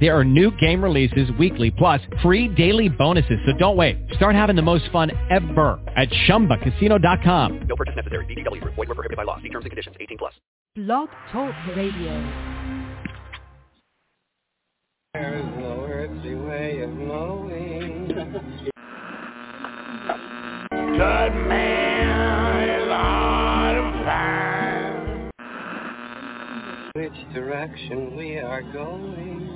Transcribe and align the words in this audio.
There 0.00 0.14
are 0.16 0.24
new 0.24 0.50
game 0.58 0.84
releases 0.84 1.30
weekly, 1.38 1.70
plus 1.70 2.02
free 2.22 2.48
daily 2.48 2.90
bonuses. 2.90 3.38
So 3.46 3.52
don't 3.56 3.76
wait. 3.76 3.96
Start 4.14 4.34
having 4.34 4.56
the 4.56 4.62
most 4.62 4.90
fun 4.92 5.10
ever 5.30 5.80
at 5.96 6.10
ChumbaCasino.com. 6.28 7.60
No 7.66 7.76
purchase 7.76 7.96
necessary. 7.96 8.26
VGW. 8.26 8.62
Void 8.64 8.76
were 8.76 8.86
prohibited 8.86 9.16
by 9.16 9.22
law. 9.22 9.40
See 9.40 9.48
terms 9.48 9.64
and 9.64 9.70
conditions. 9.70 9.96
18 9.98 10.18
plus. 10.18 10.34
Blog 10.74 11.08
Talk 11.32 11.54
Radio. 11.74 12.12
There's 15.14 15.46
no 15.56 15.86
earthly 15.88 16.34
way 16.34 16.80
of 16.82 16.90
knowing. 16.90 18.08
Good 20.70 21.32
man 21.48 22.68
is 22.68 22.88
hard 22.88 23.76
to 23.76 24.04
find. 24.04 25.32
Which 26.94 27.34
direction 27.34 28.14
we 28.14 28.36
are 28.36 28.60
going. 28.60 29.55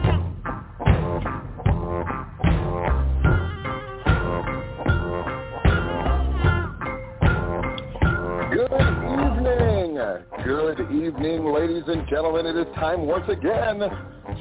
Good 10.77 10.89
evening, 10.89 11.43
ladies 11.51 11.83
and 11.87 12.07
gentlemen. 12.07 12.45
It 12.45 12.55
is 12.55 12.73
time 12.75 13.05
once 13.05 13.25
again 13.27 13.81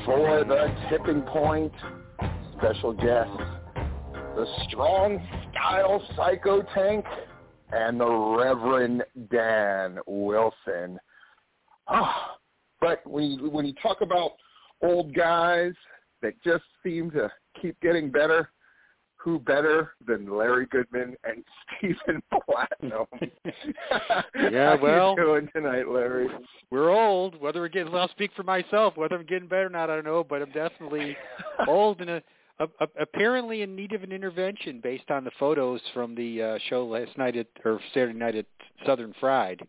for 0.05 0.45
the 0.45 0.72
tipping 0.89 1.22
point. 1.22 1.72
Special 2.56 2.92
guests, 2.92 3.37
the 4.37 4.47
strong 4.69 5.20
style 5.50 6.00
psycho 6.14 6.62
tank 6.72 7.05
and 7.72 8.00
the 8.00 8.06
Reverend 8.06 9.03
Dan 9.33 9.98
Wilson. 10.06 11.00
Ah, 11.89 12.37
but 12.81 13.05
when 13.05 13.25
you, 13.25 13.50
when 13.50 13.67
you 13.67 13.75
talk 13.83 14.00
about 14.00 14.31
old 14.83 15.12
guys 15.12 15.72
that 16.22 16.41
just 16.44 16.62
seem 16.84 17.11
to 17.11 17.28
keep 17.61 17.81
getting 17.81 18.09
better, 18.09 18.50
who 19.22 19.38
better 19.38 19.94
than 20.06 20.34
Larry 20.34 20.66
Goodman 20.66 21.14
and 21.24 21.44
Stephen 21.78 22.22
Platinum? 22.46 23.06
Yeah, 24.50 24.76
How 24.76 24.82
well- 24.82 25.14
you 25.16 25.24
doing 25.24 25.48
tonight, 25.54 25.88
Larry? 25.88 26.28
We're 26.70 26.90
old. 26.90 27.41
Whether 27.41 27.60
we're 27.60 27.68
getting, 27.68 27.94
I'll 27.94 28.08
speak 28.08 28.30
for 28.34 28.42
myself. 28.42 28.96
Whether 28.96 29.16
I'm 29.16 29.26
getting 29.26 29.48
better 29.48 29.66
or 29.66 29.70
not, 29.70 29.91
I 29.91 29.96
don't 29.96 30.04
know. 30.04 30.24
But 30.24 30.42
I'm 30.42 30.50
definitely 30.52 31.16
old 31.68 32.00
and 32.00 32.10
a, 32.10 32.22
a, 32.58 32.64
a, 32.80 32.86
apparently 33.00 33.62
in 33.62 33.76
need 33.76 33.92
of 33.92 34.02
an 34.02 34.12
intervention 34.12 34.80
based 34.82 35.10
on 35.10 35.24
the 35.24 35.30
photos 35.38 35.80
from 35.92 36.14
the 36.14 36.42
uh, 36.42 36.58
show 36.68 36.86
last 36.86 37.16
night 37.18 37.36
at 37.36 37.46
or 37.64 37.80
Saturday 37.92 38.18
night 38.18 38.34
at 38.36 38.46
Southern 38.86 39.14
Fried. 39.20 39.60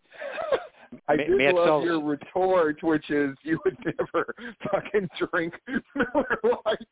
I 1.08 1.16
Ma- 1.16 1.24
did 1.24 1.54
love 1.54 1.84
your 1.84 2.02
retort, 2.02 2.82
which 2.82 3.10
is 3.10 3.36
you 3.42 3.58
would 3.64 3.76
never 3.84 4.34
fucking 4.70 5.08
drink 5.18 5.54
Miller 5.94 6.38
Lights. 6.64 6.84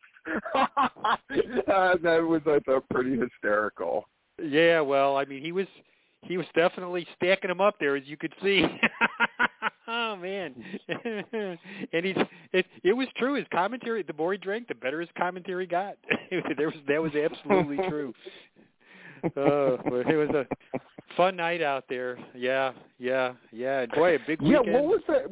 uh, 0.55 1.97
that 2.03 2.25
was, 2.27 2.43
I 2.47 2.59
thought, 2.61 2.89
pretty 2.91 3.19
hysterical. 3.19 4.07
Yeah, 4.43 4.81
well, 4.81 5.17
I 5.17 5.25
mean, 5.25 5.43
he 5.43 5.53
was 5.53 5.67
he 6.23 6.37
was 6.37 6.47
definitely 6.55 7.07
stacking 7.17 7.49
them 7.49 7.61
up 7.61 7.77
there, 7.81 7.97
as 7.97 8.03
you 8.07 8.17
could 8.17 8.35
see. 8.43 8.65
oh 9.89 10.17
man, 10.17 10.55
and 10.89 12.05
he's 12.05 12.17
it, 12.53 12.67
it 12.83 12.93
was 12.93 13.09
true. 13.17 13.35
His 13.35 13.47
commentary, 13.53 14.03
the 14.03 14.13
more 14.13 14.33
he 14.33 14.39
drank, 14.39 14.69
the 14.69 14.75
better 14.75 15.01
his 15.01 15.11
commentary 15.17 15.67
got. 15.67 15.97
there 16.31 16.69
was 16.69 16.79
that 16.89 17.03
was 17.03 17.13
absolutely 17.15 17.79
true. 17.89 18.15
Oh, 19.37 19.79
it 19.85 20.17
was 20.17 20.31
a 20.31 20.47
fun 21.17 21.37
night 21.37 21.63
out 21.63 21.85
there. 21.89 22.19
Yeah, 22.35 22.73
yeah, 22.99 23.33
yeah. 23.53 23.87
Boy, 23.87 24.17
a 24.17 24.19
big 24.27 24.41
Yeah, 24.43 24.61
what 24.61 24.85
was 24.85 25.01
that? 25.09 25.31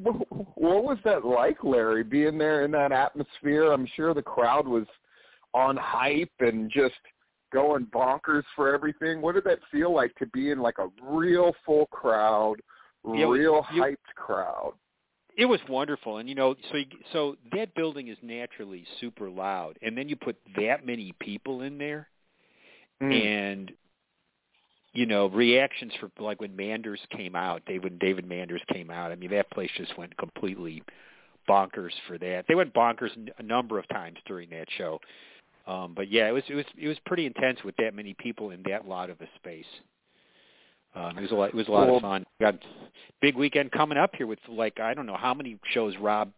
What 0.55 0.85
was 0.85 0.99
that 1.05 1.25
like, 1.25 1.63
Larry? 1.65 2.03
Being 2.05 2.39
there 2.39 2.65
in 2.65 2.71
that 2.73 2.93
atmosphere, 2.93 3.73
I'm 3.73 3.87
sure 3.97 4.15
the 4.15 4.23
crowd 4.23 4.67
was 4.67 4.87
on 5.55 5.77
hype 5.77 6.33
and 6.41 6.71
just 6.71 6.95
going 7.53 7.87
bonkers 7.87 8.43
for 8.55 8.75
everything. 8.75 9.23
What 9.23 9.35
did 9.35 9.45
that 9.45 9.61
feel 9.71 9.95
like 9.95 10.15
to 10.17 10.27
be 10.27 10.51
in 10.51 10.59
like 10.61 10.79
a 10.79 10.89
real 11.03 11.55
full 11.65 11.87
crowd, 11.87 12.57
Yeah, 13.07 13.25
real 13.27 13.65
you- 13.73 13.83
hyped 13.83 14.15
crowd? 14.15 14.75
it 15.37 15.45
was 15.47 15.61
wonderful 15.69 16.17
and 16.17 16.29
you 16.29 16.35
know 16.35 16.57
so 16.69 16.79
you, 16.79 16.87
so 17.13 17.37
that 17.53 17.73
building 17.77 18.09
is 18.09 18.19
naturally 18.23 18.85
super 19.01 19.31
loud 19.31 19.79
and 19.83 19.97
then 19.97 20.09
you 20.09 20.17
put 20.17 20.37
that 20.57 20.85
many 20.85 21.15
people 21.21 21.63
in 21.63 21.79
there 21.79 22.09
Mm. 23.03 23.25
and 23.25 23.73
you 24.93 25.07
know 25.07 25.27
reactions 25.27 25.93
for 26.01 26.11
like 26.23 26.41
when 26.41 26.57
Manders 26.57 27.01
came 27.17 27.37
out 27.37 27.63
David 27.67 27.99
David 27.99 28.27
Manders 28.27 28.63
came 28.73 28.91
out 28.91 29.13
I 29.13 29.15
mean 29.15 29.31
that 29.31 29.51
place 29.51 29.71
just 29.77 29.97
went 29.97 30.17
completely 30.17 30.83
bonkers 31.49 31.93
for 32.07 32.19
that 32.19 32.47
they 32.49 32.55
went 32.55 32.75
bonkers 32.75 33.11
a 33.39 33.43
number 33.43 33.79
of 33.79 33.87
times 33.89 34.17
during 34.27 34.51
that 34.51 34.67
show 34.77 35.01
um 35.67 35.93
but 35.95 36.11
yeah 36.11 36.29
it 36.29 36.33
was 36.33 36.43
it 36.49 36.55
was 36.55 36.65
it 36.77 36.89
was 36.89 36.99
pretty 37.07 37.25
intense 37.27 37.63
with 37.65 37.77
that 37.77 37.95
many 37.95 38.15
people 38.15 38.51
in 38.51 38.63
that 38.65 38.89
lot 38.89 39.11
of 39.11 39.21
a 39.21 39.27
space 39.37 39.65
um, 40.95 41.19
it 41.19 41.21
was 41.21 41.31
a 41.31 41.35
lot. 41.35 41.49
It 41.51 41.55
was 41.55 41.69
a 41.69 41.71
lot 41.71 41.87
Well- 41.87 41.97
of 41.97 42.03
fun. 42.03 42.25
Got 42.41 42.57
big 43.21 43.37
weekend 43.37 43.71
coming 43.73 43.99
up 43.99 44.15
here 44.17 44.27
with 44.27 44.39
like 44.49 44.81
I 44.81 44.95
don't 44.95 45.07
know 45.07 45.17
how 45.17 45.35
many 45.35 45.59
shows 45.73 45.95
Rob 45.99 46.33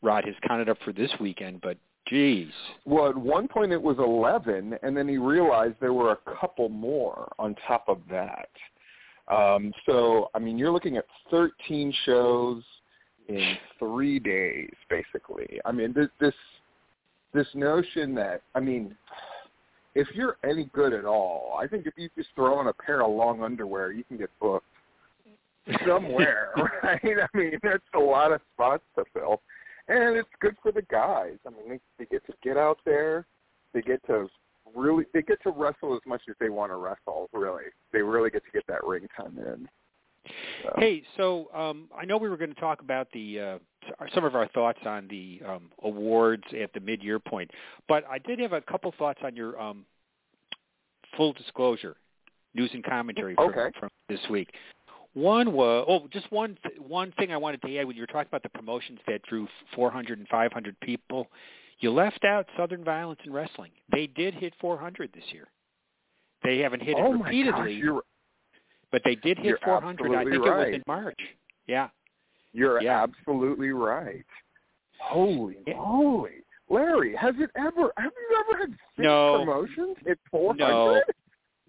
Rod 0.00 0.24
has 0.24 0.34
counted 0.46 0.68
up 0.68 0.78
for 0.84 0.92
this 0.92 1.10
weekend, 1.20 1.60
but 1.60 1.76
geez, 2.08 2.48
Well, 2.84 3.08
at 3.08 3.16
one 3.16 3.48
point 3.48 3.72
it 3.72 3.82
was 3.82 3.98
11, 3.98 4.78
and 4.82 4.96
then 4.96 5.08
he 5.08 5.18
realized 5.18 5.74
there 5.80 5.92
were 5.92 6.12
a 6.12 6.36
couple 6.38 6.68
more 6.68 7.32
on 7.38 7.54
top 7.66 7.88
of 7.88 7.98
that. 8.10 8.48
Um, 9.28 9.72
so, 9.86 10.30
I 10.34 10.38
mean, 10.38 10.56
you're 10.56 10.70
looking 10.70 10.96
at 10.96 11.04
13 11.30 11.92
shows 12.04 12.62
in 13.28 13.56
three 13.78 14.18
days, 14.18 14.70
basically. 14.88 15.60
I 15.64 15.72
mean, 15.72 15.92
this 15.92 16.08
this 16.20 16.34
this 17.34 17.46
notion 17.54 18.14
that 18.14 18.42
I 18.54 18.60
mean, 18.60 18.96
if 19.94 20.06
you're 20.14 20.36
any 20.48 20.70
good 20.72 20.92
at 20.92 21.04
all, 21.04 21.58
I 21.60 21.66
think 21.66 21.86
if 21.86 21.94
you 21.96 22.08
just 22.16 22.28
throw 22.34 22.54
on 22.54 22.68
a 22.68 22.72
pair 22.72 23.02
of 23.02 23.10
long 23.10 23.42
underwear, 23.42 23.92
you 23.92 24.04
can 24.04 24.16
get 24.16 24.30
booked 24.40 24.66
somewhere, 25.86 26.50
right? 26.82 27.00
I 27.02 27.36
mean, 27.36 27.58
that's 27.62 27.82
a 27.94 27.98
lot 27.98 28.32
of 28.32 28.40
spots 28.54 28.84
to 28.96 29.04
fill, 29.12 29.40
and 29.88 30.16
it's 30.16 30.28
good 30.40 30.56
for 30.62 30.72
the 30.72 30.82
guys. 30.82 31.36
I 31.46 31.50
mean, 31.50 31.68
they, 31.68 31.80
they 31.98 32.04
get 32.06 32.26
to 32.26 32.32
get 32.42 32.56
out 32.56 32.78
there, 32.84 33.26
they 33.72 33.82
get 33.82 34.04
to 34.06 34.28
really, 34.74 35.04
they 35.14 35.22
get 35.22 35.42
to 35.42 35.50
wrestle 35.50 35.94
as 35.94 36.00
much 36.06 36.22
as 36.28 36.34
they 36.40 36.50
want 36.50 36.72
to 36.72 36.76
wrestle. 36.76 37.28
Really, 37.32 37.64
they 37.92 38.02
really 38.02 38.30
get 38.30 38.44
to 38.44 38.50
get 38.52 38.66
that 38.68 38.84
ring 38.84 39.06
time 39.16 39.38
in. 39.38 39.68
So. 40.64 40.72
Hey, 40.78 41.04
so 41.16 41.48
um, 41.54 41.88
I 41.96 42.04
know 42.04 42.16
we 42.16 42.28
were 42.28 42.36
going 42.36 42.52
to 42.52 42.60
talk 42.60 42.80
about 42.80 43.06
the 43.12 43.38
uh, 43.40 43.58
some 44.12 44.24
of 44.24 44.34
our 44.34 44.48
thoughts 44.48 44.80
on 44.84 45.06
the 45.08 45.40
um, 45.46 45.70
awards 45.84 46.42
at 46.60 46.72
the 46.72 46.80
mid-year 46.80 47.20
point, 47.20 47.50
but 47.86 48.04
I 48.10 48.18
did 48.18 48.40
have 48.40 48.52
a 48.52 48.60
couple 48.60 48.92
thoughts 48.98 49.20
on 49.22 49.36
your 49.36 49.60
um, 49.60 49.84
full 51.16 51.32
disclosure 51.32 51.96
news 52.54 52.70
and 52.72 52.82
commentary 52.82 53.34
from, 53.36 53.50
Okay. 53.50 53.78
from 53.78 53.90
this 54.08 54.20
week. 54.30 54.48
One 55.16 55.54
was 55.54 55.86
oh, 55.88 56.06
just 56.12 56.30
one 56.30 56.58
th- 56.62 56.78
one 56.78 57.10
thing 57.18 57.32
I 57.32 57.38
wanted 57.38 57.62
to 57.62 57.78
add 57.78 57.86
when 57.86 57.96
you 57.96 58.02
were 58.02 58.06
talking 58.06 58.28
about 58.28 58.42
the 58.42 58.50
promotions 58.50 58.98
that 59.08 59.22
drew 59.22 59.48
400 59.74 60.18
and 60.18 60.28
500 60.28 60.78
people. 60.80 61.28
You 61.80 61.90
left 61.90 62.22
out 62.24 62.46
Southern 62.54 62.84
Violence 62.84 63.20
and 63.24 63.32
Wrestling. 63.32 63.70
They 63.90 64.08
did 64.08 64.34
hit 64.34 64.52
400 64.60 65.10
this 65.14 65.24
year. 65.32 65.48
They 66.44 66.58
haven't 66.58 66.82
hit 66.82 66.96
oh 66.98 67.14
it 67.14 67.18
repeatedly, 67.22 67.80
gosh, 67.80 68.02
but 68.92 69.00
they 69.06 69.14
did 69.14 69.38
hit 69.38 69.56
400. 69.64 70.14
I 70.14 70.22
think 70.24 70.34
it 70.34 70.40
was 70.40 70.68
in 70.74 70.82
March. 70.86 71.18
Yeah. 71.66 71.88
You're 72.52 72.82
Yeah. 72.82 73.02
absolutely 73.02 73.70
right. 73.70 74.24
Holy 75.00 75.56
Yeah. 75.66 75.76
moly. 75.76 76.42
Larry, 76.68 77.16
has 77.16 77.34
it 77.38 77.50
ever 77.56 77.90
have 77.96 78.12
you 78.28 78.44
ever 78.50 78.58
had 78.58 78.70
six 78.70 78.80
No. 78.98 79.38
promotions 79.38 79.96
at 80.10 80.18
four 80.30 80.50
hundred? 80.52 80.68
No. 80.68 81.02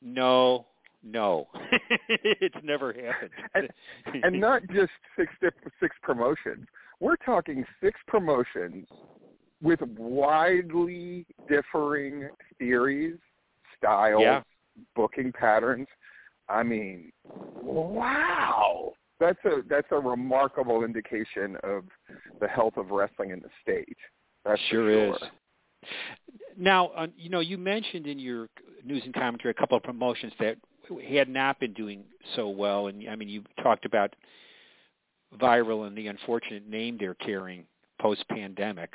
No, 0.02 0.66
no, 1.04 1.48
it's 2.10 2.56
never 2.64 2.94
happened. 2.94 3.32
And- 3.56 4.24
And 4.24 4.40
not 4.40 4.62
just 4.74 4.92
six 5.18 5.32
six 5.80 5.96
promotions. 6.02 6.66
We're 7.00 7.16
talking 7.18 7.66
six 7.82 8.00
promotions 8.08 8.88
with 9.62 9.80
widely 9.98 11.26
differing 11.48 12.30
theories 12.60 13.18
styles, 13.78 14.22
Yeah. 14.22 14.42
booking 14.96 15.32
patterns. 15.32 15.88
I 16.50 16.64
mean, 16.64 17.12
wow. 17.62 18.94
That's 19.20 19.40
a 19.46 19.62
that's 19.68 19.88
a 19.92 19.98
remarkable 20.00 20.84
indication 20.84 21.58
of 21.64 21.84
the 22.40 22.48
health 22.48 22.78
of 22.78 22.92
wrestling 22.92 23.32
in 23.32 23.40
the 23.40 23.50
state. 23.62 23.98
That 24.46 24.60
sure 24.70 24.90
sure. 24.92 25.16
is. 25.16 25.22
Now, 26.58 26.88
uh, 26.90 27.08
you 27.16 27.30
know, 27.30 27.40
you 27.40 27.58
mentioned 27.58 28.08
in 28.08 28.20
your 28.20 28.48
news 28.84 29.02
and 29.06 29.14
commentary 29.14 29.52
a 29.52 29.54
couple 29.60 29.78
of 29.78 29.84
promotions 29.84 30.34
that 30.40 30.58
had 31.10 31.30
not 31.30 31.60
been 31.60 31.74
doing 31.74 32.04
so 32.36 32.50
well, 32.50 32.88
and 32.88 33.07
I 33.10 33.16
mean, 33.16 33.30
you 33.30 33.44
talked 33.63 33.86
about 33.86 34.16
viral 35.39 35.86
and 35.88 35.98
the 35.98 36.07
unfortunate 36.07 36.68
name 36.68 36.98
they're 37.00 37.13
carrying 37.16 37.66
post-pandemic. 38.00 38.94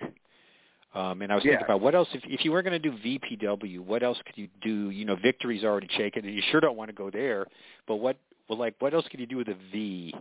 Um, 0.94 1.22
and 1.22 1.32
I 1.32 1.34
was 1.36 1.44
Yeah. 1.44 1.52
thinking 1.52 1.64
about 1.66 1.80
what 1.80 1.94
else 1.94 2.08
if, 2.14 2.22
if 2.26 2.44
you 2.44 2.52
were 2.52 2.62
going 2.62 2.80
to 2.80 2.90
do 2.90 2.92
VPW, 2.92 3.80
what 3.80 4.02
else 4.02 4.18
could 4.26 4.36
you 4.36 4.48
do? 4.60 4.90
You 4.90 5.04
know, 5.04 5.16
Victory's 5.16 5.64
already 5.64 5.88
shaken, 5.96 6.24
and 6.26 6.34
you 6.34 6.42
sure 6.50 6.60
don't 6.60 6.76
want 6.76 6.88
to 6.90 6.94
go 6.94 7.10
there. 7.10 7.46
But 7.86 7.96
what, 7.96 8.16
well, 8.48 8.58
like, 8.58 8.74
what 8.80 8.92
else 8.94 9.06
could 9.10 9.18
you 9.20 9.26
do 9.26 9.36
with 9.38 9.48
a 9.48 9.56
V 9.72 10.14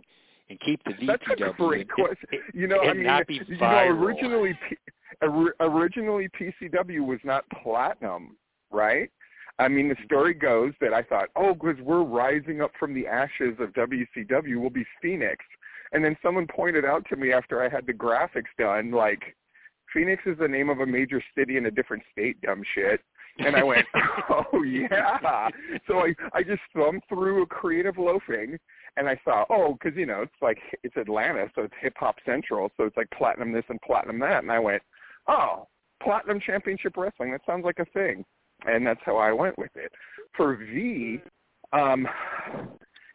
and 0.48 0.58
keep 0.60 0.82
the 0.84 0.92
VPW? 0.92 1.06
That's 1.06 1.42
a 1.42 1.52
great 1.56 1.80
and- 1.82 1.90
question. 1.90 2.40
You 2.54 2.66
know, 2.68 2.80
I 2.80 2.94
mean, 2.94 3.06
you 3.48 3.56
know, 3.58 3.66
originally, 3.88 4.58
originally 5.60 6.28
PCW 6.30 7.04
was 7.06 7.20
not 7.24 7.44
platinum, 7.62 8.36
right? 8.70 9.10
I 9.58 9.68
mean, 9.68 9.88
the 9.88 9.96
story 10.04 10.34
goes 10.34 10.72
that 10.80 10.92
I 10.92 11.02
thought, 11.02 11.28
oh, 11.36 11.54
because 11.54 11.80
we're 11.82 12.02
rising 12.02 12.60
up 12.62 12.72
from 12.78 12.94
the 12.94 13.06
ashes 13.06 13.56
of 13.60 13.72
WCW, 13.74 14.56
we'll 14.56 14.70
be 14.70 14.86
Phoenix. 15.00 15.44
And 15.92 16.04
then 16.04 16.16
someone 16.22 16.46
pointed 16.46 16.84
out 16.84 17.06
to 17.10 17.16
me 17.16 17.32
after 17.32 17.62
I 17.62 17.68
had 17.68 17.86
the 17.86 17.92
graphics 17.92 18.44
done, 18.58 18.90
like, 18.90 19.36
Phoenix 19.92 20.22
is 20.24 20.38
the 20.38 20.48
name 20.48 20.70
of 20.70 20.80
a 20.80 20.86
major 20.86 21.22
city 21.36 21.58
in 21.58 21.66
a 21.66 21.70
different 21.70 22.02
state, 22.10 22.40
dumb 22.40 22.62
shit. 22.74 23.00
And 23.38 23.56
I 23.56 23.62
went, 23.62 23.86
oh 24.30 24.62
yeah. 24.62 25.48
So 25.86 26.00
I 26.00 26.14
I 26.32 26.42
just 26.42 26.62
thumbed 26.74 27.02
through 27.08 27.42
a 27.42 27.46
creative 27.46 27.98
loafing, 27.98 28.58
and 28.96 29.08
I 29.08 29.18
saw, 29.24 29.44
oh, 29.50 29.74
because 29.74 29.96
you 29.96 30.06
know 30.06 30.22
it's 30.22 30.32
like 30.40 30.58
it's 30.82 30.96
Atlanta, 30.96 31.46
so 31.54 31.62
it's 31.62 31.74
hip 31.80 31.94
hop 31.96 32.16
central, 32.26 32.70
so 32.76 32.84
it's 32.84 32.96
like 32.96 33.10
platinum 33.16 33.52
this 33.52 33.64
and 33.68 33.80
platinum 33.80 34.18
that, 34.20 34.42
and 34.42 34.52
I 34.52 34.58
went, 34.58 34.82
oh, 35.28 35.68
platinum 36.02 36.40
championship 36.40 36.96
wrestling. 36.96 37.32
That 37.32 37.42
sounds 37.46 37.64
like 37.64 37.78
a 37.78 37.86
thing, 37.86 38.24
and 38.66 38.86
that's 38.86 39.00
how 39.04 39.16
I 39.16 39.32
went 39.32 39.58
with 39.58 39.74
it. 39.74 39.92
For 40.36 40.56
V, 40.56 41.20
um, 41.72 42.06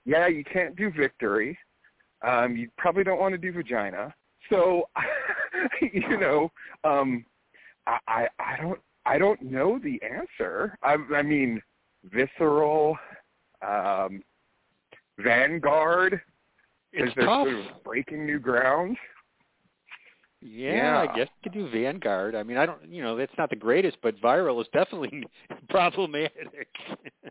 yeah, 0.06 0.28
you 0.28 0.44
can't 0.44 0.76
do 0.76 0.92
victory. 0.92 1.58
Um, 2.22 2.56
you 2.56 2.70
probably 2.78 3.04
don't 3.04 3.20
want 3.20 3.34
to 3.34 3.38
do 3.38 3.52
vagina. 3.52 4.14
So, 4.50 4.90
you 5.82 6.18
know, 6.18 6.52
um, 6.84 7.26
I, 7.86 7.98
I 8.08 8.28
I 8.40 8.58
don't 8.62 8.80
I 9.06 9.18
don't 9.18 9.42
know 9.42 9.80
the 9.80 10.00
answer. 10.04 10.78
I, 10.84 10.98
I 11.16 11.22
mean, 11.22 11.62
visceral, 12.04 12.98
um, 13.66 14.22
Vanguard. 15.20 16.22
It's 16.94 17.10
is 17.10 17.16
there 17.16 17.26
tough. 17.26 17.48
sort 17.48 17.60
of 17.60 17.84
breaking 17.84 18.26
new 18.26 18.40
ground? 18.40 18.98
Yeah, 20.48 20.74
Yeah. 20.76 21.00
I 21.00 21.16
guess 21.16 21.28
you 21.44 21.52
could 21.52 21.54
do 21.54 21.70
Vanguard. 21.70 22.36
I 22.36 22.44
mean, 22.44 22.58
I 22.58 22.66
don't, 22.66 22.88
you 22.90 23.04
know, 23.04 23.16
that's 23.16 23.36
not 23.38 23.50
the 23.50 23.56
greatest, 23.56 23.98
but 24.02 24.20
viral 24.22 24.62
is 24.62 24.68
definitely 24.74 25.24
problematic. 25.70 26.68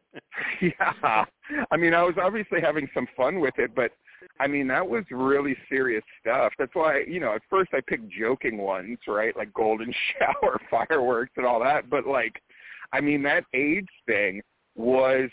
yeah. 0.60 1.24
I 1.70 1.76
mean, 1.76 1.94
I 1.94 2.02
was 2.02 2.16
obviously 2.20 2.60
having 2.60 2.88
some 2.92 3.06
fun 3.16 3.40
with 3.40 3.54
it, 3.58 3.74
but 3.74 3.92
I 4.40 4.46
mean, 4.46 4.66
that 4.68 4.86
was 4.86 5.04
really 5.10 5.56
serious 5.68 6.02
stuff. 6.20 6.52
That's 6.58 6.74
why, 6.74 7.04
you 7.06 7.20
know, 7.20 7.32
at 7.34 7.42
first 7.48 7.70
I 7.72 7.80
picked 7.86 8.08
joking 8.10 8.58
ones, 8.58 8.98
right? 9.06 9.36
Like 9.36 9.52
golden 9.54 9.92
shower 10.18 10.60
fireworks 10.70 11.32
and 11.36 11.46
all 11.46 11.60
that, 11.60 11.88
but 11.88 12.06
like 12.06 12.42
I 12.92 13.00
mean, 13.00 13.22
that 13.24 13.44
AIDS 13.52 13.88
thing 14.06 14.42
was 14.76 15.30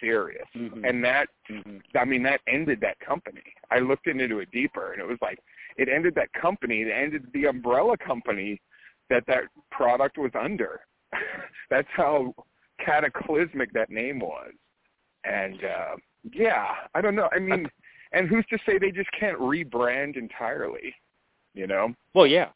serious. 0.00 0.46
Mhm. 0.56 0.88
And 0.88 1.04
that 1.04 1.28
Mhm. 1.50 1.82
I 1.94 2.04
mean, 2.04 2.22
that 2.24 2.40
ended 2.46 2.80
that 2.80 2.98
company. 3.00 3.42
I 3.70 3.78
looked 3.80 4.06
into 4.06 4.38
it 4.40 4.50
deeper 4.50 4.92
and 4.92 5.00
it 5.00 5.06
was 5.06 5.18
like 5.20 5.38
it 5.76 5.88
ended 5.88 6.14
that 6.14 6.32
company, 6.32 6.82
it 6.82 6.92
ended 6.92 7.26
the 7.32 7.46
umbrella 7.46 7.96
company 7.96 8.60
that 9.10 9.24
that 9.26 9.44
product 9.70 10.18
was 10.18 10.32
under. 10.38 10.80
That's 11.70 11.88
how 11.94 12.34
cataclysmic 12.84 13.72
that 13.72 13.90
name 13.90 14.20
was. 14.20 14.52
And 15.24 15.64
uh 15.64 15.96
yeah, 16.32 16.66
I 16.94 17.00
don't 17.00 17.14
know. 17.14 17.28
I 17.32 17.38
mean, 17.38 17.68
and 18.12 18.28
who's 18.28 18.44
to 18.50 18.58
say 18.66 18.78
they 18.78 18.90
just 18.90 19.10
can't 19.18 19.38
rebrand 19.38 20.16
entirely, 20.16 20.94
you 21.54 21.66
know? 21.66 21.94
Well, 22.14 22.26
yeah, 22.26 22.48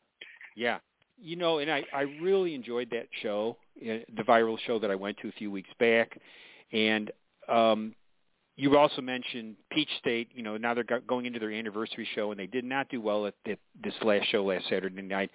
yeah. 0.57 0.79
You 1.23 1.37
know, 1.37 1.59
and 1.59 1.71
I 1.71 1.85
I 1.93 2.03
really 2.23 2.55
enjoyed 2.55 2.91
that 2.91 3.07
show, 3.23 3.57
uh, 3.83 4.01
the 4.17 4.23
viral 4.23 4.59
show 4.67 4.79
that 4.79 4.91
I 4.91 4.95
went 4.95 5.19
to 5.19 5.29
a 5.29 5.33
few 5.33 5.51
weeks 5.51 5.69
back, 5.79 6.19
and 6.73 7.11
um, 7.49 7.95
you 8.57 8.77
also 8.77 9.01
mentioned 9.01 9.57
Peach 9.71 9.89
State. 9.99 10.29
You 10.35 10.43
know, 10.43 10.57
now 10.57 10.75
they're 10.75 11.01
going 11.07 11.27
into 11.27 11.39
their 11.39 11.53
anniversary 11.53 12.07
show, 12.15 12.31
and 12.31 12.39
they 12.39 12.47
did 12.47 12.65
not 12.65 12.89
do 12.89 13.01
well 13.01 13.27
at, 13.27 13.35
this 13.45 13.95
last 14.03 14.27
show 14.31 14.45
last 14.45 14.65
Saturday 14.69 15.03
night. 15.03 15.31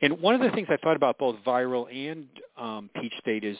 And 0.00 0.20
one 0.20 0.34
of 0.34 0.40
the 0.40 0.50
things 0.50 0.68
I 0.70 0.76
thought 0.78 0.96
about 0.96 1.18
both 1.18 1.36
viral 1.46 1.86
and 1.94 2.26
um, 2.56 2.90
Peach 3.00 3.12
State 3.20 3.44
is 3.44 3.56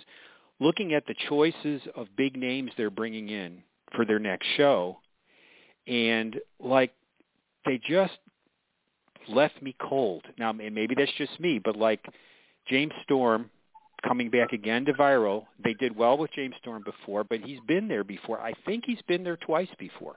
looking 0.60 0.94
at 0.94 1.06
the 1.06 1.14
choices 1.28 1.82
of 1.94 2.08
big 2.16 2.36
names 2.36 2.70
they're 2.76 2.90
bringing 2.90 3.28
in 3.28 3.62
for 3.94 4.04
their 4.04 4.18
next 4.18 4.46
show, 4.56 4.98
and 5.86 6.36
like 6.58 6.92
they 7.64 7.80
just 7.88 8.18
left 9.28 9.60
me 9.62 9.74
cold. 9.80 10.24
Now, 10.38 10.50
and 10.50 10.74
maybe 10.74 10.94
that's 10.94 11.12
just 11.16 11.38
me, 11.38 11.58
but 11.58 11.76
like 11.76 12.04
James 12.68 12.92
Storm 13.04 13.50
coming 14.06 14.30
back 14.30 14.52
again 14.52 14.84
to 14.86 14.92
Viral, 14.92 15.44
they 15.62 15.74
did 15.74 15.96
well 15.96 16.16
with 16.18 16.30
James 16.32 16.54
Storm 16.60 16.82
before, 16.84 17.24
but 17.24 17.40
he's 17.40 17.58
been 17.66 17.88
there 17.88 18.04
before. 18.04 18.40
I 18.40 18.52
think 18.66 18.84
he's 18.86 19.02
been 19.08 19.24
there 19.24 19.36
twice 19.36 19.68
before. 19.78 20.16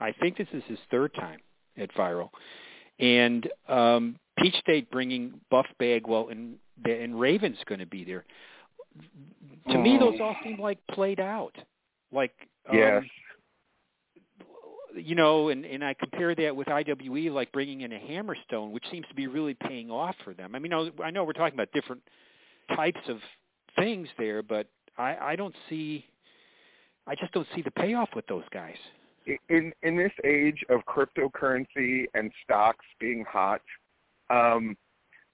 I 0.00 0.12
think 0.12 0.36
this 0.36 0.48
is 0.52 0.62
his 0.66 0.78
third 0.90 1.12
time 1.14 1.40
at 1.76 1.92
Viral. 1.94 2.30
And 2.98 3.48
um, 3.68 4.16
Peach 4.38 4.54
State 4.56 4.90
bringing 4.90 5.40
Buff 5.50 5.66
Bagwell 5.78 6.28
and 6.30 6.56
and 6.84 7.18
Raven's 7.18 7.58
going 7.66 7.80
to 7.80 7.86
be 7.86 8.04
there. 8.04 8.24
To 9.72 9.78
me, 9.78 9.98
those 9.98 10.20
all 10.20 10.36
seem 10.44 10.60
like 10.60 10.78
played 10.92 11.18
out. 11.20 11.54
Like 12.12 12.32
um, 12.70 12.76
Yes. 12.76 13.02
you 14.96 15.14
know, 15.14 15.48
and 15.48 15.64
and 15.64 15.84
I 15.84 15.94
compare 15.94 16.34
that 16.36 16.54
with 16.54 16.68
IWE, 16.68 17.30
like 17.32 17.52
bringing 17.52 17.82
in 17.82 17.92
a 17.92 17.98
Hammerstone, 17.98 18.70
which 18.70 18.84
seems 18.90 19.06
to 19.08 19.14
be 19.14 19.26
really 19.26 19.54
paying 19.54 19.90
off 19.90 20.14
for 20.24 20.34
them. 20.34 20.54
I 20.54 20.58
mean, 20.58 20.72
I 20.72 20.90
I 21.02 21.10
know 21.10 21.24
we're 21.24 21.32
talking 21.32 21.54
about 21.54 21.72
different 21.72 22.02
types 22.74 23.00
of 23.08 23.18
things 23.78 24.08
there, 24.18 24.42
but 24.42 24.66
I 24.96 25.16
I 25.16 25.36
don't 25.36 25.54
see, 25.68 26.04
I 27.06 27.14
just 27.14 27.32
don't 27.32 27.46
see 27.54 27.62
the 27.62 27.70
payoff 27.72 28.10
with 28.14 28.26
those 28.26 28.44
guys. 28.52 28.76
in 29.48 29.72
in 29.82 29.96
this 29.96 30.12
age 30.24 30.64
of 30.68 30.80
cryptocurrency 30.86 32.06
and 32.14 32.30
stocks 32.44 32.84
being 32.98 33.24
hot, 33.28 33.60
um, 34.30 34.76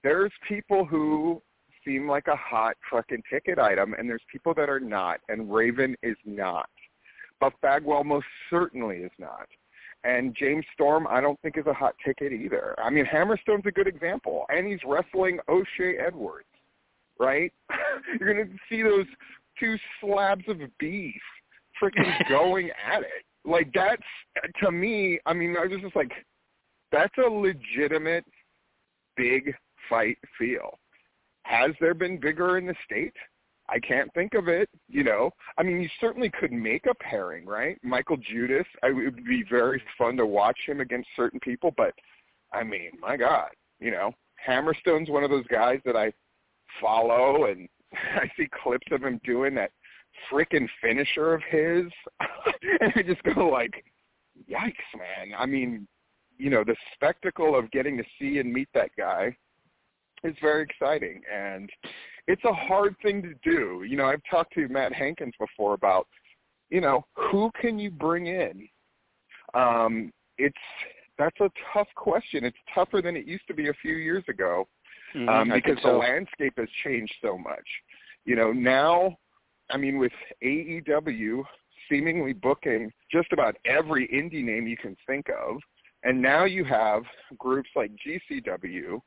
there's 0.03 0.31
people 0.47 0.85
who 0.85 1.41
seem 1.85 2.07
like 2.09 2.27
a 2.27 2.35
hot 2.35 2.75
fucking 2.91 3.23
ticket 3.31 3.59
item, 3.59 3.93
and 3.97 4.09
there's 4.09 4.23
people 4.31 4.53
that 4.55 4.69
are 4.69 4.79
not, 4.79 5.19
and 5.29 5.53
Raven 5.53 5.95
is 6.01 6.17
not. 6.25 6.69
Buff 7.39 7.53
Bagwell 7.61 8.03
most 8.03 8.25
certainly 8.49 8.97
is 8.97 9.11
not. 9.19 9.47
And 10.03 10.35
James 10.35 10.65
Storm, 10.73 11.07
I 11.07 11.19
don't 11.21 11.39
think 11.41 11.57
is 11.57 11.65
a 11.65 11.73
hot 11.73 11.95
ticket 12.05 12.31
either. 12.31 12.75
I 12.79 12.89
mean, 12.89 13.05
Hammerstone's 13.05 13.65
a 13.65 13.71
good 13.71 13.87
example, 13.87 14.45
and 14.49 14.67
he's 14.67 14.79
wrestling 14.85 15.39
O'Shay 15.49 15.97
Edwards, 15.97 16.45
right? 17.19 17.51
You're 18.19 18.33
going 18.33 18.47
to 18.47 18.55
see 18.69 18.81
those 18.81 19.05
two 19.59 19.77
slabs 20.01 20.43
of 20.47 20.57
beef 20.79 21.21
freaking 21.81 22.11
going 22.29 22.69
at 22.69 23.01
it. 23.01 23.25
Like 23.45 23.71
that's 23.73 24.01
to 24.63 24.71
me. 24.71 25.19
I 25.25 25.33
mean, 25.33 25.55
I 25.57 25.65
was 25.65 25.81
just 25.81 25.95
like, 25.95 26.11
that's 26.91 27.13
a 27.17 27.29
legitimate 27.29 28.25
big 29.15 29.53
fight 29.89 30.17
feel. 30.37 30.79
Has 31.43 31.71
there 31.79 31.93
been 31.93 32.19
bigger 32.19 32.57
in 32.57 32.65
the 32.65 32.75
state? 32.85 33.13
I 33.67 33.79
can't 33.79 34.13
think 34.13 34.33
of 34.35 34.47
it. 34.47 34.69
You 34.87 35.03
know, 35.03 35.31
I 35.57 35.63
mean, 35.63 35.81
you 35.81 35.89
certainly 35.99 36.31
could 36.39 36.51
make 36.51 36.85
a 36.85 36.95
pairing, 36.95 37.45
right? 37.45 37.77
Michael 37.83 38.17
Judas. 38.17 38.65
I, 38.83 38.87
it 38.87 38.93
would 38.93 39.25
be 39.25 39.43
very 39.49 39.81
fun 39.97 40.17
to 40.17 40.25
watch 40.25 40.57
him 40.67 40.81
against 40.81 41.09
certain 41.15 41.39
people, 41.39 41.73
but 41.75 41.93
I 42.53 42.63
mean, 42.63 42.91
my 42.99 43.17
God, 43.17 43.49
you 43.79 43.91
know, 43.91 44.11
Hammerstone's 44.47 45.09
one 45.09 45.23
of 45.23 45.31
those 45.31 45.47
guys 45.47 45.79
that 45.85 45.95
I 45.95 46.13
follow, 46.81 47.45
and 47.45 47.67
I 47.93 48.29
see 48.37 48.47
clips 48.63 48.87
of 48.91 49.03
him 49.03 49.19
doing 49.23 49.55
that 49.55 49.71
frickin' 50.31 50.67
finisher 50.81 51.33
of 51.33 51.41
his, 51.49 51.85
and 52.81 52.93
I 52.95 53.01
just 53.01 53.23
go 53.23 53.49
like, 53.49 53.83
yikes, 54.49 54.97
man. 54.97 55.33
I 55.37 55.45
mean, 55.45 55.87
you 56.37 56.49
know, 56.49 56.63
the 56.63 56.75
spectacle 56.93 57.57
of 57.57 57.71
getting 57.71 57.97
to 57.97 58.03
see 58.19 58.39
and 58.39 58.51
meet 58.51 58.69
that 58.73 58.91
guy 58.97 59.35
is 60.23 60.35
very 60.41 60.63
exciting, 60.63 61.21
and 61.33 61.69
it's 62.27 62.43
a 62.45 62.53
hard 62.53 62.95
thing 63.01 63.21
to 63.21 63.33
do. 63.43 63.83
You 63.87 63.97
know, 63.97 64.05
I've 64.05 64.21
talked 64.29 64.53
to 64.55 64.67
Matt 64.67 64.93
Hankins 64.93 65.33
before 65.39 65.73
about, 65.73 66.07
you 66.69 66.81
know, 66.81 67.05
who 67.31 67.51
can 67.59 67.77
you 67.77 67.91
bring 67.91 68.27
in? 68.27 68.67
Um, 69.53 70.11
it's 70.37 70.55
that's 71.17 71.39
a 71.39 71.49
tough 71.73 71.87
question. 71.95 72.43
It's 72.43 72.57
tougher 72.73 73.01
than 73.01 73.15
it 73.15 73.25
used 73.25 73.47
to 73.47 73.53
be 73.53 73.69
a 73.69 73.73
few 73.81 73.95
years 73.95 74.23
ago 74.27 74.67
Mhm, 75.15 75.29
um, 75.29 75.49
because 75.53 75.81
the 75.81 75.91
landscape 75.91 76.53
has 76.57 76.69
changed 76.83 77.13
so 77.21 77.37
much. 77.37 77.65
You 78.25 78.35
know, 78.35 78.51
now 78.51 79.17
I 79.69 79.77
mean, 79.77 79.97
with 79.97 80.11
AEW 80.43 81.43
seemingly 81.89 82.33
booking 82.33 82.91
just 83.11 83.31
about 83.31 83.55
every 83.65 84.07
indie 84.07 84.43
name 84.43 84.67
you 84.67 84.77
can 84.77 84.95
think 85.07 85.27
of, 85.29 85.57
and 86.03 86.21
now 86.21 86.45
you 86.45 86.63
have 86.63 87.03
groups 87.37 87.69
like 87.75 87.91
GCW 88.05 88.99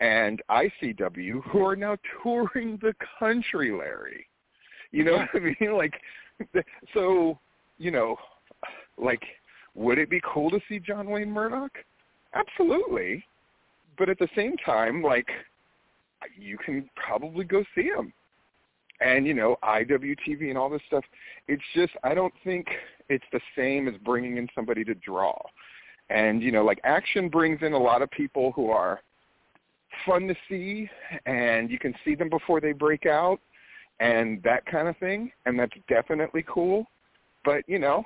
and 0.00 0.42
ICW 0.50 1.42
who 1.44 1.64
are 1.64 1.76
now 1.76 1.96
touring 2.22 2.78
the 2.82 2.94
country, 3.18 3.72
Larry. 3.72 4.26
You 4.92 5.04
know 5.04 5.16
what 5.16 5.28
I 5.34 5.38
mean? 5.38 5.56
Like, 5.76 5.94
so, 6.92 7.38
you 7.78 7.90
know, 7.90 8.16
like, 8.98 9.22
would 9.74 9.98
it 9.98 10.10
be 10.10 10.20
cool 10.22 10.50
to 10.50 10.60
see 10.68 10.78
John 10.78 11.08
Wayne 11.08 11.30
Murdoch? 11.30 11.72
Absolutely. 12.34 13.24
But 13.98 14.08
at 14.08 14.18
the 14.18 14.28
same 14.36 14.56
time, 14.58 15.02
like, 15.02 15.28
you 16.38 16.58
can 16.58 16.88
probably 16.96 17.44
go 17.44 17.64
see 17.74 17.84
him. 17.84 18.12
And, 19.00 19.26
you 19.26 19.34
know, 19.34 19.56
IWTV 19.62 20.48
and 20.48 20.56
all 20.56 20.70
this 20.70 20.80
stuff, 20.86 21.04
it's 21.48 21.62
just, 21.74 21.92
I 22.02 22.14
don't 22.14 22.32
think 22.44 22.66
it's 23.08 23.24
the 23.32 23.40
same 23.56 23.88
as 23.88 23.94
bringing 24.04 24.38
in 24.38 24.48
somebody 24.54 24.84
to 24.84 24.94
draw. 24.94 25.36
And, 26.08 26.42
you 26.42 26.50
know, 26.52 26.64
like 26.64 26.80
action 26.84 27.28
brings 27.28 27.60
in 27.62 27.72
a 27.72 27.78
lot 27.78 28.00
of 28.00 28.10
people 28.10 28.52
who 28.52 28.70
are 28.70 29.00
fun 30.04 30.28
to 30.28 30.34
see 30.48 30.88
and 31.26 31.70
you 31.70 31.78
can 31.78 31.94
see 32.04 32.14
them 32.14 32.28
before 32.28 32.60
they 32.60 32.72
break 32.72 33.06
out 33.06 33.40
and 34.00 34.42
that 34.42 34.64
kind 34.66 34.88
of 34.88 34.96
thing. 34.98 35.30
And 35.44 35.58
that's 35.58 35.72
definitely 35.88 36.44
cool. 36.48 36.86
But, 37.44 37.64
you 37.66 37.78
know, 37.78 38.04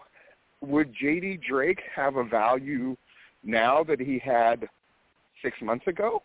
would 0.60 0.94
JD 0.94 1.42
Drake 1.42 1.80
have 1.94 2.16
a 2.16 2.24
value 2.24 2.96
now 3.44 3.84
that 3.84 4.00
he 4.00 4.18
had 4.18 4.68
six 5.42 5.56
months 5.62 5.86
ago? 5.86 6.22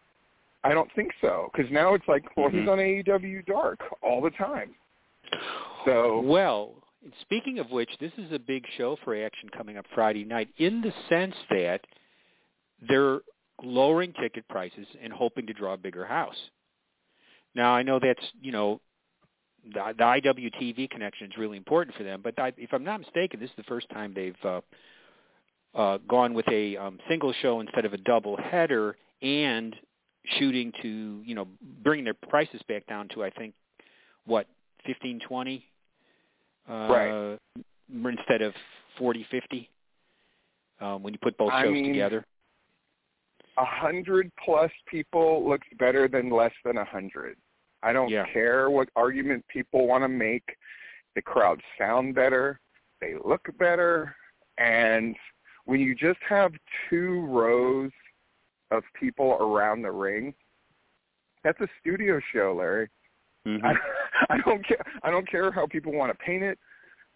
I 0.63 0.73
don't 0.73 0.89
think 0.95 1.11
so 1.21 1.49
because 1.53 1.71
now 1.71 1.93
it's 1.93 2.07
like, 2.07 2.25
well, 2.35 2.47
mm-hmm. 2.49 2.59
he's 2.59 2.69
on 2.69 2.77
AEW 2.79 3.45
Dark 3.45 3.79
all 4.01 4.21
the 4.21 4.31
time. 4.31 4.71
So 5.85 6.21
well, 6.21 6.73
speaking 7.21 7.59
of 7.59 7.69
which, 7.69 7.89
this 7.99 8.11
is 8.17 8.31
a 8.31 8.39
big 8.39 8.63
show 8.77 8.97
for 9.03 9.15
Action 9.15 9.49
coming 9.55 9.77
up 9.77 9.85
Friday 9.93 10.23
night 10.23 10.49
in 10.57 10.81
the 10.81 10.91
sense 11.07 11.35
that 11.51 11.81
they're 12.87 13.19
lowering 13.63 14.13
ticket 14.19 14.47
prices 14.47 14.87
and 15.01 15.13
hoping 15.13 15.45
to 15.47 15.53
draw 15.53 15.73
a 15.73 15.77
bigger 15.77 16.05
house. 16.05 16.35
Now, 17.53 17.73
I 17.73 17.83
know 17.83 17.99
that's 18.01 18.25
you 18.41 18.51
know 18.51 18.81
the, 19.73 19.93
the 19.97 20.03
IWTV 20.03 20.89
connection 20.89 21.27
is 21.27 21.37
really 21.37 21.57
important 21.57 21.95
for 21.95 22.03
them, 22.03 22.21
but 22.23 22.37
I, 22.39 22.53
if 22.57 22.73
I'm 22.73 22.83
not 22.83 22.99
mistaken, 23.01 23.39
this 23.39 23.49
is 23.49 23.55
the 23.55 23.63
first 23.63 23.89
time 23.89 24.13
they've 24.13 24.35
uh, 24.43 24.61
uh, 25.73 25.97
gone 26.07 26.33
with 26.33 26.47
a 26.49 26.77
um, 26.77 26.99
single 27.09 27.33
show 27.41 27.59
instead 27.59 27.85
of 27.85 27.93
a 27.93 27.97
double 27.97 28.37
header 28.37 28.97
and 29.21 29.75
shooting 30.39 30.71
to 30.81 31.21
you 31.25 31.35
know 31.35 31.47
bringing 31.83 32.05
their 32.05 32.13
prices 32.13 32.61
back 32.67 32.85
down 32.87 33.07
to 33.09 33.23
I 33.23 33.29
think 33.29 33.53
what 34.25 34.47
fifteen 34.85 35.19
twenty 35.19 35.65
uh, 36.69 36.73
right. 36.73 37.39
instead 37.93 38.41
of 38.41 38.53
forty 38.97 39.25
fifty 39.29 39.69
um, 40.81 41.03
when 41.03 41.13
you 41.13 41.19
put 41.21 41.37
both 41.37 41.51
I 41.51 41.63
shows 41.63 41.73
mean, 41.73 41.89
together. 41.89 42.25
A 43.57 43.65
hundred 43.65 44.31
plus 44.43 44.71
people 44.87 45.47
looks 45.47 45.67
better 45.79 46.07
than 46.09 46.29
less 46.29 46.51
than 46.65 46.77
a 46.77 46.83
hundred. 46.85 47.37
I 47.83 47.93
don't 47.93 48.09
Yeah. 48.09 48.25
care 48.33 48.69
what 48.69 48.89
argument 48.95 49.45
people 49.47 49.87
want 49.87 50.03
to 50.03 50.09
make. 50.09 50.43
The 51.15 51.21
crowds 51.21 51.61
sound 51.77 52.15
better, 52.15 52.59
they 52.99 53.13
look 53.23 53.47
better, 53.57 54.13
and 54.57 55.15
when 55.63 55.79
you 55.79 55.95
just 55.95 56.19
have 56.27 56.51
two 56.89 57.25
rows 57.27 57.91
of 58.71 58.83
people 58.99 59.33
around 59.39 59.81
the 59.81 59.91
ring, 59.91 60.33
that's 61.43 61.59
a 61.61 61.67
studio 61.79 62.19
show, 62.33 62.55
Larry. 62.57 62.89
Mm-hmm. 63.47 63.65
I, 63.65 63.73
I 64.29 64.37
don't 64.45 64.65
care. 64.67 64.83
I 65.03 65.11
don't 65.11 65.29
care 65.29 65.51
how 65.51 65.67
people 65.67 65.93
want 65.93 66.11
to 66.11 66.17
paint 66.17 66.43
it 66.43 66.57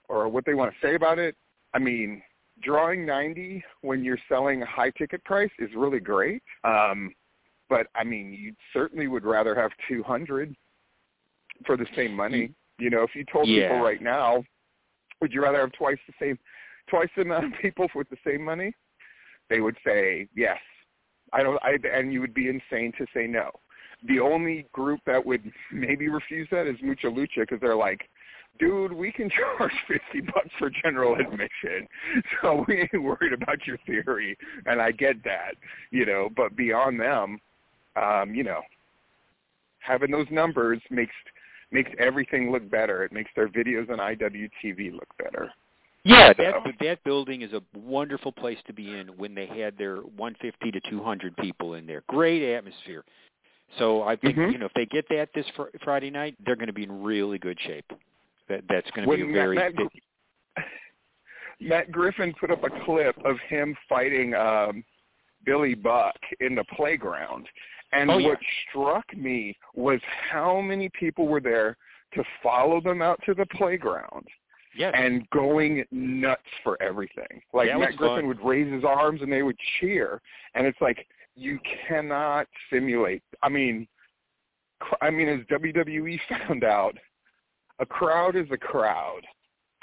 or 0.07 0.27
what 0.27 0.45
they 0.45 0.53
want 0.53 0.71
to 0.71 0.87
say 0.87 0.95
about 0.95 1.19
it. 1.19 1.35
I 1.73 1.79
mean, 1.79 2.21
drawing 2.61 3.05
90 3.05 3.63
when 3.81 4.03
you're 4.03 4.19
selling 4.27 4.61
a 4.61 4.65
high 4.65 4.91
ticket 4.91 5.23
price 5.23 5.51
is 5.59 5.69
really 5.75 5.99
great. 5.99 6.41
Um, 6.63 7.13
but 7.69 7.87
I 7.95 8.03
mean, 8.03 8.33
you 8.33 8.53
certainly 8.73 9.07
would 9.07 9.23
rather 9.23 9.55
have 9.55 9.71
200 9.87 10.55
for 11.65 11.77
the 11.77 11.85
same 11.95 12.13
money. 12.15 12.51
You 12.79 12.89
know, 12.89 13.03
if 13.03 13.15
you 13.15 13.25
told 13.31 13.47
Yeah. 13.47 13.69
people 13.69 13.83
right 13.83 14.01
now, 14.01 14.43
would 15.21 15.33
you 15.33 15.43
rather 15.43 15.59
have 15.59 15.71
twice 15.73 15.99
the 16.07 16.13
same, 16.19 16.39
twice 16.87 17.09
the 17.15 17.23
amount 17.23 17.45
of 17.45 17.51
people 17.61 17.87
with 17.93 18.09
the 18.09 18.17
same 18.25 18.43
money? 18.43 18.73
They 19.49 19.61
would 19.61 19.77
say 19.85 20.27
yes. 20.35 20.59
I 21.33 21.43
don't. 21.43 21.59
I 21.63 21.77
and 21.93 22.13
you 22.13 22.21
would 22.21 22.33
be 22.33 22.47
insane 22.49 22.91
to 22.97 23.05
say 23.13 23.27
no. 23.27 23.51
The 24.07 24.19
only 24.19 24.65
group 24.71 25.01
that 25.05 25.25
would 25.25 25.43
maybe 25.73 26.07
refuse 26.07 26.47
that 26.51 26.67
is 26.67 26.75
Mucha 26.81 27.07
Lucha 27.07 27.41
because 27.41 27.59
they're 27.59 27.75
like, 27.75 28.09
dude, 28.59 28.93
we 28.93 29.11
can 29.11 29.29
charge 29.57 29.71
fifty 29.87 30.21
bucks 30.21 30.49
for 30.57 30.69
general 30.83 31.15
admission, 31.15 31.87
so 32.41 32.65
we 32.67 32.81
ain't 32.81 33.03
worried 33.03 33.33
about 33.33 33.65
your 33.65 33.77
theory. 33.85 34.37
And 34.65 34.81
I 34.81 34.91
get 34.91 35.23
that, 35.23 35.55
you 35.91 36.05
know. 36.05 36.29
But 36.35 36.55
beyond 36.55 36.99
them, 36.99 37.39
um, 37.95 38.33
you 38.33 38.43
know, 38.43 38.61
having 39.79 40.11
those 40.11 40.27
numbers 40.31 40.81
makes 40.89 41.13
makes 41.71 41.91
everything 41.99 42.51
look 42.51 42.69
better. 42.69 43.03
It 43.03 43.11
makes 43.11 43.31
their 43.35 43.49
videos 43.49 43.89
on 43.89 43.97
IWTV 43.97 44.93
look 44.93 45.09
better. 45.17 45.51
Yeah, 46.03 46.33
that 46.33 46.53
that 46.79 47.03
building 47.03 47.41
is 47.41 47.51
a 47.53 47.61
wonderful 47.77 48.31
place 48.31 48.57
to 48.67 48.73
be 48.73 48.97
in 48.97 49.07
when 49.17 49.35
they 49.35 49.45
had 49.45 49.77
their 49.77 49.97
150 49.97 50.71
to 50.71 50.79
200 50.89 51.35
people 51.37 51.73
in 51.73 51.85
there. 51.85 52.03
Great 52.07 52.53
atmosphere. 52.55 53.03
So 53.77 54.03
I 54.03 54.15
think 54.15 54.37
Mhm. 54.37 54.51
you 54.51 54.57
know 54.57 54.65
if 54.65 54.73
they 54.73 54.85
get 54.85 55.07
that 55.09 55.33
this 55.33 55.47
fr- 55.49 55.75
Friday 55.83 56.09
night, 56.09 56.35
they're 56.45 56.55
going 56.55 56.67
to 56.67 56.73
be 56.73 56.83
in 56.83 57.03
really 57.03 57.37
good 57.37 57.59
shape. 57.59 57.91
That 58.47 58.67
that's 58.67 58.89
going 58.91 59.07
to 59.07 59.15
be 59.15 59.29
a 59.29 59.33
very 59.33 59.57
Matt, 59.57 59.75
Matt, 59.75 60.67
Matt 61.59 61.91
Griffin 61.91 62.33
put 62.39 62.49
up 62.49 62.63
a 62.63 62.69
clip 62.85 63.17
of 63.25 63.37
him 63.41 63.75
fighting 63.87 64.33
um, 64.33 64.83
Billy 65.45 65.75
Buck 65.75 66.17
in 66.39 66.55
the 66.55 66.63
playground, 66.75 67.47
and 67.91 68.09
Oh, 68.09 68.17
yeah. 68.17 68.29
what 68.29 68.39
struck 68.69 69.15
me 69.15 69.55
was 69.75 69.99
how 70.03 70.61
many 70.61 70.89
people 70.89 71.27
were 71.27 71.41
there 71.41 71.77
to 72.13 72.23
follow 72.41 72.81
them 72.81 73.01
out 73.01 73.21
to 73.25 73.33
the 73.33 73.45
playground 73.47 74.27
yes. 74.75 74.93
and 74.95 75.29
going 75.31 75.83
nuts 75.91 76.41
for 76.63 76.81
everything. 76.81 77.41
Like 77.53 77.67
Matt 77.77 77.95
Griffin 77.97 78.17
fun. 78.17 78.27
would 78.27 78.43
raise 78.43 78.71
his 78.71 78.83
arms 78.83 79.21
and 79.21 79.31
they 79.31 79.43
would 79.43 79.57
cheer, 79.79 80.21
and 80.55 80.65
it's 80.65 80.79
like 80.81 81.05
you 81.35 81.59
cannot 81.87 82.47
simulate. 82.71 83.23
I 83.41 83.49
mean, 83.49 83.87
I 85.01 85.09
mean, 85.09 85.29
as 85.29 85.39
WWE 85.47 86.19
found 86.29 86.63
out, 86.63 86.97
a 87.79 87.85
crowd 87.85 88.35
is 88.35 88.47
a 88.51 88.57
crowd, 88.57 89.21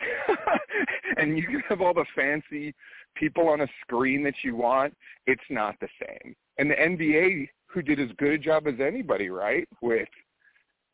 and 1.17 1.37
you 1.37 1.47
can 1.47 1.63
have 1.69 1.81
all 1.81 1.95
the 1.95 2.05
fancy 2.15 2.75
people 3.15 3.49
on 3.49 3.63
a 3.63 3.69
screen 3.81 4.23
that 4.25 4.35
you 4.45 4.55
want. 4.57 4.95
It's 5.27 5.41
not 5.51 5.75
the 5.81 5.89
same. 6.01 6.35
And 6.59 6.71
the 6.71 6.75
NBA, 6.75 7.49
who 7.67 7.83
did 7.83 8.01
as 8.01 8.09
good 8.19 8.33
a 8.33 8.39
job 8.39 8.67
as 8.67 8.75
anybody, 8.81 9.31
right? 9.31 9.67
With 9.81 10.09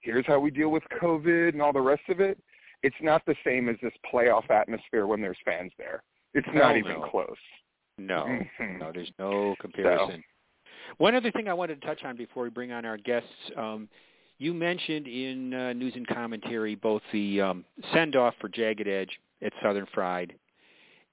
here's 0.01 0.27
how 0.27 0.39
we 0.39 0.51
deal 0.51 0.71
with 0.71 0.83
COVID 1.01 1.51
and 1.51 1.63
all 1.63 1.73
the 1.73 1.81
rest 1.81 2.03
of 2.09 2.21
it. 2.21 2.39
It's 2.83 2.97
not 3.01 3.25
the 3.27 3.37
same 3.45 3.69
as 3.69 3.77
this 3.83 3.93
playoff 4.13 4.51
atmosphere 4.51 5.07
when 5.07 5.21
there's 5.21 5.37
fans 5.45 5.73
there. 5.79 6.03
It's 6.35 6.49
not 6.55 6.77
even 6.77 6.93
no. 7.01 7.09
close. 7.11 7.37
no, 7.99 8.25
Mhm. 8.59 8.79
no, 8.81 8.91
there's 8.93 9.13
no 9.19 9.55
comparison. 9.61 10.25
One 10.99 11.15
other 11.15 11.31
thing 11.31 11.49
I 11.49 11.55
wanted 11.55 11.81
to 11.81 11.87
touch 11.87 12.05
on 12.05 12.17
before 12.17 12.43
we 12.43 12.51
bring 12.51 12.73
on 12.73 12.85
our 12.85 12.97
guests, 12.97 13.29
um, 13.57 13.89
you 14.39 14.53
mentioned 14.53 15.07
in 15.07 15.55
uh, 15.55 15.73
news 15.75 15.95
and 15.95 16.07
commentary 16.07 16.75
both 16.75 17.03
the 17.13 17.41
um, 17.41 17.65
send 17.93 18.17
off 18.17 18.35
for 18.41 18.49
Jagged 18.49 18.89
Edge 18.89 19.21
at 19.43 19.53
Southern 19.63 19.87
Fried 19.95 20.35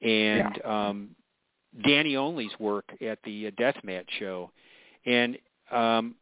and 0.01 0.65
um, 0.65 1.09
Danny 1.83 2.15
Only's 2.15 2.57
work 2.59 2.85
at 3.01 3.19
the 3.23 3.47
uh, 3.47 3.51
Deathmatch 3.51 4.09
show, 4.17 4.49
and 5.05 5.37
um, 5.71 6.15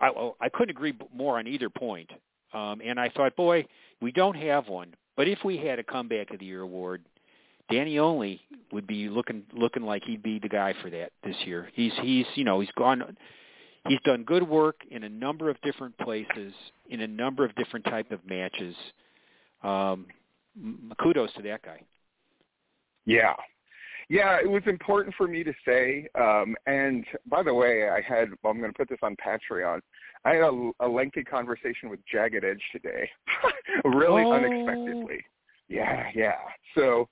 I, 0.00 0.32
I 0.40 0.48
couldn't 0.50 0.70
agree 0.76 0.92
more 1.14 1.38
on 1.38 1.46
either 1.46 1.70
point. 1.70 2.10
Um, 2.52 2.82
and 2.84 3.00
I 3.00 3.08
thought, 3.08 3.34
boy, 3.36 3.64
we 4.02 4.12
don't 4.12 4.36
have 4.36 4.68
one, 4.68 4.94
but 5.16 5.28
if 5.28 5.38
we 5.44 5.56
had 5.56 5.78
a 5.78 5.84
comeback 5.84 6.32
of 6.32 6.40
the 6.40 6.44
year 6.44 6.62
award, 6.62 7.02
Danny 7.70 7.98
Only 7.98 8.40
would 8.72 8.86
be 8.86 9.08
looking 9.08 9.44
looking 9.54 9.84
like 9.84 10.02
he'd 10.04 10.22
be 10.22 10.38
the 10.38 10.48
guy 10.48 10.74
for 10.82 10.90
that 10.90 11.12
this 11.24 11.36
year. 11.44 11.70
He's 11.74 11.92
he's 12.02 12.26
you 12.34 12.44
know 12.44 12.60
he's 12.60 12.70
gone 12.76 13.16
he's 13.88 14.00
done 14.04 14.24
good 14.24 14.46
work 14.46 14.76
in 14.90 15.04
a 15.04 15.08
number 15.08 15.48
of 15.48 15.60
different 15.62 15.96
places 15.98 16.52
in 16.90 17.00
a 17.00 17.06
number 17.06 17.44
of 17.44 17.54
different 17.54 17.84
type 17.86 18.10
of 18.10 18.18
matches. 18.28 18.74
Um, 19.62 20.06
kudos 21.00 21.32
to 21.34 21.42
that 21.42 21.62
guy. 21.62 21.80
Yeah. 23.06 23.34
Yeah, 24.08 24.38
it 24.42 24.50
was 24.50 24.62
important 24.66 25.14
for 25.14 25.26
me 25.26 25.42
to 25.44 25.52
say. 25.66 26.06
Um, 26.20 26.54
and 26.66 27.04
by 27.26 27.42
the 27.42 27.54
way, 27.54 27.88
I 27.88 28.00
had, 28.00 28.28
well, 28.42 28.52
I'm 28.52 28.58
going 28.58 28.72
to 28.72 28.76
put 28.76 28.88
this 28.88 28.98
on 29.02 29.16
Patreon. 29.16 29.80
I 30.24 30.34
had 30.34 30.42
a, 30.42 30.70
a 30.80 30.88
lengthy 30.88 31.24
conversation 31.24 31.88
with 31.88 32.00
Jagged 32.10 32.44
Edge 32.44 32.62
today, 32.72 33.08
really 33.84 34.22
Oh. 34.22 34.32
unexpectedly. 34.32 35.24
Yeah, 35.68 36.08
yeah. 36.14 36.38
So 36.76 37.08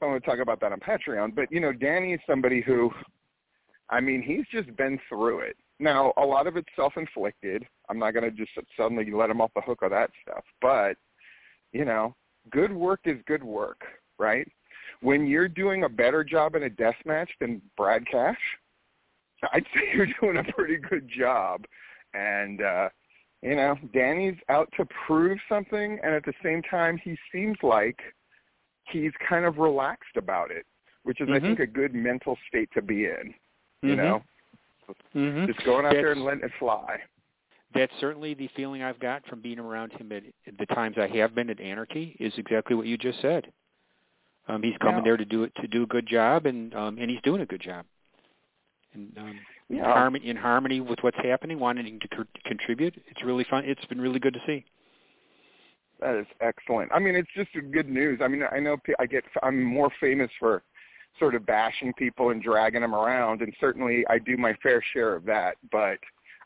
I'm 0.00 0.08
going 0.10 0.20
to 0.20 0.26
talk 0.26 0.38
about 0.40 0.60
that 0.60 0.72
on 0.72 0.80
Patreon. 0.80 1.34
But, 1.34 1.50
you 1.50 1.60
know, 1.60 1.72
Danny 1.72 2.12
is 2.14 2.20
somebody 2.26 2.60
who, 2.60 2.90
I 3.90 4.00
mean, 4.00 4.22
he's 4.22 4.44
just 4.52 4.76
been 4.76 4.98
through 5.08 5.40
it. 5.40 5.56
Now, 5.78 6.12
a 6.16 6.24
lot 6.24 6.46
of 6.46 6.56
it's 6.56 6.68
self-inflicted. 6.76 7.64
I'm 7.88 7.98
not 7.98 8.12
going 8.12 8.24
to 8.24 8.30
just 8.30 8.50
suddenly 8.76 9.10
let 9.10 9.30
him 9.30 9.40
off 9.40 9.50
the 9.54 9.62
hook 9.62 9.82
of 9.82 9.90
that 9.90 10.10
stuff. 10.22 10.44
But 10.60 10.96
you 11.72 11.84
know, 11.84 12.14
good 12.50 12.72
work 12.72 13.00
is 13.06 13.16
good 13.26 13.42
work, 13.42 13.80
right? 14.18 14.46
When 15.00 15.26
you're 15.26 15.48
doing 15.48 15.84
a 15.84 15.88
better 15.88 16.22
job 16.22 16.54
in 16.54 16.64
a 16.64 16.70
death 16.70 16.94
match 17.04 17.30
than 17.40 17.62
Brad 17.76 18.06
Cash, 18.06 18.38
I'd 19.52 19.64
say 19.74 19.80
you're 19.94 20.06
doing 20.20 20.36
a 20.36 20.52
pretty 20.52 20.76
good 20.76 21.08
job. 21.08 21.64
And 22.14 22.62
uh, 22.62 22.88
you 23.42 23.56
know, 23.56 23.76
Danny's 23.92 24.36
out 24.48 24.68
to 24.76 24.86
prove 25.06 25.38
something 25.48 25.98
and 26.02 26.14
at 26.14 26.24
the 26.24 26.34
same 26.44 26.62
time 26.62 26.96
he 27.02 27.16
seems 27.32 27.56
like 27.62 27.98
he's 28.84 29.12
kind 29.28 29.44
of 29.44 29.58
relaxed 29.58 30.16
about 30.16 30.50
it, 30.50 30.64
which 31.04 31.20
is 31.20 31.28
Mm-hmm. 31.28 31.44
I 31.44 31.48
think 31.48 31.60
a 31.60 31.66
good 31.66 31.94
mental 31.94 32.36
state 32.48 32.68
to 32.74 32.82
be 32.82 33.06
in. 33.06 33.34
You 33.82 33.94
Mhm. 33.94 33.96
know? 33.96 34.22
Mhm. 35.14 35.46
Just 35.46 35.64
going 35.64 35.86
out 35.86 35.92
there 35.92 36.12
and 36.12 36.24
letting 36.24 36.44
it 36.44 36.52
fly. 36.58 37.00
that's 37.74 37.92
certainly 38.00 38.34
the 38.34 38.48
feeling 38.48 38.82
I've 38.82 39.00
got 39.00 39.24
from 39.26 39.40
being 39.40 39.58
around 39.58 39.92
him 39.94 40.12
at, 40.12 40.24
the 40.58 40.66
times 40.66 40.98
I 40.98 41.06
have 41.16 41.34
been 41.34 41.48
at 41.48 41.58
Anarchy. 41.58 42.14
Is 42.20 42.36
exactly 42.36 42.76
what 42.76 42.86
you 42.86 42.98
just 42.98 43.18
said. 43.22 43.50
Um, 44.46 44.62
he's 44.62 44.76
coming 44.76 44.96
Yeah. 44.98 45.04
there 45.04 45.16
to 45.16 45.24
do 45.24 45.44
it 45.44 45.54
to 45.54 45.66
do 45.66 45.84
a 45.84 45.86
good 45.86 46.06
job, 46.06 46.44
and 46.44 46.74
um, 46.74 46.98
and 46.98 47.10
he's 47.10 47.22
doing 47.22 47.40
a 47.40 47.46
good 47.46 47.62
job. 47.62 47.86
And 48.92 49.16
um, 49.16 49.40
Yeah. 49.72 49.84
harmony 49.84 50.28
in 50.28 50.36
harmony 50.36 50.80
with 50.80 50.98
what's 51.00 51.16
happening, 51.22 51.58
wanting 51.58 51.98
to 51.98 52.08
co- 52.08 52.24
contribute. 52.44 53.02
It's 53.08 53.22
really 53.24 53.44
fun. 53.48 53.64
It's 53.64 53.84
been 53.86 54.00
really 54.00 54.18
good 54.18 54.34
to 54.34 54.40
see. 54.46 54.64
That 56.00 56.16
is 56.16 56.26
excellent. 56.40 56.90
I 56.92 56.98
mean, 56.98 57.14
it's 57.14 57.30
just 57.34 57.50
good 57.72 57.88
news. 57.88 58.20
I 58.22 58.28
mean, 58.28 58.42
I 58.50 58.58
know 58.58 58.76
I 58.98 59.06
get 59.06 59.24
I'm 59.42 59.62
more 59.62 59.90
famous 60.00 60.30
for 60.38 60.62
sort 61.18 61.34
of 61.34 61.46
bashing 61.46 61.92
people 61.94 62.30
and 62.30 62.42
dragging 62.42 62.82
them 62.82 62.94
around, 62.94 63.40
and 63.40 63.54
certainly 63.60 64.04
I 64.10 64.18
do 64.18 64.36
my 64.36 64.54
fair 64.62 64.82
share 64.92 65.14
of 65.14 65.24
that. 65.24 65.56
But 65.70 65.98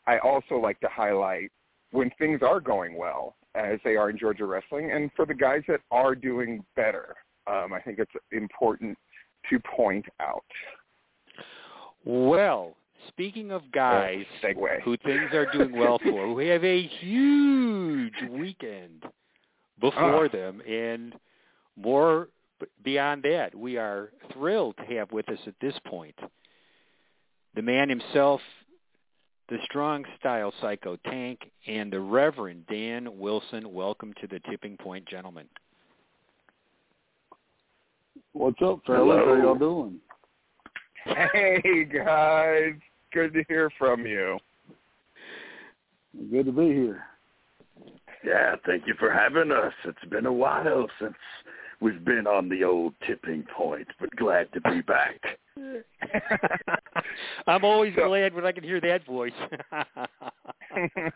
I 0.05 0.19
also 0.19 0.55
like 0.55 0.79
to 0.81 0.87
highlight 0.87 1.51
when 1.91 2.11
things 2.19 2.41
are 2.43 2.61
going 2.61 2.95
well, 2.97 3.35
as 3.55 3.79
they 3.83 3.95
are 3.97 4.09
in 4.09 4.17
Georgia 4.17 4.45
wrestling, 4.45 4.91
and 4.91 5.09
for 5.15 5.25
the 5.25 5.33
guys 5.33 5.63
that 5.67 5.81
are 5.91 6.15
doing 6.15 6.63
better. 6.75 7.15
Um, 7.47 7.73
I 7.73 7.81
think 7.81 7.99
it's 7.99 8.11
important 8.31 8.97
to 9.49 9.59
point 9.59 10.05
out. 10.19 10.43
Well, 12.05 12.76
speaking 13.07 13.51
of 13.51 13.71
guys 13.71 14.25
segue. 14.41 14.81
who 14.81 14.97
things 14.97 15.31
are 15.33 15.45
doing 15.51 15.71
well 15.77 15.99
for, 15.99 16.27
who 16.27 16.39
have 16.39 16.63
a 16.63 16.81
huge 16.83 18.21
weekend 18.29 19.03
before 19.79 20.25
Ah. 20.25 20.27
them, 20.29 20.61
and 20.67 21.13
more 21.75 22.29
beyond 22.83 23.23
that, 23.23 23.53
we 23.53 23.77
are 23.77 24.11
thrilled 24.33 24.75
to 24.77 24.83
have 24.97 25.11
with 25.11 25.29
us 25.29 25.39
at 25.47 25.53
this 25.59 25.77
point 25.85 26.17
the 27.53 27.61
man 27.61 27.89
himself, 27.89 28.41
the 29.49 29.57
strong 29.63 30.03
style 30.19 30.51
psycho 30.61 30.95
tank, 30.97 31.51
and 31.67 31.91
the 31.91 31.99
Reverend 31.99 32.65
Dan 32.67 33.17
Wilson. 33.19 33.73
Welcome 33.73 34.13
to 34.21 34.27
the 34.27 34.39
Tipping 34.49 34.77
Point, 34.77 35.05
gentlemen. 35.07 35.47
What's 38.33 38.61
up, 38.61 38.81
fellas? 38.85 39.17
How 39.17 39.25
Hello. 39.25 39.35
y'all 39.41 39.55
doing? 39.55 39.99
Hey 41.15 41.85
guys, 41.85 42.73
good 43.13 43.33
to 43.33 43.43
hear 43.47 43.69
from 43.77 44.05
you. 44.05 44.37
Good 46.31 46.47
to 46.47 46.51
be 46.51 46.65
here. 46.67 47.03
Yeah, 48.25 48.55
thank 48.65 48.87
you 48.87 48.93
for 48.99 49.11
having 49.11 49.51
us. 49.51 49.73
It's 49.85 50.03
been 50.09 50.25
a 50.25 50.33
while 50.33 50.87
since 50.99 51.13
we've 51.79 52.03
been 52.03 52.25
on 52.27 52.49
the 52.49 52.63
old 52.63 52.93
tipping 53.05 53.45
point, 53.55 53.87
but 53.99 54.09
glad 54.15 54.51
to 54.53 54.61
be 54.61 54.81
back. 54.81 55.21
I'm 57.47 57.63
always 57.63 57.93
So- 57.95 58.07
glad 58.07 58.33
when 58.33 58.45
I 58.45 58.51
can 58.51 58.63
hear 58.63 58.81
that 58.81 59.05
voice. 59.05 59.31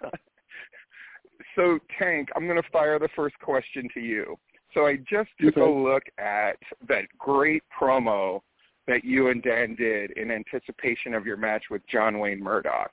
so 1.55 1.79
Tank, 1.99 2.29
I'm 2.35 2.47
going 2.47 2.61
to 2.61 2.69
fire 2.71 2.99
the 2.99 3.09
first 3.15 3.37
question 3.39 3.87
to 3.93 3.99
you. 3.99 4.37
So 4.73 4.85
I 4.85 4.97
just 5.09 5.29
took 5.41 5.57
a 5.57 5.63
look 5.65 6.03
at 6.17 6.55
that 6.87 7.05
great 7.17 7.61
promo 7.77 8.41
that 8.87 9.03
you 9.03 9.29
and 9.29 9.43
Dan 9.43 9.75
did 9.75 10.11
in 10.11 10.31
anticipation 10.31 11.13
of 11.13 11.25
your 11.25 11.37
match 11.37 11.63
with 11.69 11.81
John 11.87 12.19
Wayne 12.19 12.41
Murdoch. 12.41 12.91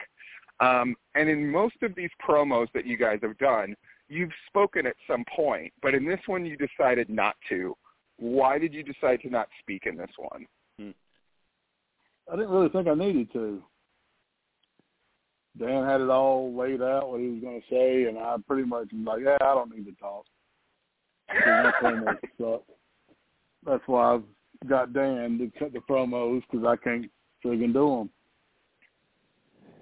Um, 0.61 0.97
and 1.15 1.29
in 1.29 1.51
most 1.51 1.77
of 1.83 1.95
these 1.95 2.11
promos 2.27 2.67
that 2.75 2.87
you 2.87 2.97
guys 2.97 3.21
have 3.23 3.39
done, 3.39 3.75
you've 4.09 4.33
spoken 4.49 4.87
at 4.87 4.97
some 5.07 5.25
point, 5.35 5.73
but 5.83 5.95
in 5.95 6.07
this 6.07 6.21
one 6.27 6.45
you 6.45 6.57
decided 6.57 7.09
not 7.09 7.37
to. 7.49 7.75
Why 8.19 8.59
did 8.59 8.75
you 8.75 8.83
decide 8.83 9.21
to 9.23 9.31
not 9.31 9.49
speak 9.61 9.85
in 9.87 9.97
this 9.97 10.11
one? 10.17 10.47
I 12.31 12.37
didn't 12.37 12.51
really 12.51 12.69
think 12.69 12.89
I 12.89 12.95
needed 12.95 13.33
to. 13.33 13.63
Dan 15.59 15.85
had 15.85 16.01
it 16.01 16.11
all 16.11 16.55
laid 16.55 16.83
out 16.83 17.11
what 17.11 17.21
he 17.21 17.29
was 17.29 17.41
going 17.41 17.61
to 17.61 17.67
say, 17.69 18.05
and 18.05 18.19
I 18.19 18.37
pretty 18.47 18.69
much 18.69 18.89
was 18.93 19.05
like, 19.05 19.23
"Yeah, 19.25 19.39
I 19.41 19.55
don't 19.55 19.75
need 19.75 19.87
to 19.87 19.93
talk." 19.93 20.25
So 21.31 21.51
my 21.51 21.73
promos 21.83 22.19
suck. 22.39 22.63
That's 23.67 23.83
why 23.87 24.15
I've 24.15 24.23
got 24.67 24.93
Dan 24.93 25.39
to 25.39 25.59
cut 25.59 25.73
the 25.73 25.81
promos 25.81 26.43
because 26.51 26.67
I 26.67 26.77
can't 26.77 27.11
friggin' 27.45 27.73
do 27.73 27.89
them. 27.89 28.11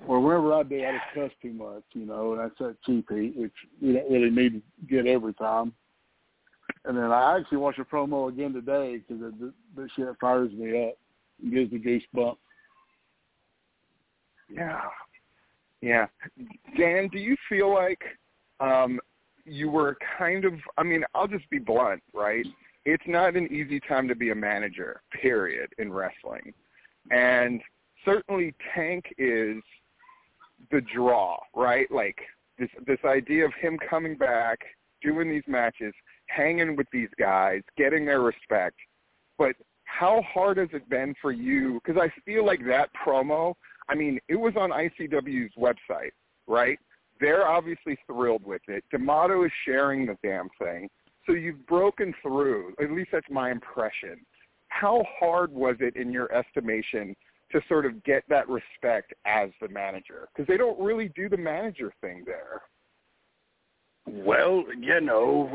Or 0.07 0.21
whenever 0.21 0.55
I 0.55 0.63
do, 0.63 0.85
I 0.85 0.93
just 0.93 1.15
cuss 1.15 1.31
too 1.43 1.53
much, 1.53 1.83
you 1.93 2.07
know, 2.07 2.33
and 2.33 2.41
that's 2.41 2.59
that 2.59 2.77
cheap 2.85 3.09
heat, 3.11 3.35
which 3.37 3.53
we 3.83 3.95
don't 3.95 4.11
really 4.11 4.31
need 4.31 4.63
to 4.63 4.63
get 4.89 5.07
every 5.07 5.35
time. 5.35 5.73
And 6.85 6.97
then 6.97 7.11
I 7.11 7.39
actually 7.39 7.59
watched 7.59 7.81
a 7.81 7.85
promo 7.85 8.29
again 8.29 8.53
today 8.53 8.99
because 8.99 9.33
the 9.75 9.89
shit 9.97 10.07
fires 10.21 10.53
me 10.53 10.87
up 10.89 10.95
and 11.43 11.53
gives 11.53 11.73
me 11.73 11.79
goosebumps. 11.81 12.37
Yeah. 14.49 14.83
Yeah. 15.81 16.07
Dan, 16.79 17.09
do 17.09 17.19
you 17.19 17.37
feel 17.49 17.73
like 17.73 18.01
um 18.61 19.01
you 19.45 19.69
were 19.69 19.97
kind 20.17 20.45
of 20.45 20.55
I 20.79 20.85
mean, 20.85 21.05
I'll 21.15 21.27
just 21.27 21.49
be 21.51 21.59
blunt, 21.59 22.03
right? 22.15 22.47
It's 22.87 23.05
not 23.09 23.35
an 23.35 23.53
easy 23.53 23.81
time 23.81 24.07
to 24.07 24.15
be 24.15 24.31
a 24.31 24.35
manager, 24.35 25.03
period, 25.21 25.71
in 25.79 25.93
wrestling. 25.93 26.55
And 27.11 27.61
certainly 28.05 28.55
Tank 28.73 29.07
is 29.19 29.61
the 30.71 30.81
draw, 30.95 31.37
right? 31.53 31.91
Like 31.91 32.17
this 32.61 32.71
this 32.87 33.01
idea 33.05 33.45
of 33.45 33.53
him 33.61 33.77
coming 33.91 34.17
back, 34.17 34.61
doing 35.03 35.29
these 35.29 35.43
matches, 35.49 35.93
hanging 36.29 36.77
with 36.77 36.87
these 36.93 37.09
guys, 37.19 37.63
getting 37.77 38.07
their 38.07 38.21
respect. 38.21 38.77
But 39.37 39.57
how 39.85 40.23
hard 40.23 40.57
has 40.59 40.69
it 40.73 40.89
been 40.89 41.17
for 41.21 41.33
you? 41.33 41.81
Because 41.85 42.01
I 42.01 42.13
feel 42.25 42.47
like 42.47 42.65
that 42.69 42.91
promo, 42.95 43.55
I 43.89 43.97
mean, 43.97 44.21
it 44.29 44.37
was 44.37 44.55
on 44.57 44.71
ICW's 44.71 45.53
website, 45.59 46.13
right? 46.47 46.79
They're 47.19 47.49
obviously 47.49 47.99
thrilled 48.07 48.45
with 48.45 48.63
it. 48.69 48.85
D'Amato 48.93 49.45
is 49.45 49.53
sharing 49.65 50.07
the 50.07 50.17
damn 50.23 50.49
thing. 50.61 50.89
So 51.27 51.33
you've 51.33 51.67
broken 51.67 52.15
through. 52.23 52.75
At 52.81 52.93
least 52.93 53.11
that's 53.13 53.27
my 53.31 53.51
impression. 53.51 54.21
How 54.69 55.05
hard 55.19 55.53
was 55.53 55.77
it, 55.81 55.97
in 55.97 56.13
your 56.13 56.33
estimation, 56.33 57.15
to 57.53 57.61
sort 57.69 57.87
of 57.87 58.03
get 58.05 58.25
that 58.29 58.49
respect 58.49 59.15
as 59.25 59.51
the 59.61 59.69
manager? 59.69 60.29
Because 60.35 60.47
they 60.49 60.57
don't 60.57 60.79
really 60.81 61.11
do 61.15 61.29
the 61.29 61.37
manager 61.37 61.93
thing 62.01 62.25
there. 62.27 62.63
Well, 64.09 64.65
you 64.81 65.01
know, 65.01 65.51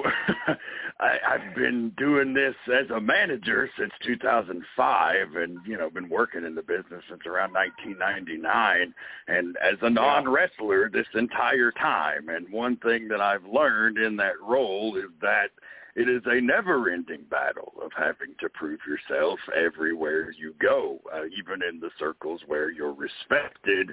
I, 0.99 1.17
I've 1.27 1.55
been 1.55 1.93
doing 1.97 2.33
this 2.33 2.55
as 2.67 2.89
a 2.89 2.99
manager 2.99 3.69
since 3.79 3.91
2005, 4.05 5.15
and 5.35 5.57
you 5.65 5.77
know, 5.77 5.89
been 5.89 6.09
working 6.09 6.43
in 6.45 6.53
the 6.55 6.61
business 6.61 7.03
since 7.09 7.21
around 7.25 7.53
1999, 7.53 8.93
and 9.29 9.55
as 9.63 9.77
a 9.81 9.89
non-wrestler 9.89 10.89
this 10.89 11.07
entire 11.15 11.71
time. 11.71 12.27
And 12.27 12.51
one 12.51 12.75
thing 12.77 13.07
that 13.07 13.21
I've 13.21 13.45
learned 13.45 13.97
in 13.97 14.17
that 14.17 14.41
role 14.45 14.97
is 14.97 15.11
that 15.21 15.51
it 15.95 16.09
is 16.09 16.21
a 16.25 16.41
never-ending 16.41 17.25
battle 17.29 17.73
of 17.81 17.91
having 17.97 18.35
to 18.41 18.49
prove 18.49 18.79
yourself 18.85 19.39
everywhere 19.55 20.31
you 20.31 20.53
go, 20.61 20.99
uh, 21.13 21.23
even 21.37 21.61
in 21.63 21.79
the 21.79 21.89
circles 21.97 22.41
where 22.47 22.69
you're 22.69 22.93
respected 22.93 23.91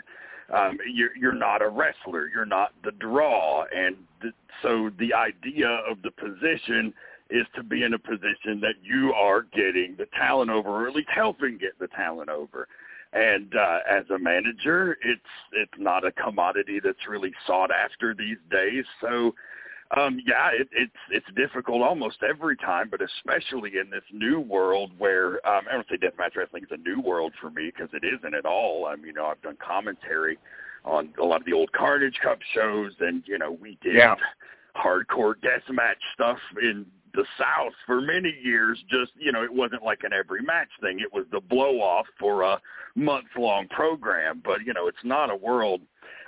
um, 0.54 0.78
you're 0.92 1.16
you're 1.16 1.34
not 1.34 1.62
a 1.62 1.68
wrestler, 1.68 2.28
you're 2.28 2.46
not 2.46 2.72
the 2.82 2.92
draw, 2.92 3.64
and 3.74 3.96
th- 4.22 4.34
so 4.62 4.90
the 4.98 5.12
idea 5.14 5.68
of 5.88 6.02
the 6.02 6.10
position 6.10 6.92
is 7.30 7.46
to 7.54 7.62
be 7.62 7.82
in 7.82 7.94
a 7.94 7.98
position 7.98 8.60
that 8.60 8.76
you 8.82 9.12
are 9.12 9.42
getting 9.42 9.94
the 9.98 10.06
talent 10.16 10.50
over, 10.50 10.70
or 10.70 10.88
at 10.88 10.94
least 10.94 11.10
helping 11.14 11.58
get 11.58 11.78
the 11.78 11.88
talent 11.88 12.30
over. 12.30 12.66
And 13.12 13.54
uh, 13.54 13.78
as 13.90 14.04
a 14.10 14.18
manager, 14.18 14.96
it's 15.02 15.20
it's 15.52 15.72
not 15.78 16.06
a 16.06 16.12
commodity 16.12 16.80
that's 16.82 17.06
really 17.08 17.32
sought 17.46 17.70
after 17.70 18.14
these 18.14 18.38
days. 18.50 18.84
So 19.00 19.34
um, 19.96 20.20
yeah, 20.26 20.50
it, 20.52 20.68
it's 20.72 20.92
it's 21.10 21.26
difficult 21.34 21.82
almost 21.82 22.18
every 22.28 22.56
time, 22.56 22.88
but 22.90 23.00
especially 23.00 23.72
in 23.80 23.88
this 23.88 24.02
new 24.12 24.38
world 24.38 24.90
where 24.98 25.34
um, 25.48 25.64
I 25.70 25.74
don't 25.74 25.86
say 25.88 25.96
deathmatch 25.96 26.36
wrestling 26.36 26.64
is 26.64 26.68
a 26.70 26.76
new 26.76 27.00
world 27.00 27.32
for 27.40 27.50
me 27.50 27.72
because 27.74 27.88
it 27.94 28.04
isn't 28.04 28.34
at 28.34 28.44
all. 28.44 28.86
I 28.86 28.96
mean, 28.96 29.06
you 29.06 29.12
know, 29.14 29.26
I've 29.26 29.40
done 29.40 29.56
commentary 29.66 30.38
on 30.84 31.14
a 31.20 31.24
lot 31.24 31.40
of 31.40 31.46
the 31.46 31.54
old 31.54 31.72
Carnage 31.72 32.18
Cup 32.22 32.38
shows, 32.54 32.92
and 33.00 33.22
you 33.26 33.38
know, 33.38 33.52
we 33.52 33.78
did 33.82 33.94
Yeah. 33.94 34.16
hardcore 34.76 35.34
deathmatch 35.36 35.96
stuff 36.12 36.38
in 36.60 36.84
the 37.14 37.24
South 37.38 37.72
for 37.86 38.02
many 38.02 38.34
years. 38.42 38.78
Just 38.90 39.12
you 39.16 39.32
know, 39.32 39.42
it 39.42 39.52
wasn't 39.52 39.82
like 39.82 40.04
an 40.04 40.12
every 40.12 40.42
match 40.42 40.68
thing; 40.82 41.00
it 41.00 41.12
was 41.12 41.24
the 41.32 41.40
blow 41.40 41.80
off 41.80 42.06
for 42.18 42.42
a 42.42 42.60
month 42.94 43.28
long 43.38 43.68
program. 43.68 44.42
But 44.44 44.66
you 44.66 44.74
know, 44.74 44.86
it's 44.86 45.02
not 45.02 45.30
a 45.30 45.36
world 45.36 45.80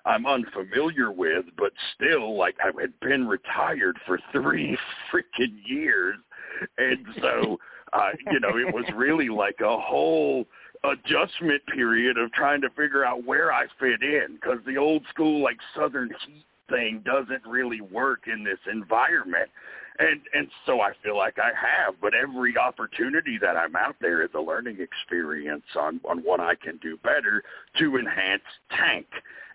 I'm 0.04 0.26
unfamiliar 0.26 1.10
with, 1.10 1.46
but 1.56 1.72
still, 1.94 2.36
like 2.36 2.56
I 2.62 2.70
had 2.80 2.98
been 3.00 3.26
retired 3.26 3.98
for 4.06 4.18
three 4.32 4.76
freaking 5.12 5.56
years, 5.64 6.16
and 6.78 7.06
so, 7.20 7.58
uh, 7.92 8.10
you 8.30 8.40
know, 8.40 8.56
it 8.56 8.74
was 8.74 8.84
really 8.94 9.28
like 9.28 9.60
a 9.60 9.78
whole 9.78 10.46
adjustment 10.84 11.62
period 11.74 12.16
of 12.16 12.32
trying 12.32 12.60
to 12.62 12.70
figure 12.70 13.04
out 13.04 13.24
where 13.24 13.52
I 13.52 13.66
fit 13.78 14.02
in 14.02 14.36
because 14.40 14.58
the 14.66 14.78
old 14.78 15.02
school 15.10 15.42
like 15.42 15.58
Southern 15.76 16.10
heat 16.26 16.44
thing 16.70 17.02
doesn't 17.04 17.44
really 17.46 17.80
work 17.80 18.22
in 18.26 18.44
this 18.44 18.58
environment 18.70 19.50
and 20.00 20.20
and 20.32 20.48
so 20.66 20.80
I 20.80 20.92
feel 21.02 21.16
like 21.16 21.36
I 21.38 21.50
have. 21.54 21.94
But 22.00 22.14
every 22.14 22.56
opportunity 22.56 23.38
that 23.40 23.56
I'm 23.56 23.76
out 23.76 23.96
there 24.00 24.22
is 24.22 24.30
a 24.34 24.40
learning 24.40 24.78
experience 24.80 25.64
on 25.76 26.00
on 26.08 26.18
what 26.18 26.40
I 26.40 26.54
can 26.54 26.78
do 26.78 26.96
better 26.96 27.42
to 27.78 27.96
enhance 27.96 28.42
Tank. 28.70 29.06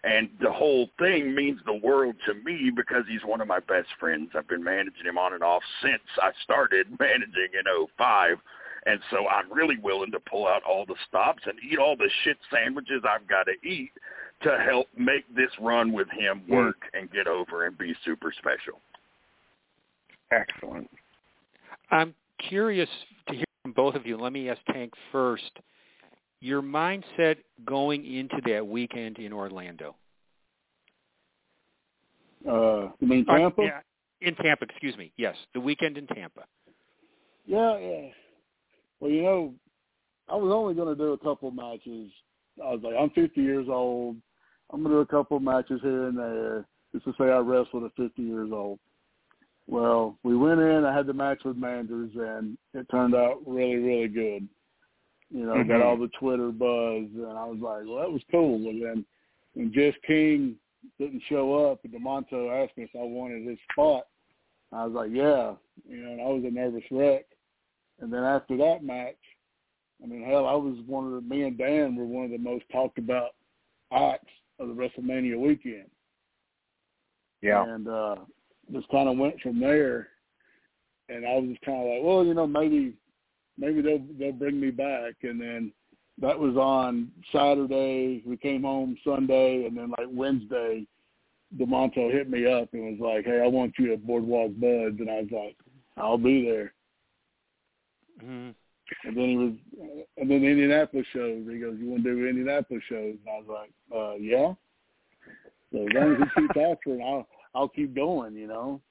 And 0.06 0.30
the 0.40 0.52
whole 0.52 0.88
thing 1.00 1.34
means 1.34 1.60
the 1.66 1.74
world 1.74 2.16
to 2.28 2.36
me 2.36 2.72
because 2.74 3.04
he's 3.10 3.24
one 3.26 3.42
of 3.42 3.48
my 3.48 3.60
best 3.60 3.88
friends. 4.00 4.30
I've 4.36 4.48
been 4.48 4.64
managing 4.64 5.04
him 5.04 5.18
on 5.18 5.34
and 5.34 5.44
off 5.44 5.64
since 5.82 6.04
I 6.22 6.30
started 6.44 6.88
managing 7.00 7.50
in 7.54 7.88
'05. 7.98 8.38
And 8.86 9.00
so 9.10 9.28
I'm 9.28 9.52
really 9.52 9.78
willing 9.82 10.12
to 10.12 10.20
pull 10.20 10.48
out 10.48 10.62
all 10.62 10.86
the 10.86 10.94
stops 11.10 11.42
and 11.48 11.56
eat 11.68 11.80
all 11.80 11.98
the 11.98 12.10
shit 12.24 12.38
sandwiches 12.54 13.02
I've 13.04 13.28
got 13.28 13.46
to 13.46 13.68
eat 13.68 13.90
to 14.44 14.60
help 14.64 14.88
make 14.96 15.24
this 15.36 15.50
run 15.60 15.92
with 15.92 16.08
him 16.12 16.44
mm. 16.48 16.50
work 16.50 16.84
and 16.94 17.12
get 17.12 17.26
over 17.26 17.66
and 17.66 17.76
be 17.76 17.96
super 18.06 18.32
special. 18.38 18.80
Excellent. 20.32 20.90
I'm 21.90 22.14
curious 22.48 22.90
to 23.28 23.34
hear 23.34 23.46
from 23.64 23.72
both 23.72 23.96
of 23.96 24.06
you. 24.06 24.18
Let 24.18 24.34
me 24.34 24.50
ask 24.50 24.62
Tank 24.72 24.94
first. 25.12 25.52
Your 26.42 26.62
mindset 26.62 27.38
going 27.66 28.06
into 28.06 28.36
that 28.46 28.66
weekend 28.66 29.18
in 29.18 29.34
Orlando. 29.34 29.96
Uh, 32.48 32.92
you 33.00 33.08
mean 33.08 33.26
Uh, 33.28 33.38
Tampa? 33.38 33.64
yeah, 33.64 33.82
in 34.22 34.36
Tampa, 34.36 34.66
excuse 34.66 34.96
me. 34.98 35.12
Yes, 35.18 35.36
the 35.54 35.60
weekend 35.60 35.98
in 35.98 36.06
Tampa. 36.08 36.46
Yeah, 37.46 37.78
yeah. 37.78 38.10
Well, 39.00 39.12
you 39.12 39.24
know, 39.24 39.56
I 40.28 40.36
was 40.36 40.52
only 40.52 40.74
going 40.74 40.96
to 40.96 40.96
do 40.96 41.14
a 41.14 41.18
couple 41.18 41.52
matches. 41.52 42.12
I 42.64 42.72
was 42.72 42.82
like, 42.84 42.96
I'm 42.96 43.10
50 43.12 43.42
years 43.42 43.68
old. 43.70 44.18
I'm 44.72 44.82
going 44.82 44.92
to 44.92 44.98
do 44.98 45.02
a 45.02 45.06
couple 45.06 45.40
matches 45.40 45.82
here 45.82 46.08
and 46.08 46.18
there 46.18 46.66
just 46.92 47.06
to 47.06 47.14
say 47.18 47.26
I 47.26 47.38
wrestled 47.40 47.84
at 47.84 47.96
50 47.96 48.22
years 48.22 48.50
old. 48.52 48.80
Well, 49.68 50.18
we 50.24 50.38
went 50.38 50.60
in. 50.60 50.86
I 50.86 50.96
had 50.96 51.08
the 51.08 51.14
match 51.14 51.40
with 51.44 51.58
Manders, 51.58 52.12
and 52.16 52.58
it 52.74 52.88
turned 52.90 53.16
out 53.16 53.42
really, 53.46 53.76
really 53.76 54.08
good. 54.08 54.48
You 55.32 55.46
know, 55.46 55.56
got 55.64 55.82
Mhm. 55.82 55.86
all 55.86 55.98
the 55.98 56.08
Twitter 56.10 56.52
buzz, 56.52 57.10
and 57.14 57.38
I 57.38 57.46
was 57.46 57.60
like, 57.60 57.86
well, 57.86 57.98
that 57.98 58.12
was 58.12 58.24
cool. 58.32 58.68
And 58.70 58.82
then 58.82 59.06
when 59.54 59.74
Jess 59.74 59.96
King 60.06 60.60
didn't 61.00 61.24
show 61.24 61.54
up, 61.72 61.84
and 61.84 61.94
DeMonto 61.94 62.52
asked 62.52 62.78
me 62.78 62.84
if 62.84 62.96
I 62.96 63.04
wanted 63.04 63.46
his 63.46 63.60
spot, 63.72 64.08
I 64.72 64.86
was 64.86 64.94
like, 64.94 65.12
yeah. 65.12 65.56
You 65.88 65.98
know, 65.98 66.12
and 66.12 66.22
I 66.22 66.26
was 66.26 66.44
a 66.44 66.52
nervous 66.52 66.90
wreck. 66.92 67.26
And 68.00 68.12
then 68.14 68.24
after 68.24 68.56
that 68.58 68.84
match, 68.84 69.18
I 70.04 70.08
mean, 70.08 70.24
hell, 70.24 70.46
I 70.46 70.54
was 70.54 70.80
one 70.82 71.06
of 71.06 71.14
the, 71.14 71.22
me 71.22 71.44
and 71.44 71.58
Dan 71.58 71.96
were 71.96 72.06
one 72.06 72.26
of 72.26 72.32
the 72.32 72.38
most 72.38 72.66
talked 72.70 72.98
about 72.98 73.32
acts 73.92 74.32
of 74.60 74.68
the 74.68 74.74
WrestleMania 74.74 75.40
weekend. 75.40 75.90
Yeah. 77.42 77.64
And 77.64 77.88
uh 77.88 78.16
just 78.72 78.90
kind 78.90 79.08
of 79.08 79.18
went 79.18 79.40
from 79.42 79.60
there. 79.60 80.10
And 81.08 81.26
I 81.26 81.36
was 81.36 81.50
just 81.50 81.62
kind 81.62 81.82
of 81.82 81.88
like, 81.88 82.04
well, 82.04 82.26
you 82.26 82.34
know, 82.34 82.48
maybe 82.48 82.94
maybe 83.58 83.82
they'll 83.82 84.06
they'll 84.20 84.32
bring 84.32 84.60
me 84.60 84.72
back. 84.72 85.16
And 85.24 85.40
then 85.40 85.72
that 86.22 86.38
was 86.38 86.56
on 86.56 87.12
Saturday. 87.32 88.24
We 88.26 88.38
came 88.38 88.64
home 88.64 88.98
Sunday, 89.04 89.66
and 89.66 89.78
then 89.78 89.92
like 89.98 90.08
Wednesday, 90.10 90.86
Demonto 91.58 92.12
hit 92.12 92.30
me 92.30 92.46
up 92.52 92.74
and 92.74 93.00
was 93.00 93.16
like, 93.16 93.26
"Hey, 93.26 93.42
I 93.42 93.48
want 93.48 93.74
you 93.78 93.94
at 93.94 94.06
Boardwalk 94.06 94.52
Buds," 94.60 95.00
and 95.00 95.10
I 95.10 95.22
was 95.22 95.32
like, 95.32 95.58
"I'll 95.98 96.18
be 96.18 96.46
there." 96.46 96.74
Mm-hmm. 98.24 98.52
And 99.04 99.18
then 99.18 99.30
he 99.30 99.38
was, 99.38 99.54
and 100.18 100.30
then 100.30 100.44
Indianapolis 100.44 101.08
shows. 101.12 101.44
He 101.50 101.60
goes, 101.60 101.78
"You 101.80 101.90
want 101.90 102.04
to 102.04 102.16
do 102.16 102.28
Indianapolis 102.28 102.84
shows?" 102.88 103.16
And 103.26 103.30
I 103.30 103.40
was 103.40 103.48
like, 103.48 103.72
uh, 103.94 104.16
"Yeah." 104.16 104.54
So 105.72 105.88
as 105.88 105.94
long 105.94 106.14
as 106.14 106.20
he 106.20 106.42
keeps 106.42 106.56
offering, 106.58 107.02
I'll 107.02 107.28
I'll 107.54 107.70
keep 107.70 107.96
going. 107.96 108.36
You 108.36 108.48
know. 108.48 108.82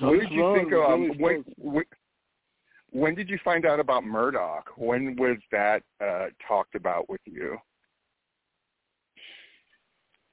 So 0.00 0.06
what 0.06 0.20
did 0.20 0.30
you 0.30 0.54
think 0.54 0.72
of? 0.72 1.00
really 1.00 1.16
when, 1.18 1.44
when, 1.58 1.84
when 2.90 3.14
did 3.14 3.28
you 3.28 3.38
find 3.44 3.66
out 3.66 3.80
about 3.80 4.04
Murdoch? 4.04 4.70
When 4.76 5.16
was 5.16 5.38
that 5.50 5.82
uh, 6.04 6.26
talked 6.46 6.74
about 6.74 7.08
with 7.08 7.20
you? 7.24 7.58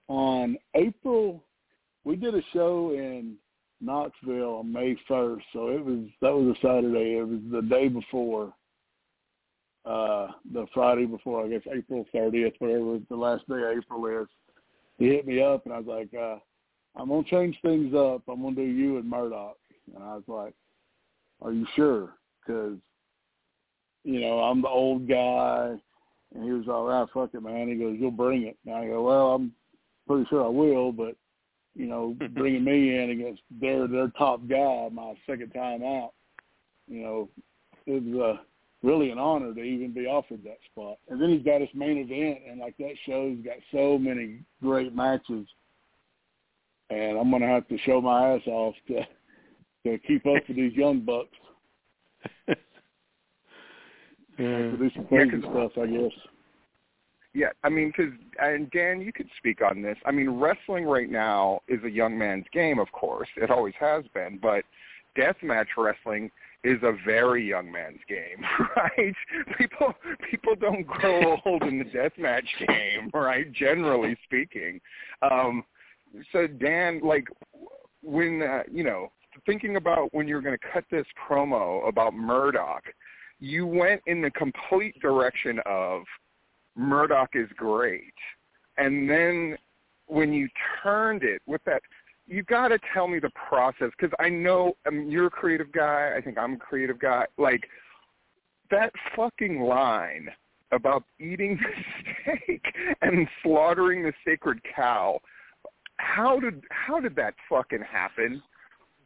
on 0.10 0.58
April, 0.76 1.44
we 2.04 2.18
did 2.18 2.36
a 2.36 2.42
show 2.52 2.92
in 2.94 3.36
Knoxville 3.80 4.58
on 4.58 4.74
May 4.74 4.98
first. 5.08 5.46
So 5.54 5.70
it 5.70 5.86
was 5.86 6.08
that 6.22 6.34
was 6.34 6.58
a 6.58 6.68
Saturday. 6.68 7.18
It 7.18 7.28
was 7.28 7.40
the 7.52 7.62
day 7.62 7.88
before, 7.88 8.52
uh, 9.86 10.28
the 10.52 10.66
Friday 10.74 11.06
before, 11.06 11.46
I 11.46 11.50
guess 11.50 11.62
April 11.72 12.06
thirtieth, 12.12 12.56
whatever 12.60 13.00
the 13.10 13.16
last 13.16 13.48
day 13.48 13.56
of 13.56 13.78
April 13.78 14.24
is. 14.24 14.28
He 14.98 15.08
hit 15.08 15.26
me 15.26 15.42
up 15.42 15.66
and 15.66 15.74
I 15.74 15.80
was 15.80 15.88
like, 15.88 16.14
uh, 16.20 16.40
I'm 16.96 17.10
gonna 17.10 17.24
change 17.24 17.58
things 17.62 17.94
up. 17.94 18.24
I'm 18.28 18.42
gonna 18.42 18.56
do 18.56 18.62
you 18.62 18.98
and 18.98 19.10
Murdoch. 19.10 19.58
And 19.94 20.04
I 20.04 20.16
was 20.16 20.24
like, 20.28 20.54
Are 21.42 21.52
you 21.52 21.66
sure? 21.76 22.16
Because 22.46 22.78
you 24.04 24.22
know 24.22 24.40
I'm 24.40 24.62
the 24.62 24.70
old 24.70 25.08
guy. 25.08 25.76
And 26.34 26.44
he 26.44 26.52
was 26.52 26.68
all 26.68 26.86
right, 26.86 27.08
fuck 27.12 27.34
it, 27.34 27.42
man. 27.42 27.70
He 27.70 27.76
goes, 27.76 27.98
you'll 28.00 28.12
bring 28.12 28.44
it. 28.44 28.56
And 28.64 28.76
I 28.76 28.86
go, 28.86 29.04
well, 29.04 29.34
I'm 29.34 29.52
pretty 30.08 30.28
sure 30.30 30.46
I 30.46 30.50
will, 30.50 30.92
but 30.92 31.16
you 31.76 31.88
know, 31.88 32.16
bringing 32.34 32.64
me 32.64 32.98
in 32.98 33.12
against 33.12 33.42
their 33.60 33.88
their 33.88 34.10
top 34.10 34.42
guy, 34.48 34.90
my 34.92 35.14
second 35.26 35.52
time 35.52 35.84
out, 35.84 36.12
you 36.88 37.02
know, 37.02 37.30
it 37.86 38.04
was 38.04 38.38
uh, 38.38 38.42
really 38.84 39.12
an 39.12 39.18
honor 39.18 39.54
to 39.54 39.62
even 39.62 39.94
be 39.94 40.06
offered 40.06 40.44
that 40.44 40.58
spot. 40.72 40.98
And 41.10 41.22
then 41.22 41.30
he's 41.30 41.46
got 41.46 41.62
his 41.62 41.70
main 41.74 41.98
event, 41.98 42.40
and 42.50 42.60
like 42.60 42.78
that 42.78 42.94
show's 43.06 43.38
got 43.44 43.58
so 43.72 43.98
many 43.98 44.40
great 44.62 44.96
matches, 44.96 45.48
and 46.90 47.18
I'm 47.18 47.30
gonna 47.32 47.48
have 47.48 47.68
to 47.70 47.78
show 47.80 48.02
my 48.02 48.34
ass 48.36 48.42
off 48.48 48.76
to 48.88 49.02
to 49.86 49.98
keep 50.00 50.26
up 50.26 50.44
with 50.48 50.58
these 50.58 50.74
young 50.74 51.02
bucks. 51.02 51.36
to 54.38 54.78
do 54.78 54.90
some 54.96 55.08
Yeah, 55.12 55.26
crazy 55.26 55.42
'cause- 55.42 55.52
stuff, 55.72 55.78
I 55.84 55.88
guess. 55.88 56.12
Yeah, 57.34 57.52
I 57.64 57.70
mean, 57.70 57.90
because 57.96 58.14
and 58.40 58.70
Dan, 58.72 59.02
you 59.02 59.14
could 59.14 59.30
speak 59.38 59.62
on 59.62 59.82
this. 59.84 59.98
I 60.06 60.12
mean, 60.12 60.30
wrestling 60.32 60.86
right 60.86 61.10
now 61.10 61.62
is 61.68 61.84
a 61.84 61.90
young 61.90 62.18
man's 62.18 62.48
game, 62.52 62.80
of 62.80 62.92
course. 62.92 63.30
It 63.38 63.52
always 63.52 63.76
has 63.80 64.04
been, 64.16 64.40
but 64.42 64.66
deathmatch 65.16 65.68
wrestling 65.78 66.32
is 66.64 66.82
a 66.82 66.94
very 67.06 67.48
young 67.48 67.72
man's 67.72 68.00
game, 68.08 68.44
right? 68.76 69.16
People 69.58 69.94
people 70.30 70.56
don't 70.56 70.86
grow 70.88 71.38
old 71.46 71.64
in 71.64 71.78
the 71.78 71.86
deathmatch 71.86 72.48
game, 72.68 73.12
right? 73.14 73.52
Generally 73.54 74.18
speaking. 74.24 74.82
Um, 75.22 75.64
so 76.32 76.48
Dan, 76.48 77.02
like 77.04 77.28
when 78.02 78.42
uh, 78.42 78.64
you 78.72 78.84
know 78.84 79.12
thinking 79.46 79.76
about 79.76 80.14
when 80.14 80.28
you're 80.28 80.42
going 80.42 80.58
to 80.58 80.68
cut 80.74 80.84
this 80.92 81.06
promo 81.28 81.88
about 81.88 82.14
Murdoch, 82.14 82.84
you 83.40 83.66
went 83.66 84.02
in 84.06 84.22
the 84.22 84.32
complete 84.32 85.00
direction 85.02 85.60
of 85.66 86.04
Murdoch 86.76 87.30
is 87.34 87.50
great. 87.56 88.14
And 88.78 89.10
then 89.10 89.58
when 90.08 90.34
you 90.34 90.48
turned 90.82 91.24
it 91.24 91.42
with 91.46 91.62
that, 91.66 91.82
you 92.28 92.44
got 92.44 92.70
to 92.70 92.80
tell 92.94 93.08
me 93.08 93.20
the 93.20 93.32
process 93.32 93.90
because 94.00 94.16
I 94.20 94.30
know 94.30 94.74
I 94.86 94.92
mean, 94.92 95.10
you're 95.10 95.28
a 95.28 95.32
creative 95.32 95.72
guy. 95.72 96.14
I 96.16 96.22
think 96.22 96.38
I'm 96.38 96.54
a 96.54 96.58
creative 96.58 97.00
guy. 97.00 97.26
Like 97.38 97.68
that 98.72 98.92
fucking 99.16 99.62
line 99.62 100.30
about 100.72 101.04
eating 101.20 101.60
the 102.26 102.36
steak 102.46 102.64
and 103.02 103.28
slaughtering 103.44 104.04
the 104.04 104.14
sacred 104.26 104.60
cow. 104.76 105.20
How 106.00 106.40
did 106.40 106.64
how 106.70 107.00
did 107.00 107.16
that 107.18 107.36
fucking 107.50 107.84
happen? 107.90 108.42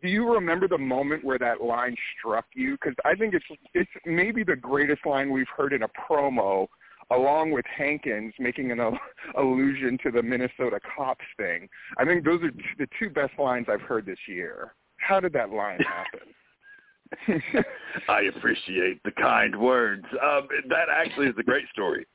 Do 0.01 0.09
you 0.09 0.31
remember 0.33 0.67
the 0.67 0.77
moment 0.77 1.23
where 1.23 1.39
that 1.39 1.61
line 1.61 1.95
struck 2.17 2.45
you? 2.53 2.73
Because 2.73 2.95
I 3.03 3.15
think 3.15 3.33
it's 3.33 3.45
it's 3.73 3.89
maybe 4.05 4.43
the 4.43 4.55
greatest 4.55 5.05
line 5.05 5.31
we've 5.31 5.47
heard 5.55 5.73
in 5.73 5.83
a 5.83 5.89
promo 5.89 6.67
along 7.11 7.51
with 7.51 7.65
Hankins 7.65 8.33
making 8.39 8.71
an 8.71 8.79
al- 8.79 8.99
allusion 9.37 9.97
to 10.03 10.11
the 10.11 10.21
Minnesota 10.21 10.79
cops 10.95 11.25
thing. 11.37 11.67
I 11.97 12.05
think 12.05 12.23
those 12.23 12.41
are 12.43 12.51
t- 12.51 12.63
the 12.79 12.87
two 12.99 13.09
best 13.09 13.33
lines 13.37 13.67
I've 13.69 13.81
heard 13.81 14.05
this 14.05 14.19
year. 14.27 14.73
How 14.97 15.19
did 15.19 15.33
that 15.33 15.49
line 15.49 15.79
happen? 17.27 17.63
I 18.07 18.21
appreciate 18.21 19.03
the 19.03 19.11
kind 19.11 19.59
words. 19.59 20.05
Um, 20.13 20.47
that 20.69 20.87
actually 20.91 21.27
is 21.27 21.35
a 21.37 21.43
great 21.43 21.65
story. 21.71 22.05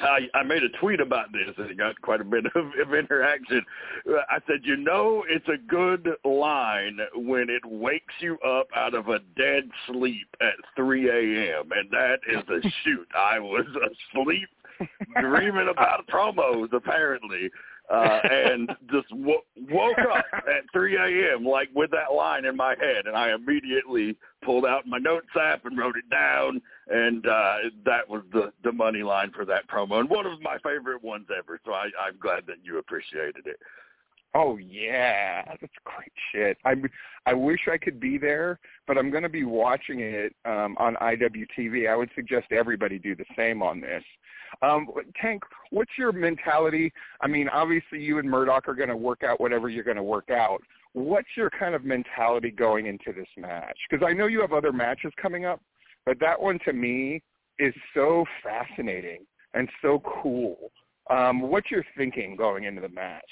I, 0.00 0.28
I 0.34 0.42
made 0.42 0.62
a 0.62 0.68
tweet 0.80 1.00
about 1.00 1.32
this 1.32 1.54
and 1.56 1.70
it 1.70 1.78
got 1.78 2.00
quite 2.00 2.20
a 2.20 2.24
bit 2.24 2.46
of, 2.54 2.66
of 2.80 2.94
interaction. 2.94 3.62
I 4.06 4.38
said, 4.46 4.60
you 4.62 4.76
know, 4.76 5.24
it's 5.28 5.48
a 5.48 5.58
good 5.68 6.08
line 6.24 6.98
when 7.14 7.48
it 7.50 7.62
wakes 7.64 8.14
you 8.20 8.38
up 8.40 8.68
out 8.74 8.94
of 8.94 9.08
a 9.08 9.18
dead 9.36 9.70
sleep 9.86 10.28
at 10.40 10.54
3 10.76 11.08
a.m. 11.08 11.70
And 11.72 11.90
that 11.90 12.20
is 12.28 12.42
a 12.48 12.68
shoot. 12.84 13.08
I 13.16 13.38
was 13.38 13.66
asleep 13.66 14.48
dreaming 15.20 15.68
about 15.70 16.06
promos 16.08 16.72
apparently, 16.72 17.50
uh, 17.92 18.20
and 18.24 18.70
just 18.90 19.08
w- 19.10 19.42
woke 19.70 19.98
up 19.98 20.24
at 20.32 20.64
3 20.72 20.96
a.m. 20.96 21.44
like 21.44 21.68
with 21.74 21.90
that 21.90 22.14
line 22.14 22.46
in 22.46 22.56
my 22.56 22.74
head, 22.80 23.06
and 23.06 23.14
I 23.14 23.34
immediately 23.34 24.16
pulled 24.44 24.64
out 24.64 24.86
my 24.86 24.98
notes 24.98 25.26
app 25.38 25.66
and 25.66 25.76
wrote 25.76 25.96
it 25.96 26.08
down, 26.10 26.60
and 26.88 27.26
uh, 27.26 27.56
that 27.84 28.08
was 28.08 28.22
the 28.32 28.52
the 28.64 28.72
money 28.72 29.02
line 29.02 29.30
for 29.34 29.44
that 29.44 29.68
promo, 29.68 30.00
and 30.00 30.08
one 30.08 30.26
of 30.26 30.40
my 30.40 30.56
favorite 30.64 31.02
ones 31.02 31.26
ever. 31.36 31.60
So 31.66 31.72
I, 31.72 31.90
I'm 32.00 32.18
glad 32.18 32.44
that 32.46 32.56
you 32.64 32.78
appreciated 32.78 33.46
it. 33.46 33.58
Oh 34.34 34.56
yeah, 34.56 35.44
that's 35.60 35.74
great 35.84 36.12
shit. 36.32 36.56
I 36.64 36.74
I 37.26 37.34
wish 37.34 37.60
I 37.70 37.76
could 37.76 38.00
be 38.00 38.16
there, 38.16 38.58
but 38.86 38.96
I'm 38.96 39.10
going 39.10 39.22
to 39.22 39.28
be 39.28 39.44
watching 39.44 40.00
it 40.00 40.34
um, 40.46 40.76
on 40.78 40.96
IWTV. 40.96 41.90
I 41.90 41.94
would 41.94 42.10
suggest 42.14 42.50
everybody 42.50 42.98
do 42.98 43.14
the 43.14 43.26
same 43.36 43.62
on 43.62 43.80
this. 43.82 44.02
Um, 44.60 44.86
Tank, 45.20 45.42
what's 45.70 45.90
your 45.96 46.12
mentality? 46.12 46.92
I 47.20 47.26
mean, 47.26 47.48
obviously 47.48 48.00
you 48.00 48.18
and 48.18 48.28
Murdoch 48.28 48.68
are 48.68 48.74
going 48.74 48.88
to 48.88 48.96
work 48.96 49.22
out 49.22 49.40
whatever 49.40 49.68
you're 49.68 49.84
going 49.84 49.96
to 49.96 50.02
work 50.02 50.30
out. 50.30 50.60
What's 50.92 51.28
your 51.36 51.50
kind 51.50 51.74
of 51.74 51.84
mentality 51.84 52.50
going 52.50 52.86
into 52.86 53.12
this 53.12 53.28
match? 53.36 53.76
Because 53.90 54.06
I 54.06 54.12
know 54.12 54.26
you 54.26 54.40
have 54.42 54.52
other 54.52 54.72
matches 54.72 55.12
coming 55.20 55.46
up, 55.46 55.60
but 56.04 56.18
that 56.20 56.40
one 56.40 56.58
to 56.66 56.72
me 56.72 57.22
is 57.58 57.74
so 57.94 58.24
fascinating 58.42 59.20
and 59.54 59.68
so 59.80 60.02
cool. 60.22 60.70
Um, 61.10 61.40
what's 61.42 61.70
your 61.70 61.84
thinking 61.96 62.36
going 62.36 62.64
into 62.64 62.80
the 62.80 62.88
match? 62.88 63.22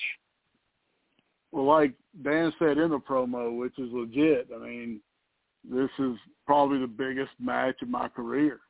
Well, 1.52 1.66
like 1.66 1.92
Dan 2.22 2.52
said 2.58 2.78
in 2.78 2.90
the 2.90 2.98
promo, 2.98 3.58
which 3.58 3.78
is 3.78 3.90
legit. 3.92 4.48
I 4.54 4.58
mean, 4.58 5.00
this 5.68 5.90
is 5.98 6.16
probably 6.46 6.78
the 6.78 6.86
biggest 6.86 7.32
match 7.40 7.76
of 7.82 7.88
my 7.88 8.08
career, 8.08 8.60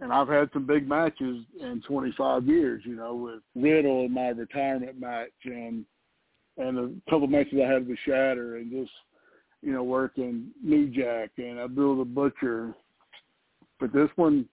and 0.00 0.12
I've 0.12 0.28
had 0.28 0.50
some 0.52 0.66
big 0.66 0.88
matches 0.88 1.44
in 1.60 1.82
25 1.86 2.46
years. 2.46 2.82
You 2.84 2.96
know, 2.96 3.14
with 3.14 3.40
Riddle 3.54 4.04
in 4.04 4.12
my 4.12 4.28
retirement 4.28 5.00
match, 5.00 5.30
and 5.44 5.84
and 6.58 6.78
a 6.78 7.10
couple 7.10 7.26
matches 7.26 7.58
I 7.62 7.70
had 7.70 7.86
with 7.86 7.98
Shatter, 8.04 8.56
and 8.56 8.70
just 8.70 8.92
you 9.62 9.72
know 9.72 9.82
working 9.82 10.48
New 10.62 10.88
Jack 10.88 11.30
and 11.38 11.58
I 11.58 11.64
Abdul 11.64 11.98
the 11.98 12.04
Butcher. 12.04 12.74
But 13.78 13.92
this 13.92 14.08
one, 14.16 14.48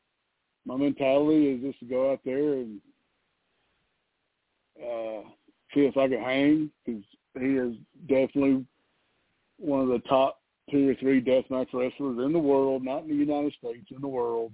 my 0.66 0.76
mentality 0.76 1.52
is 1.52 1.62
just 1.62 1.80
to 1.80 1.86
go 1.86 2.12
out 2.12 2.20
there 2.26 2.54
and 2.54 2.82
uh, 4.80 5.22
see 5.74 5.82
if 5.82 5.98
I 5.98 6.08
can 6.08 6.20
hang 6.20 6.72
because 6.86 7.04
he 7.40 7.56
is 7.56 7.76
definitely 8.08 8.66
one 9.58 9.82
of 9.82 9.88
the 9.88 10.00
top 10.10 10.42
two 10.70 10.90
or 10.90 10.96
three 10.96 11.22
deathmatch 11.22 11.68
wrestlers 11.74 12.20
in 12.26 12.34
the 12.34 12.40
world, 12.40 12.84
not 12.84 13.04
in 13.04 13.10
the 13.10 13.16
United 13.16 13.54
States, 13.54 13.88
in 13.92 14.02
the 14.02 14.08
world. 14.08 14.52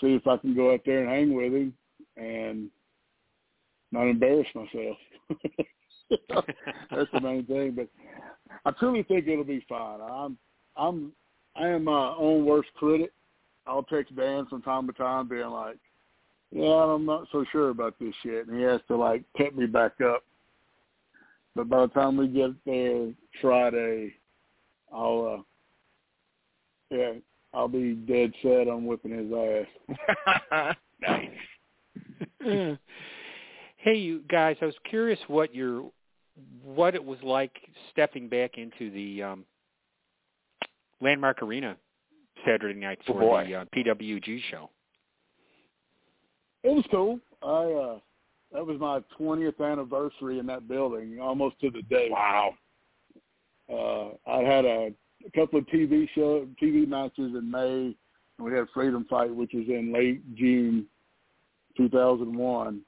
See 0.00 0.14
if 0.14 0.26
I 0.26 0.36
can 0.36 0.54
go 0.54 0.72
out 0.72 0.80
there 0.84 1.00
and 1.00 1.08
hang 1.08 1.34
with 1.34 1.52
him 1.52 1.74
and 2.16 2.70
not 3.92 4.06
embarrass 4.06 4.46
myself. 4.54 4.96
That's 6.90 7.10
the 7.12 7.20
main 7.20 7.44
thing. 7.46 7.72
But 7.76 7.88
I 8.64 8.70
truly 8.78 9.02
think 9.02 9.26
it'll 9.26 9.44
be 9.44 9.64
fine. 9.68 10.00
I'm 10.00 10.38
I'm 10.76 11.12
I 11.56 11.68
am 11.68 11.84
my 11.84 12.14
own 12.16 12.44
worst 12.44 12.68
critic. 12.74 13.12
I'll 13.66 13.82
text 13.82 14.14
Dan 14.16 14.46
from 14.46 14.62
time 14.62 14.86
to 14.86 14.92
time 14.92 15.28
being 15.28 15.46
like, 15.46 15.76
Yeah, 16.50 16.64
I'm 16.64 17.06
not 17.06 17.26
so 17.32 17.44
sure 17.52 17.70
about 17.70 17.98
this 17.98 18.14
shit 18.22 18.48
and 18.48 18.56
he 18.56 18.62
has 18.64 18.80
to 18.88 18.96
like 18.96 19.24
pep 19.36 19.54
me 19.54 19.66
back 19.66 20.00
up 20.00 20.24
but 21.54 21.68
by 21.68 21.80
the 21.82 21.88
time 21.88 22.16
we 22.16 22.28
get 22.28 22.50
there 22.64 23.12
Friday, 23.40 24.14
I'll 24.92 25.38
uh 25.38 26.96
yeah, 26.96 27.12
I'll 27.52 27.68
be 27.68 27.94
dead 27.94 28.32
set 28.42 28.68
on 28.68 28.86
whipping 28.86 29.12
his 29.12 29.32
ass. 29.32 30.76
nice. 31.02 32.78
hey, 33.76 33.94
you 33.94 34.22
guys, 34.30 34.56
I 34.60 34.66
was 34.66 34.74
curious 34.88 35.18
what 35.26 35.54
your 35.54 35.90
what 36.64 36.94
it 36.94 37.04
was 37.04 37.18
like 37.22 37.52
stepping 37.90 38.28
back 38.28 38.56
into 38.56 38.90
the 38.90 39.22
um 39.22 39.44
Landmark 41.00 41.42
Arena 41.42 41.76
Saturday 42.46 42.78
night 42.78 42.98
for 43.06 43.22
oh 43.22 43.44
the 43.44 43.54
uh, 43.54 43.64
PWG 43.74 44.40
show. 44.50 44.70
It 46.62 46.70
was 46.70 46.84
cool. 46.90 47.18
I 47.42 47.46
uh 47.46 47.98
that 48.52 48.66
was 48.66 48.78
my 48.80 49.00
20th 49.18 49.60
anniversary 49.60 50.38
in 50.38 50.46
that 50.46 50.66
building, 50.66 51.20
almost 51.20 51.60
to 51.60 51.70
the 51.70 51.82
day. 51.82 52.08
Wow. 52.10 52.54
Uh, 53.72 54.08
I 54.28 54.40
had 54.40 54.64
a, 54.64 54.92
a 55.26 55.30
couple 55.38 55.58
of 55.58 55.66
TV 55.66 56.08
show 56.14 56.46
TV 56.62 56.86
matches 56.86 57.32
in 57.34 57.50
May, 57.50 57.94
and 58.38 58.46
we 58.46 58.52
had 58.52 58.66
Freedom 58.72 59.06
Fight, 59.08 59.34
which 59.34 59.52
was 59.54 59.66
in 59.68 59.92
late 59.92 60.22
June 60.36 60.86
2001. 61.76 62.80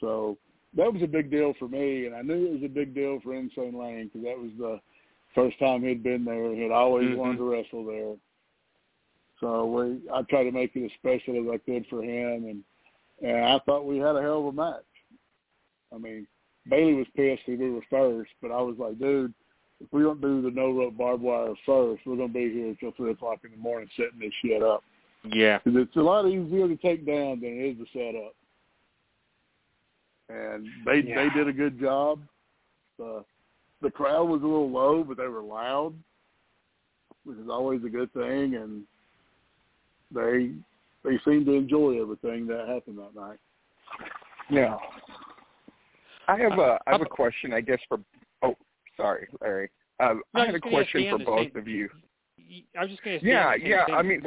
So 0.00 0.38
that 0.76 0.92
was 0.92 1.02
a 1.02 1.06
big 1.06 1.30
deal 1.30 1.54
for 1.58 1.68
me, 1.68 2.06
and 2.06 2.14
I 2.14 2.22
knew 2.22 2.46
it 2.46 2.52
was 2.54 2.64
a 2.64 2.68
big 2.68 2.94
deal 2.94 3.20
for 3.22 3.34
Insane 3.34 3.78
Lane 3.78 4.10
because 4.12 4.24
that 4.26 4.38
was 4.38 4.50
the 4.58 4.80
first 5.34 5.58
time 5.58 5.82
he'd 5.82 6.02
been 6.02 6.24
there. 6.24 6.54
He'd 6.54 6.70
always 6.70 7.08
mm-hmm. 7.08 7.18
wanted 7.18 7.38
to 7.38 7.50
wrestle 7.50 7.84
there. 7.84 8.14
So 9.40 9.66
we, 9.66 10.00
I 10.12 10.22
tried 10.22 10.44
to 10.44 10.52
make 10.52 10.72
it 10.74 10.84
as 10.84 10.90
special 10.98 11.42
as 11.42 11.54
I 11.54 11.58
could 11.58 11.84
for 11.88 12.02
him, 12.02 12.44
and 12.44 12.64
and 13.22 13.44
I 13.44 13.58
thought 13.64 13.86
we 13.86 13.98
had 13.98 14.16
a 14.16 14.22
hell 14.22 14.40
of 14.40 14.46
a 14.46 14.52
match. 14.52 14.82
I 15.94 15.98
mean, 15.98 16.26
Bayley 16.68 16.94
was 16.94 17.06
pissed 17.14 17.42
that 17.46 17.58
we 17.58 17.70
were 17.70 17.84
first, 17.90 18.30
but 18.40 18.50
I 18.50 18.60
was 18.60 18.76
like, 18.78 18.98
dude, 18.98 19.34
if 19.82 19.92
we 19.92 20.02
don't 20.02 20.20
do 20.20 20.42
the 20.42 20.50
no 20.50 20.70
rope 20.70 20.96
barbed 20.96 21.22
wire 21.22 21.54
first, 21.66 22.02
we're 22.06 22.16
gonna 22.16 22.28
be 22.28 22.52
here 22.52 22.68
until 22.68 22.92
three 22.92 23.10
o'clock 23.10 23.40
in 23.44 23.50
the 23.50 23.56
morning 23.56 23.88
setting 23.96 24.20
this 24.20 24.32
shit 24.44 24.62
up. 24.62 24.84
Yeah, 25.24 25.58
because 25.58 25.82
it's 25.82 25.96
a 25.96 26.00
lot 26.00 26.26
easier 26.26 26.68
to 26.68 26.76
take 26.76 27.06
down 27.06 27.40
than 27.40 27.50
it 27.50 27.78
is 27.78 27.78
to 27.78 27.86
set 27.92 28.14
up. 28.20 28.34
And 30.28 30.66
they 30.86 31.08
yeah. 31.08 31.24
they 31.24 31.34
did 31.34 31.48
a 31.48 31.52
good 31.52 31.80
job. 31.80 32.20
The 32.98 33.24
the 33.80 33.90
crowd 33.90 34.28
was 34.28 34.42
a 34.42 34.46
little 34.46 34.70
low, 34.70 35.04
but 35.04 35.16
they 35.16 35.26
were 35.26 35.42
loud, 35.42 35.94
which 37.24 37.38
is 37.38 37.48
always 37.50 37.84
a 37.84 37.88
good 37.88 38.12
thing. 38.12 38.54
And 38.54 38.82
they 40.14 40.52
they 41.04 41.18
seemed 41.24 41.46
to 41.46 41.52
enjoy 41.52 42.00
everything 42.00 42.46
that 42.46 42.68
happened 42.68 42.98
that 42.98 43.14
night. 43.14 43.38
Yeah. 44.50 44.76
I 46.28 46.36
have 46.38 46.58
a 46.58 46.78
I 46.86 46.92
have 46.92 47.02
a 47.02 47.06
question, 47.06 47.52
I 47.52 47.60
guess 47.60 47.80
for 47.88 47.98
sorry, 49.02 49.28
Larry. 49.40 49.70
Um, 50.00 50.22
no, 50.34 50.42
I 50.42 50.46
have 50.46 50.54
a 50.54 50.60
question 50.60 51.08
for 51.10 51.24
both 51.24 51.54
of 51.54 51.68
you. 51.68 51.88
I 52.76 52.82
was 52.82 52.90
just 52.90 53.02
going 53.02 53.18
to 53.18 53.24
say 53.24 53.30
yeah, 53.30 53.54
yeah. 53.54 53.84
I 53.94 54.02
mean, 54.02 54.22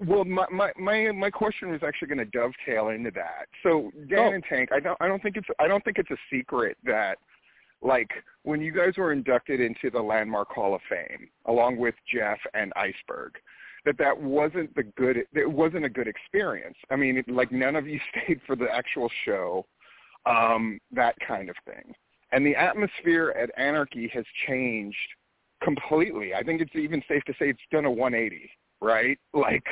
well, 0.00 0.24
my 0.24 0.46
my 0.50 0.72
my 0.78 1.10
my 1.12 1.30
question 1.30 1.70
was 1.70 1.80
actually 1.86 2.08
going 2.08 2.18
to 2.18 2.24
dovetail 2.26 2.88
into 2.88 3.10
that. 3.12 3.46
So 3.62 3.90
Dan 4.08 4.18
oh. 4.18 4.32
and 4.32 4.44
Tank, 4.48 4.70
I 4.72 4.80
don't 4.80 4.96
I 5.00 5.08
don't 5.08 5.22
think 5.22 5.36
it's 5.36 5.46
I 5.58 5.68
don't 5.68 5.82
think 5.84 5.98
it's 5.98 6.10
a 6.10 6.16
secret 6.30 6.76
that 6.84 7.16
like 7.80 8.10
when 8.42 8.60
you 8.60 8.72
guys 8.72 8.96
were 8.96 9.12
inducted 9.12 9.60
into 9.60 9.90
the 9.90 10.00
Landmark 10.00 10.50
Hall 10.50 10.74
of 10.74 10.80
Fame 10.88 11.28
along 11.46 11.78
with 11.78 11.94
Jeff 12.12 12.38
and 12.54 12.72
Iceberg, 12.76 13.36
that 13.84 13.96
that 13.98 14.20
wasn't 14.20 14.74
the 14.74 14.82
good 14.82 15.18
it 15.32 15.50
wasn't 15.50 15.84
a 15.84 15.90
good 15.90 16.08
experience. 16.08 16.76
I 16.90 16.96
mean, 16.96 17.18
it, 17.18 17.28
like 17.28 17.52
none 17.52 17.76
of 17.76 17.86
you 17.86 18.00
stayed 18.24 18.40
for 18.46 18.56
the 18.56 18.68
actual 18.72 19.10
show 19.24 19.66
um, 20.26 20.78
that 20.92 21.16
kind 21.26 21.48
of 21.48 21.56
thing. 21.64 21.94
And 22.32 22.46
the 22.46 22.56
atmosphere 22.56 23.34
at 23.38 23.50
Anarchy 23.58 24.10
has 24.14 24.24
changed 24.46 24.96
completely. 25.62 26.34
I 26.34 26.42
think 26.42 26.60
it's 26.60 26.74
even 26.74 27.02
safe 27.06 27.22
to 27.24 27.32
say 27.34 27.50
it's 27.50 27.60
done 27.70 27.84
a 27.84 27.90
180, 27.90 28.50
right? 28.80 29.18
Like 29.34 29.66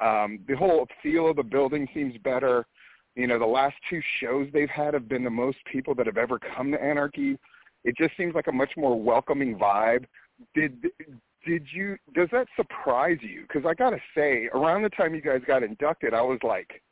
um, 0.00 0.40
the 0.48 0.56
whole 0.56 0.86
feel 1.02 1.28
of 1.28 1.36
the 1.36 1.42
building 1.42 1.88
seems 1.94 2.16
better. 2.18 2.66
You 3.14 3.26
know, 3.26 3.38
the 3.38 3.46
last 3.46 3.76
two 3.88 4.00
shows 4.20 4.48
they've 4.52 4.68
had 4.68 4.94
have 4.94 5.08
been 5.08 5.22
the 5.22 5.30
most 5.30 5.58
people 5.70 5.94
that 5.96 6.06
have 6.06 6.16
ever 6.16 6.38
come 6.38 6.72
to 6.72 6.82
Anarchy. 6.82 7.38
It 7.84 7.96
just 7.96 8.16
seems 8.16 8.34
like 8.34 8.46
a 8.48 8.52
much 8.52 8.72
more 8.76 9.00
welcoming 9.00 9.56
vibe. 9.56 10.06
Did 10.54 10.86
did 11.46 11.66
you 11.72 11.96
does 12.14 12.28
that 12.32 12.46
surprise 12.56 13.18
you? 13.20 13.42
Because 13.42 13.64
I 13.68 13.74
gotta 13.74 13.98
say, 14.16 14.48
around 14.54 14.82
the 14.82 14.88
time 14.90 15.14
you 15.14 15.20
guys 15.20 15.40
got 15.46 15.62
inducted, 15.62 16.14
I 16.14 16.22
was 16.22 16.38
like, 16.42 16.82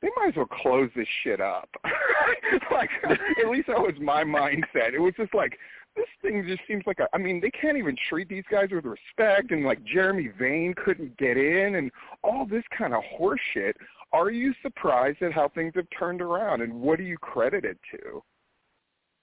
they 0.00 0.08
might 0.16 0.28
as 0.28 0.36
well 0.36 0.46
close 0.46 0.90
this 0.94 1.08
shit 1.22 1.40
up. 1.40 1.68
like 2.72 2.90
at 3.04 3.50
least 3.50 3.68
that 3.68 3.80
was 3.80 3.94
my 4.00 4.22
mindset. 4.24 4.94
It 4.94 5.00
was 5.00 5.14
just 5.16 5.34
like 5.34 5.58
this 5.96 6.06
thing 6.22 6.44
just 6.46 6.60
seems 6.68 6.84
like 6.86 7.00
a 7.00 7.08
I 7.12 7.18
mean, 7.18 7.40
they 7.40 7.50
can't 7.50 7.76
even 7.76 7.96
treat 8.08 8.28
these 8.28 8.44
guys 8.50 8.68
with 8.70 8.84
respect 8.84 9.50
and 9.50 9.64
like 9.64 9.82
Jeremy 9.84 10.30
Vane 10.38 10.74
couldn't 10.74 11.16
get 11.16 11.36
in 11.36 11.76
and 11.76 11.90
all 12.22 12.46
this 12.46 12.64
kind 12.76 12.94
of 12.94 13.02
horseshit. 13.18 13.72
Are 14.12 14.30
you 14.30 14.54
surprised 14.62 15.22
at 15.22 15.32
how 15.32 15.48
things 15.48 15.72
have 15.74 15.86
turned 15.98 16.22
around 16.22 16.62
and 16.62 16.72
what 16.72 16.98
do 16.98 17.04
you 17.04 17.18
credit 17.18 17.64
it 17.64 17.78
to? 17.90 18.22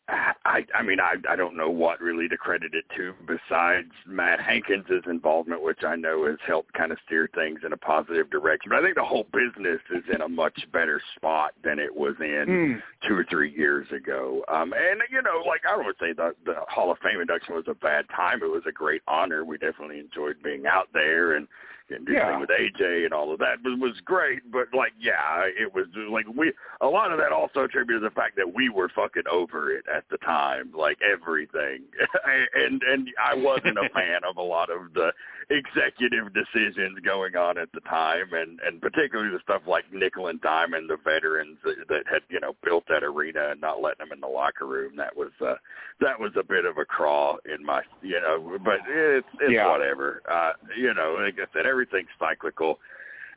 I 0.07 0.63
I 0.75 0.83
mean 0.83 0.99
I 0.99 1.15
I 1.27 1.35
don't 1.35 1.57
know 1.57 1.69
what 1.69 1.99
really 1.99 2.27
to 2.29 2.37
credit 2.37 2.73
it 2.75 2.85
to 2.95 3.13
besides 3.25 3.91
Matt 4.05 4.39
Hankins' 4.39 4.85
involvement, 5.07 5.63
which 5.63 5.83
I 5.83 5.95
know 5.95 6.27
has 6.27 6.37
helped 6.45 6.73
kind 6.73 6.91
of 6.91 6.99
steer 7.05 7.27
things 7.33 7.61
in 7.65 7.73
a 7.73 7.77
positive 7.77 8.29
direction. 8.29 8.69
But 8.69 8.79
I 8.79 8.81
think 8.83 8.95
the 8.95 9.03
whole 9.03 9.25
business 9.33 9.81
is 9.89 10.03
in 10.13 10.21
a 10.21 10.29
much 10.29 10.67
better 10.71 11.01
spot 11.15 11.53
than 11.63 11.79
it 11.79 11.93
was 11.95 12.13
in 12.19 12.45
mm. 12.47 12.81
two 13.07 13.15
or 13.15 13.25
three 13.29 13.51
years 13.51 13.87
ago. 13.91 14.43
Um, 14.47 14.73
and 14.73 15.01
you 15.11 15.23
know, 15.23 15.41
like 15.47 15.61
I 15.67 15.75
don't 15.75 15.85
want 15.85 15.97
to 15.97 16.05
say 16.05 16.13
the 16.13 16.35
the 16.45 16.61
Hall 16.67 16.91
of 16.91 16.99
Fame 16.99 17.19
induction 17.19 17.55
was 17.55 17.65
a 17.67 17.73
bad 17.73 18.05
time. 18.15 18.43
It 18.43 18.51
was 18.51 18.63
a 18.67 18.71
great 18.71 19.01
honor. 19.07 19.43
We 19.43 19.57
definitely 19.57 19.99
enjoyed 19.99 20.35
being 20.43 20.67
out 20.67 20.89
there 20.93 21.35
and 21.35 21.47
and 21.89 22.07
Yeah. 22.07 22.39
with 22.39 22.49
AJ 22.49 23.05
and 23.05 23.13
all 23.13 23.31
of 23.31 23.39
that 23.39 23.61
was 23.63 23.79
was 23.79 23.99
great. 24.01 24.49
But 24.51 24.73
like, 24.73 24.93
yeah, 24.99 25.43
it 25.45 25.73
was 25.73 25.87
like 26.09 26.25
we 26.27 26.53
a 26.81 26.87
lot 26.87 27.11
of 27.11 27.17
that 27.19 27.31
also 27.31 27.63
attributed 27.63 28.01
to 28.01 28.09
the 28.09 28.15
fact 28.15 28.35
that 28.37 28.53
we 28.53 28.69
were 28.69 28.89
fucking 28.89 29.27
over 29.31 29.71
it 29.71 29.85
at 29.93 30.05
the 30.09 30.17
time, 30.17 30.71
like 30.73 30.97
everything, 31.01 31.83
and 32.55 32.81
and 32.83 33.09
I 33.23 33.35
wasn't 33.35 33.77
a 33.77 33.89
fan 33.93 34.21
of 34.27 34.37
a 34.37 34.41
lot 34.41 34.69
of 34.69 34.93
the 34.93 35.11
executive 35.49 36.33
decisions 36.33 36.97
going 37.03 37.35
on 37.35 37.57
at 37.57 37.71
the 37.73 37.81
time, 37.81 38.33
and 38.33 38.59
and 38.65 38.81
particularly 38.81 39.31
the 39.31 39.39
stuff 39.43 39.61
like 39.67 39.85
Nickel 39.93 40.27
and 40.27 40.41
Diamond, 40.41 40.89
the 40.89 40.97
veterans 41.03 41.57
that, 41.63 41.75
that 41.89 42.03
had 42.09 42.21
you 42.29 42.39
know 42.39 42.55
built 42.63 42.85
that 42.89 43.03
arena 43.03 43.49
and 43.51 43.61
not 43.61 43.81
letting 43.81 43.99
them 43.99 44.11
in 44.13 44.19
the 44.21 44.27
locker 44.27 44.65
room. 44.65 44.95
That 44.95 45.15
was 45.15 45.31
uh, 45.41 45.55
that 46.01 46.19
was 46.19 46.31
a 46.39 46.43
bit 46.43 46.65
of 46.65 46.77
a 46.77 46.85
crawl 46.85 47.37
in 47.45 47.65
my 47.65 47.81
you 48.01 48.19
know, 48.19 48.57
but 48.63 48.79
it's 48.87 49.27
it's 49.41 49.53
Yeah. 49.53 49.69
whatever. 49.71 50.21
Uh, 50.29 50.53
you 50.77 50.93
know, 50.93 51.17
like 51.19 51.35
I 51.35 51.45
said, 51.53 51.65
everything's 51.65 52.09
cyclical, 52.19 52.79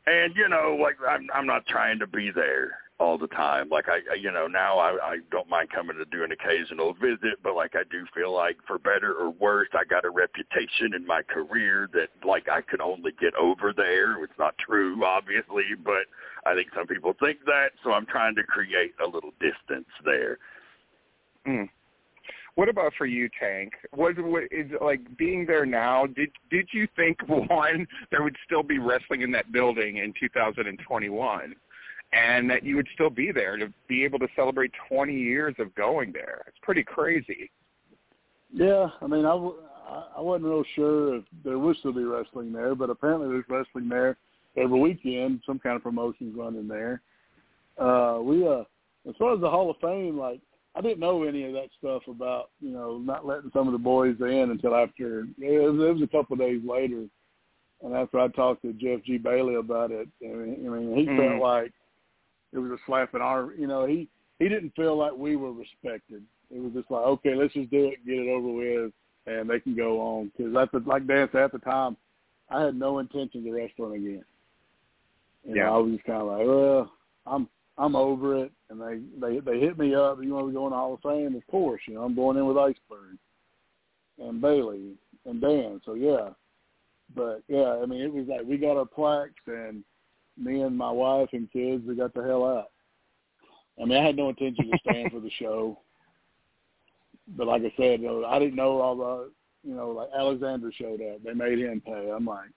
and 0.07 0.35
you 0.37 0.49
know, 0.49 0.79
like 0.81 0.97
I'm 1.09 1.29
I'm 1.35 1.47
not 1.47 1.67
trying 1.67 1.99
to 1.99 2.07
be 2.07 2.31
there 2.31 2.79
all 3.01 3.17
the 3.17 3.29
time. 3.29 3.69
Like 3.69 3.87
I, 3.89 4.15
you 4.15 4.31
know, 4.33 4.47
now 4.47 4.79
I, 4.79 4.91
I 5.03 5.17
don't 5.31 5.49
mind 5.49 5.71
coming 5.71 5.97
to 5.97 6.05
do 6.05 6.25
an 6.25 6.33
occasional 6.33 6.95
visit, 6.95 7.39
but 7.43 7.55
like 7.55 7.75
I 7.75 7.83
do 7.91 8.05
feel 8.15 8.35
like 8.35 8.57
for 8.67 8.79
better 8.79 9.15
or 9.15 9.31
worse, 9.31 9.69
I 9.73 9.85
got 9.85 10.05
a 10.05 10.11
reputation 10.11 10.95
in 10.95 11.07
my 11.07 11.23
career 11.23 11.89
that 11.93 12.09
like 12.27 12.49
I 12.49 12.61
could 12.61 12.81
only 12.81 13.13
get 13.21 13.35
over 13.35 13.73
there. 13.77 14.23
It's 14.25 14.39
not 14.39 14.55
true, 14.59 15.05
obviously, 15.05 15.65
but 15.85 16.07
I 16.45 16.55
think 16.55 16.69
some 16.75 16.87
people 16.87 17.15
think 17.21 17.39
that, 17.47 17.71
so 17.85 17.93
I'm 17.93 18.07
trying 18.07 18.35
to 18.37 18.43
create 18.43 18.95
a 19.05 19.09
little 19.09 19.33
distance 19.41 19.89
there. 20.05 20.39
Mm. 21.47 21.69
What 22.57 22.69
about 22.69 22.93
for 22.99 23.07
you, 23.07 23.29
Tank? 23.39 23.75
Was 23.97 24.15
what 24.19 24.43
is 24.51 24.67
like 24.81 25.17
being 25.17 25.47
there 25.47 25.65
now? 25.65 26.07
Did 26.07 26.31
did 26.51 26.69
you 26.73 26.89
think 26.97 27.17
one 27.29 27.87
there 28.11 28.25
would 28.25 28.37
still 28.45 28.65
be 28.65 28.81
wrestling 28.81 29.23
in 29.23 29.31
that 29.31 29.53
building 29.53 29.99
in 29.99 30.13
2021, 30.19 31.55
and 32.13 32.49
that 32.51 32.65
you 32.65 32.77
would 32.77 32.89
still 32.95 33.11
be 33.11 33.33
there 33.33 33.57
to 33.57 33.73
be 33.89 34.05
able 34.05 34.19
to 34.19 34.29
celebrate 34.35 34.71
20 34.89 35.13
years 35.13 35.55
of 35.59 35.75
going 35.75 36.13
there? 36.13 36.43
It's 36.47 36.57
pretty 36.63 36.83
crazy. 36.83 37.51
Yeah, 38.53 38.89
I 39.03 39.07
mean, 39.07 39.27
I, 39.27 39.31
w- 39.31 39.57
I- 40.17 40.21
wasn't 40.21 40.47
real 40.47 40.65
sure 40.75 41.17
if 41.17 41.25
there 41.45 41.59
would 41.59 41.77
still 41.79 41.93
be 41.93 42.05
wrestling 42.05 42.53
there, 42.53 42.75
but 42.75 42.91
apparently 42.91 43.29
there's 43.29 43.45
wrestling 43.49 43.89
there 43.89 44.17
every 44.57 44.79
weekend. 44.81 45.43
Some 45.45 45.59
kind 45.59 45.77
of 45.77 45.83
promotions 45.83 46.35
running 46.37 46.67
there. 46.69 47.03
Uh, 47.79 48.21
we, 48.23 48.47
uh, 48.47 48.65
as 49.09 49.15
far 49.19 49.35
as 49.35 49.41
the 49.41 49.51
Hall 49.51 49.71
of 49.71 49.77
Fame, 49.81 50.19
like 50.19 50.41
I 50.75 50.81
didn't 50.81 51.01
know 51.01 51.25
any 51.25 51.45
of 51.45 51.53
that 51.53 51.69
stuff 51.79 52.03
about 52.09 52.51
you 52.61 52.71
know 52.71 52.99
not 52.99 53.27
letting 53.27 53.51
some 53.53 53.67
of 53.69 53.73
the 53.73 53.79
boys 53.79 54.17
in 54.21 54.51
until 54.51 54.75
after 54.75 55.21
it 55.21 55.27
was, 55.39 55.81
it 55.81 55.93
was 55.95 56.03
a 56.03 56.07
couple 56.07 56.35
of 56.35 56.41
days 56.41 56.61
later, 56.67 57.05
and 57.83 57.95
after 57.95 58.19
I 58.19 58.29
talked 58.29 58.63
to 58.63 58.73
Jeff 58.75 59.05
G 59.05 59.19
Bailey 59.19 59.55
about 59.57 59.91
it, 59.91 60.09
I 60.23 60.27
mean, 60.27 60.67
I 60.67 60.71
mean 60.71 60.97
he 60.97 61.07
Mhm. 61.07 61.17
felt 61.17 61.41
like 61.43 61.73
it 62.53 62.59
was 62.59 62.71
a 62.71 62.79
slap 62.87 63.15
in 63.15 63.21
our, 63.21 63.53
you 63.55 63.67
know, 63.67 63.87
he 63.87 64.09
he 64.39 64.49
didn't 64.49 64.75
feel 64.77 64.97
like 64.97 65.13
we 65.13 65.37
were 65.37 65.53
respected. 65.53 66.23
It 66.51 66.61
was 66.61 66.73
just 66.73 66.91
like, 66.91 67.03
okay, 67.03 67.35
let's 67.35 67.53
just 67.55 67.71
do 67.71 67.87
it, 67.87 68.07
get 68.07 68.19
it 68.19 68.29
over 68.29 68.49
with, 68.49 68.93
and 69.27 69.51
they 69.51 69.61
can 69.61 69.77
go 69.77 70.01
on. 70.01 70.33
Because 70.37 70.55
at 70.57 70.73
the 70.73 70.83
like 70.89 71.07
Dan 71.07 71.29
said 71.33 71.43
at 71.43 71.53
the 71.53 71.59
time, 71.59 71.97
I 72.51 72.65
had 72.65 72.75
no 72.75 72.99
intention 72.99 73.47
of 73.47 73.55
wrestling 73.55 73.95
again. 74.01 74.25
You 75.45 75.55
Yeah. 75.57 75.65
know, 75.65 75.75
I 75.75 75.79
was 75.79 75.93
just 75.93 76.05
kind 76.05 76.23
of 76.23 76.29
like, 76.29 76.47
well, 76.47 76.93
I'm 77.27 77.49
I'm 77.77 77.95
over 77.95 78.37
it, 78.45 78.53
and 78.71 78.81
they 78.81 79.01
they 79.21 79.41
they 79.41 79.61
hit 79.61 79.79
me 79.79 79.95
up. 79.95 80.19
You 80.23 80.35
want 80.35 80.49
to 80.49 80.53
go 80.53 80.67
in 80.67 80.71
the 80.71 80.77
Hall 80.77 80.95
of 80.95 81.01
Fame? 81.03 81.37
Of 81.37 81.47
course, 81.47 81.81
you 81.87 81.95
know, 81.95 82.03
I'm 82.03 82.15
going 82.15 82.37
in 82.37 82.47
with 82.47 82.57
Iceberg 82.57 83.19
and 84.19 84.41
Bailey 84.41 84.95
and 85.27 85.41
Dan. 85.41 85.81
So 85.85 85.95
yeah, 85.95 86.31
but 87.15 87.43
yeah, 87.49 87.79
I 87.83 87.87
mean, 87.87 88.01
it 88.01 88.13
was 88.13 88.27
like 88.29 88.47
we 88.47 88.57
got 88.57 88.79
our 88.79 88.87
plaques, 88.87 89.35
and 89.47 89.85
me 90.39 90.63
and 90.63 90.77
my 90.77 90.91
wife 90.91 91.29
and 91.33 91.51
kids, 91.53 91.85
we 91.87 91.95
got 91.95 92.15
the 92.15 92.23
hell 92.23 92.45
out. 92.45 92.71
I 93.81 93.85
mean, 93.85 93.99
I 93.99 94.05
had 94.05 94.17
no 94.17 94.29
intention 94.29 94.71
to 94.71 94.79
stand 94.79 95.11
for 95.13 95.21
the 95.21 95.31
show, 95.39 95.79
but 97.37 97.47
like 97.47 97.63
I 97.63 97.73
said, 97.77 98.01
you 98.01 98.09
know, 98.09 98.25
I 98.25 98.39
didn't 98.39 98.57
know 98.57 98.81
all 98.81 98.97
the, 98.97 99.31
you 99.69 99.75
know, 99.75 99.91
like 99.91 100.09
Alexander 100.17 100.71
showed 100.73 101.01
up. 101.03 101.23
They 101.25 101.35
made 101.35 101.59
him 101.59 101.81
pay. 101.85 102.11
I'm 102.15 102.25
like, 102.25 102.51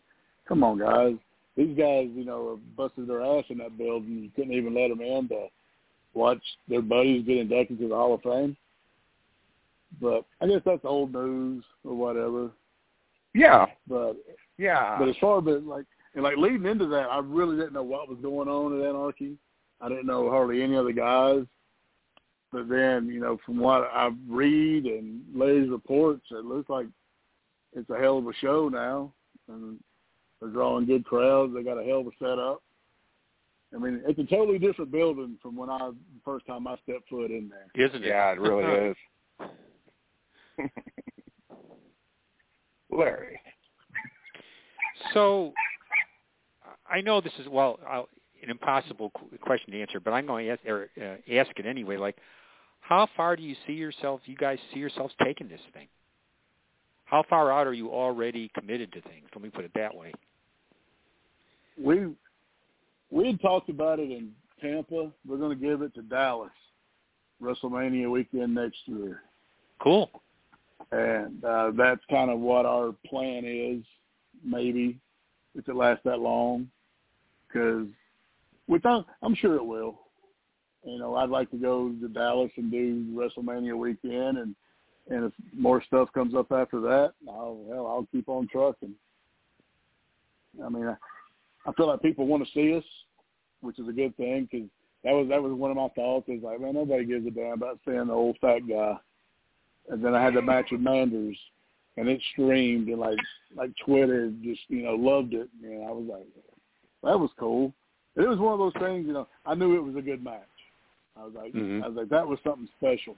come 0.47 0.63
on, 0.63 0.79
guys. 0.79 1.15
These 1.57 1.77
guys, 1.77 2.07
you 2.15 2.23
know, 2.23 2.59
busted 2.77 3.07
their 3.07 3.21
ass 3.21 3.43
in 3.49 3.57
that 3.57 3.77
building. 3.77 4.23
You 4.23 4.29
couldn't 4.35 4.53
even 4.53 4.73
let 4.73 4.87
them 4.89 5.01
in 5.01 5.27
to 5.29 5.47
watch 6.13 6.41
their 6.67 6.81
buddies 6.81 7.25
get 7.25 7.37
inducted 7.37 7.79
to 7.79 7.87
the 7.89 7.95
Hall 7.95 8.13
of 8.13 8.21
Fame. 8.21 8.55
But 9.99 10.23
I 10.39 10.47
guess 10.47 10.61
that's 10.65 10.85
old 10.85 11.11
news 11.13 11.63
or 11.83 11.93
whatever. 11.93 12.51
Yeah, 13.33 13.65
But 13.87 14.13
yeah. 14.57 14.97
but 14.99 15.09
as 15.09 15.15
far 15.19 15.39
as 15.39 15.63
like 15.63 15.85
and 16.13 16.23
like 16.23 16.37
leading 16.37 16.65
into 16.65 16.87
that, 16.87 17.09
I 17.09 17.19
really 17.19 17.57
didn't 17.57 17.73
know 17.73 17.83
what 17.83 18.09
was 18.09 18.19
going 18.21 18.49
on 18.49 18.79
at 18.79 18.87
Anarchy. 18.87 19.37
I 19.79 19.89
didn't 19.89 20.07
know 20.07 20.29
hardly 20.29 20.61
any 20.61 20.75
of 20.75 20.85
the 20.85 20.93
guys. 20.93 21.45
But 22.51 22.67
then, 22.67 23.07
you 23.07 23.21
know, 23.21 23.39
from 23.45 23.59
what 23.59 23.89
I 23.93 24.09
read 24.27 24.85
and 24.85 25.21
Larry's 25.33 25.69
reports, 25.69 26.25
it 26.31 26.43
looks 26.43 26.69
like 26.69 26.85
it's 27.73 27.89
a 27.89 27.97
hell 27.97 28.17
of 28.17 28.27
a 28.27 28.33
show 28.41 28.67
now, 28.67 29.13
and 29.47 29.79
they're 30.39 30.49
drawing 30.49 30.85
good 30.85 31.05
crowds. 31.05 31.53
They 31.53 31.63
got 31.63 31.77
a 31.77 31.83
hell 31.83 32.01
of 32.01 32.07
a 32.07 32.11
setup. 32.19 32.61
I 33.73 33.77
mean, 33.77 34.01
it's 34.05 34.19
a 34.19 34.25
totally 34.25 34.59
different 34.59 34.91
building 34.91 35.37
from 35.41 35.55
when 35.55 35.69
I 35.69 35.77
the 35.77 35.95
first 36.25 36.45
time 36.45 36.67
I 36.67 36.75
stepped 36.83 37.07
foot 37.09 37.31
in 37.31 37.49
there. 37.49 37.87
Isn't 37.87 38.03
it? 38.03 38.07
yeah, 38.07 38.31
it 38.31 38.39
really 38.39 38.89
is. 38.89 38.97
Larry. 42.91 43.39
So, 45.13 45.53
I 46.91 47.01
know 47.01 47.21
this 47.21 47.33
is 47.39 47.47
well 47.47 47.79
I'll, 47.87 48.09
an 48.43 48.49
impossible 48.49 49.11
question 49.41 49.71
to 49.71 49.81
answer, 49.81 49.99
but 49.99 50.11
I'm 50.11 50.25
going 50.25 50.45
to 50.47 50.51
ask, 50.53 50.65
or, 50.65 50.89
uh, 50.99 51.33
ask 51.35 51.51
it 51.57 51.65
anyway. 51.65 51.97
Like, 51.97 52.17
how 52.81 53.07
far 53.15 53.35
do 53.35 53.43
you 53.43 53.55
see 53.67 53.73
yourself? 53.73 54.21
You 54.25 54.35
guys 54.35 54.57
see 54.73 54.79
yourselves 54.79 55.13
taking 55.23 55.47
this 55.47 55.61
thing? 55.73 55.87
How 57.05 57.23
far 57.29 57.51
out 57.51 57.67
are 57.67 57.73
you 57.73 57.91
already 57.91 58.49
committed 58.57 58.91
to 58.93 59.01
things? 59.01 59.27
Let 59.35 59.43
me 59.43 59.49
put 59.49 59.65
it 59.65 59.71
that 59.75 59.95
way. 59.95 60.11
we 61.81 62.07
we 63.11 63.27
had 63.27 63.41
talked 63.41 63.69
about 63.69 63.99
it 63.99 64.09
in 64.11 64.31
Tampa. 64.61 65.11
We're 65.27 65.37
going 65.37 65.57
to 65.57 65.63
give 65.67 65.81
it 65.81 65.93
to 65.95 66.01
Dallas 66.01 66.51
WrestleMania 67.41 68.09
weekend 68.09 68.55
next 68.55 68.77
year, 68.85 69.21
Cool. 69.81 70.09
and 70.91 71.43
uh, 71.43 71.71
that's 71.77 72.01
kind 72.09 72.29
of 72.31 72.39
what 72.39 72.65
our 72.65 72.93
plan 73.07 73.43
is. 73.45 73.83
Maybe 74.43 74.97
if 75.55 75.67
it 75.67 75.75
lasts 75.75 76.03
that 76.05 76.19
long, 76.19 76.69
because 77.51 77.87
which 78.67 78.83
I'm, 78.85 79.05
I'm 79.21 79.35
sure 79.35 79.55
it 79.55 79.65
will. 79.65 79.99
You 80.85 80.97
know, 80.97 81.15
I'd 81.15 81.29
like 81.29 81.51
to 81.51 81.57
go 81.57 81.89
to 81.89 82.07
Dallas 82.07 82.51
and 82.57 82.71
do 82.71 83.05
WrestleMania 83.13 83.77
weekend, 83.77 84.37
and 84.37 84.55
and 85.09 85.25
if 85.25 85.33
more 85.53 85.83
stuff 85.83 86.09
comes 86.13 86.33
up 86.35 86.51
after 86.51 86.79
that, 86.81 87.13
I'll 87.27 87.65
hell, 87.69 87.87
I'll 87.87 88.07
keep 88.11 88.29
on 88.29 88.47
trucking. 88.47 88.93
I 90.63 90.69
mean, 90.69 90.87
I, 90.87 90.95
I 91.65 91.73
feel 91.73 91.87
like 91.87 92.01
people 92.01 92.27
want 92.27 92.45
to 92.45 92.51
see 92.53 92.75
us, 92.75 92.83
which 93.61 93.79
is 93.79 93.87
a 93.87 93.93
good 93.93 94.15
thing 94.17 94.47
because 94.51 94.67
that 95.03 95.13
was 95.13 95.27
that 95.29 95.41
was 95.41 95.53
one 95.53 95.71
of 95.71 95.77
my 95.77 95.89
thoughts. 95.89 96.29
Is 96.29 96.43
like, 96.43 96.59
man, 96.59 96.73
nobody 96.73 97.05
gives 97.05 97.25
a 97.27 97.31
damn 97.31 97.53
about 97.53 97.79
seeing 97.85 98.07
the 98.07 98.13
old 98.13 98.37
fat 98.41 98.67
guy. 98.67 98.95
And 99.89 100.03
then 100.03 100.13
I 100.13 100.23
had 100.23 100.35
the 100.35 100.41
match 100.41 100.67
with 100.71 100.81
Manders, 100.81 101.37
and 101.97 102.07
it 102.07 102.21
streamed 102.33 102.87
and 102.87 102.99
like 102.99 103.17
like 103.55 103.71
Twitter 103.85 104.31
just 104.43 104.61
you 104.67 104.83
know 104.83 104.95
loved 104.95 105.33
it. 105.33 105.49
And 105.63 105.85
I 105.85 105.91
was 105.91 106.05
like, 106.09 106.27
that 107.03 107.19
was 107.19 107.29
cool. 107.39 107.73
And 108.15 108.25
It 108.25 108.29
was 108.29 108.39
one 108.39 108.53
of 108.53 108.59
those 108.59 108.73
things, 108.81 109.07
you 109.07 109.13
know. 109.13 109.27
I 109.45 109.55
knew 109.55 109.75
it 109.75 109.83
was 109.83 109.95
a 109.95 110.01
good 110.01 110.23
match. 110.23 110.41
I 111.17 111.23
was 111.23 111.33
like, 111.33 111.53
Mhm. 111.53 111.83
I 111.83 111.87
was 111.87 111.97
like, 111.97 112.09
that 112.09 112.27
was 112.27 112.39
something 112.43 112.67
special. 112.77 113.17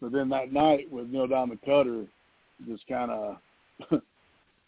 But 0.00 0.12
then 0.12 0.28
that 0.30 0.52
night 0.52 0.90
with 0.90 1.08
Neil 1.08 1.26
Diamond 1.26 1.60
Cutter, 1.62 2.06
just 2.66 2.86
kind 2.86 3.10
of 3.10 3.38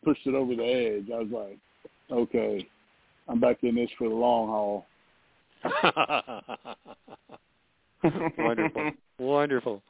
pushed 0.05 0.27
it 0.27 0.35
over 0.35 0.55
the 0.55 0.64
edge. 0.64 1.11
I 1.11 1.18
was 1.18 1.31
like, 1.31 1.59
okay, 2.11 2.68
I'm 3.29 3.40
back 3.40 3.62
in 3.62 3.75
this 3.75 3.90
for 3.99 4.09
the 4.09 4.14
long 4.14 4.49
haul. 4.49 4.87
Wonderful. 8.39 8.93
Wonderful. 9.18 9.82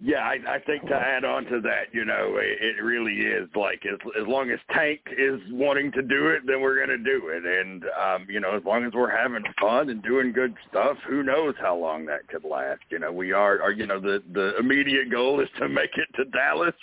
Yeah, 0.00 0.18
I, 0.18 0.56
I 0.56 0.58
think 0.58 0.86
to 0.88 0.94
add 0.94 1.24
on 1.24 1.44
to 1.46 1.60
that, 1.62 1.84
you 1.92 2.04
know, 2.04 2.36
it, 2.36 2.58
it 2.60 2.82
really 2.82 3.14
is 3.14 3.48
like 3.54 3.84
as 3.86 3.98
as 4.20 4.26
long 4.26 4.50
as 4.50 4.58
Tank 4.72 5.00
is 5.16 5.40
wanting 5.50 5.92
to 5.92 6.02
do 6.02 6.28
it, 6.28 6.42
then 6.46 6.60
we're 6.60 6.76
going 6.76 6.88
to 6.88 6.98
do 6.98 7.28
it, 7.28 7.44
and 7.44 7.84
um, 7.84 8.26
you 8.28 8.40
know, 8.40 8.56
as 8.56 8.64
long 8.64 8.84
as 8.84 8.92
we're 8.92 9.16
having 9.16 9.44
fun 9.58 9.90
and 9.90 10.02
doing 10.02 10.32
good 10.32 10.54
stuff, 10.68 10.96
who 11.08 11.22
knows 11.22 11.54
how 11.60 11.76
long 11.76 12.04
that 12.06 12.26
could 12.28 12.44
last? 12.44 12.82
You 12.90 12.98
know, 12.98 13.12
we 13.12 13.32
are, 13.32 13.62
are 13.62 13.72
you 13.72 13.86
know, 13.86 14.00
the 14.00 14.22
the 14.32 14.58
immediate 14.58 15.10
goal 15.10 15.40
is 15.40 15.48
to 15.58 15.68
make 15.68 15.96
it 15.96 16.08
to 16.16 16.24
Dallas, 16.24 16.74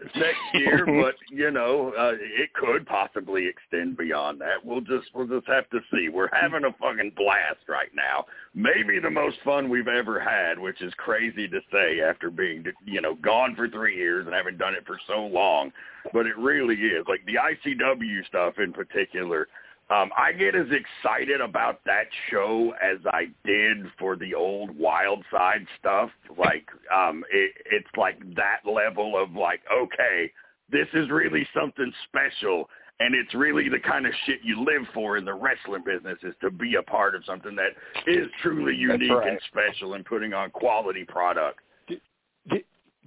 next 0.16 0.38
year, 0.54 0.86
but 1.02 1.14
you 1.30 1.50
know, 1.50 1.92
uh, 1.98 2.12
it 2.14 2.52
could 2.54 2.86
possibly 2.86 3.46
extend 3.46 3.96
beyond 3.96 4.40
that. 4.40 4.64
We'll 4.64 4.80
just 4.80 5.08
we'll 5.14 5.26
just 5.26 5.46
have 5.46 5.68
to 5.70 5.80
see. 5.92 6.08
We're 6.08 6.30
having 6.32 6.64
a 6.64 6.72
fucking 6.80 7.12
blast 7.16 7.68
right 7.68 7.90
now. 7.94 8.24
Maybe 8.54 8.98
the 8.98 9.10
most 9.10 9.36
fun 9.44 9.68
we've 9.68 9.88
ever 9.88 10.18
had, 10.18 10.58
which 10.58 10.80
is 10.80 10.92
crazy 10.94 11.48
to 11.48 11.60
say 11.72 12.00
after 12.00 12.30
being 12.30 12.64
you 12.84 13.00
know 13.00 13.14
gone 13.16 13.54
for 13.54 13.68
three 13.68 13.96
years 13.96 14.26
and 14.26 14.34
having 14.34 14.56
done 14.56 14.74
it 14.74 14.86
for 14.86 14.98
so 15.06 15.26
long, 15.26 15.72
but 16.12 16.26
it 16.26 16.36
really 16.38 16.76
is. 16.76 17.04
Like 17.08 17.24
the 17.26 17.34
ICW 17.34 18.26
stuff 18.26 18.54
in 18.58 18.72
particular 18.72 19.48
um, 19.90 20.10
I 20.16 20.32
get 20.32 20.54
as 20.54 20.68
excited 20.68 21.40
about 21.40 21.80
that 21.84 22.04
show 22.30 22.72
as 22.80 22.98
I 23.06 23.24
did 23.44 23.86
for 23.98 24.14
the 24.14 24.34
old 24.34 24.70
Wild 24.78 25.24
Side 25.32 25.66
stuff. 25.80 26.10
Like, 26.38 26.66
um, 26.94 27.24
it, 27.32 27.52
it's 27.70 27.88
like 27.96 28.20
that 28.36 28.60
level 28.64 29.20
of 29.20 29.32
like, 29.32 29.60
okay, 29.72 30.30
this 30.70 30.86
is 30.94 31.10
really 31.10 31.44
something 31.52 31.92
special, 32.06 32.68
and 33.00 33.16
it's 33.16 33.34
really 33.34 33.68
the 33.68 33.80
kind 33.80 34.06
of 34.06 34.12
shit 34.26 34.38
you 34.44 34.64
live 34.64 34.86
for 34.94 35.16
in 35.16 35.24
the 35.24 35.34
wrestling 35.34 35.82
business 35.84 36.18
is 36.22 36.34
to 36.40 36.52
be 36.52 36.76
a 36.76 36.82
part 36.82 37.16
of 37.16 37.24
something 37.24 37.56
that 37.56 37.72
is 38.06 38.28
truly 38.42 38.76
unique 38.76 39.10
right. 39.10 39.28
and 39.28 39.40
special 39.48 39.94
and 39.94 40.04
putting 40.04 40.32
on 40.32 40.50
quality 40.50 41.04
product. 41.04 41.58
Did, 41.88 42.00
did, 42.48 42.64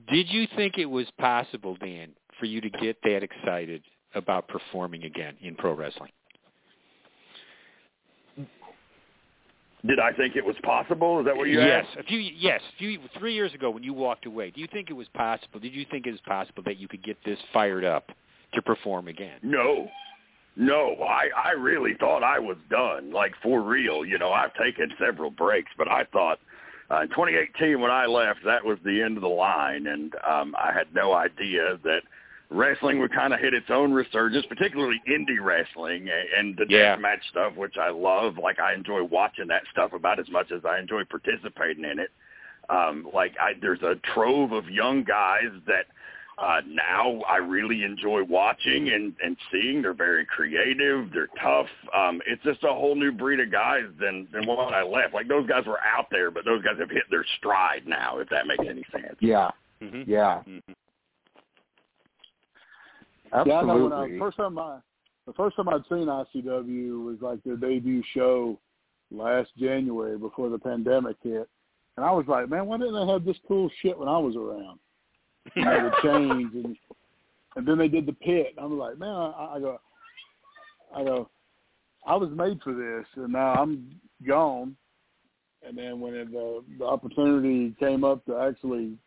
did 0.10 0.28
you 0.30 0.48
think 0.58 0.78
it 0.78 0.86
was 0.86 1.08
possible, 1.18 1.78
Dan, 1.78 2.10
for 2.40 2.46
you 2.46 2.60
to 2.60 2.70
get 2.70 2.98
that 3.04 3.24
excited 3.24 3.84
about 4.16 4.50
performing 4.50 5.06
again 5.06 5.38
in 5.42 5.56
pro 5.56 5.74
wrestling? 5.74 6.12
Did 9.86 10.00
I 10.00 10.14
think 10.14 10.36
it 10.38 10.46
was 10.46 10.56
possible? 10.64 11.20
Is 11.20 11.26
that 11.26 11.36
what 11.36 11.50
you 11.50 11.60
yes. 11.60 11.86
asked? 11.90 12.00
A 12.00 12.04
few 12.04 12.20
yes, 12.20 12.62
a 12.76 12.78
few 12.78 13.00
three 13.20 13.34
years 13.34 13.54
ago 13.54 13.70
when 13.70 13.84
you 13.84 13.94
walked 13.94 14.26
away, 14.26 14.50
do 14.50 14.62
you 14.62 14.68
think 14.72 14.90
it 14.90 14.94
was 14.94 15.08
possible? 15.14 15.60
Did 15.60 15.74
you 15.74 15.86
think 15.92 16.08
it 16.08 16.12
was 16.12 16.22
possible 16.22 16.64
that 16.64 16.78
you 16.78 16.88
could 16.88 17.04
get 17.04 17.18
this 17.26 17.38
fired 17.52 17.84
up 17.84 18.10
to 18.54 18.62
perform 18.62 19.08
again? 19.08 19.40
No. 19.42 19.90
No, 20.56 20.96
I 21.02 21.30
I 21.36 21.52
really 21.52 21.96
thought 22.00 22.24
I 22.24 22.38
was 22.40 22.58
done, 22.70 23.12
like 23.12 23.34
for 23.42 23.62
real. 23.62 24.06
You 24.06 24.20
know, 24.20 24.32
I've 24.32 24.54
taken 24.54 24.92
several 25.00 25.32
breaks, 25.32 25.72
but 25.78 25.88
I 25.90 26.04
thought 26.14 26.40
uh, 26.92 27.02
in 27.02 27.10
2018 27.10 27.82
when 27.82 27.92
I 27.92 28.06
left, 28.06 28.40
that 28.46 28.64
was 28.64 28.78
the 28.86 29.02
end 29.02 29.18
of 29.18 29.24
the 29.24 29.30
line, 29.30 29.88
and 29.88 30.14
um, 30.30 30.56
I 30.58 30.72
had 30.72 30.94
no 30.94 31.14
idea 31.14 31.80
that 31.84 32.02
wrestling 32.54 33.00
would 33.00 33.12
kind 33.14 33.34
of 33.34 33.40
hit 33.40 33.54
its 33.54 33.70
own 33.70 33.92
resurgence, 33.92 34.46
particularly 34.48 35.02
indie 35.10 35.42
wrestling 35.42 36.08
and 36.38 36.56
the 36.56 36.66
Yeah. 36.70 36.96
deathmatch 36.96 37.24
stuff, 37.30 37.56
which 37.56 37.78
I 37.78 37.90
love. 37.90 38.38
Like 38.38 38.60
I 38.60 38.74
enjoy 38.74 39.04
watching 39.04 39.48
that 39.48 39.64
stuff 39.72 39.94
about 39.94 40.20
as 40.20 40.30
much 40.30 40.52
as 40.52 40.64
I 40.66 40.80
enjoy 40.80 41.04
participating 41.06 41.84
in 41.86 42.00
it. 42.00 42.12
Um, 42.70 43.08
like 43.14 43.34
I, 43.42 43.54
there's 43.62 43.82
a 43.82 43.96
trove 44.14 44.52
of 44.54 44.70
young 44.70 45.04
guys 45.04 45.52
that 45.68 45.88
uh, 46.38 46.62
now 46.66 47.20
I 47.30 47.38
really 47.38 47.84
enjoy 47.84 48.24
watching 48.24 48.90
and, 48.90 49.14
and 49.24 49.38
seeing. 49.52 49.82
They're 49.84 49.94
very 49.94 50.26
creative. 50.26 51.12
They're 51.14 51.28
tough. 51.42 51.68
Um, 51.96 52.22
it's 52.26 52.42
just 52.44 52.64
a 52.64 52.74
whole 52.74 52.96
new 52.96 53.12
breed 53.12 53.40
of 53.40 53.52
guys 53.52 53.84
than 54.00 54.28
than 54.32 54.48
what 54.48 54.74
I 54.74 54.82
left. 54.84 55.14
Like 55.14 55.28
those 55.28 55.48
guys 55.48 55.66
were 55.68 55.80
out 55.84 56.08
there, 56.10 56.32
but 56.32 56.44
those 56.46 56.64
guys 56.64 56.76
have 56.80 56.90
hit 56.90 57.04
their 57.12 57.26
stride 57.38 57.84
now. 57.86 58.18
If 58.18 58.30
that 58.30 58.48
makes 58.48 58.66
any 58.68 58.84
sense. 58.92 59.16
Yeah, 59.20 59.52
Mm-hmm. 59.82 60.10
yeah, 60.10 60.42
Mm-hmm. 60.48 60.72
Absolutely. 63.34 63.52
Yeah, 63.52 63.60
I 63.60 63.78
know 63.78 63.84
when 63.84 63.94
I 63.94 64.20
first 64.20 64.38
time 64.38 64.58
I 64.58 64.80
the 65.26 65.34
first 65.34 65.56
time 65.56 65.70
I'd 65.70 65.82
seen 65.90 66.08
ICW 66.08 67.06
was 67.06 67.18
like 67.22 67.44
their 67.44 67.56
debut 67.56 68.04
show 68.14 68.60
last 69.12 69.50
January 69.58 70.18
before 70.18 70.50
the 70.50 70.60
pandemic 70.60 71.16
hit. 71.22 71.48
And 71.96 72.06
I 72.06 72.12
was 72.12 72.26
like, 72.28 72.50
Man, 72.50 72.66
why 72.66 72.78
didn't 72.78 72.96
they 72.96 73.12
have 73.12 73.24
this 73.24 73.38
cool 73.48 73.70
shit 73.82 73.98
when 73.98 74.10
I 74.10 74.18
was 74.18 74.36
around? 74.36 74.80
You 75.56 75.66
know, 75.66 75.92
the 75.92 76.08
chains 76.08 76.52
and 76.54 76.78
and 77.56 77.68
then 77.68 77.78
they 77.78 77.88
did 77.88 78.06
the 78.06 78.14
pit. 78.14 78.56
I 78.60 78.66
was 78.66 78.78
like, 78.78 78.98
Man, 78.98 79.10
I, 79.10 79.54
I 79.56 79.60
go 79.60 79.80
I 80.96 81.04
go, 81.04 81.30
I 82.06 82.16
was 82.16 82.30
made 82.32 82.62
for 82.64 82.74
this 82.74 83.06
and 83.16 83.34
now 83.34 83.54
I'm 83.54 84.00
gone 84.28 84.76
and 85.66 85.78
then 85.78 86.00
when 86.00 86.14
it, 86.14 86.32
the 86.32 86.64
the 86.80 86.86
opportunity 86.86 87.76
came 87.80 88.04
up 88.04 88.26
to 88.26 88.38
actually 88.38 88.98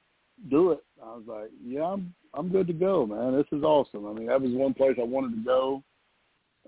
do 0.51 0.73
it, 0.73 0.85
I 1.03 1.07
was 1.07 1.25
like, 1.27 1.51
Yeah, 1.65 1.85
I'm 1.85 2.15
I'm 2.35 2.49
good 2.49 2.67
to 2.67 2.73
go, 2.73 3.07
man. 3.07 3.35
This 3.37 3.47
is 3.59 3.65
awesome. 3.65 4.07
I 4.07 4.13
mean, 4.13 4.27
that 4.27 4.41
was 4.41 4.53
one 4.53 4.75
place 4.75 4.97
I 5.01 5.05
wanted 5.05 5.37
to 5.37 5.45
go 5.45 5.83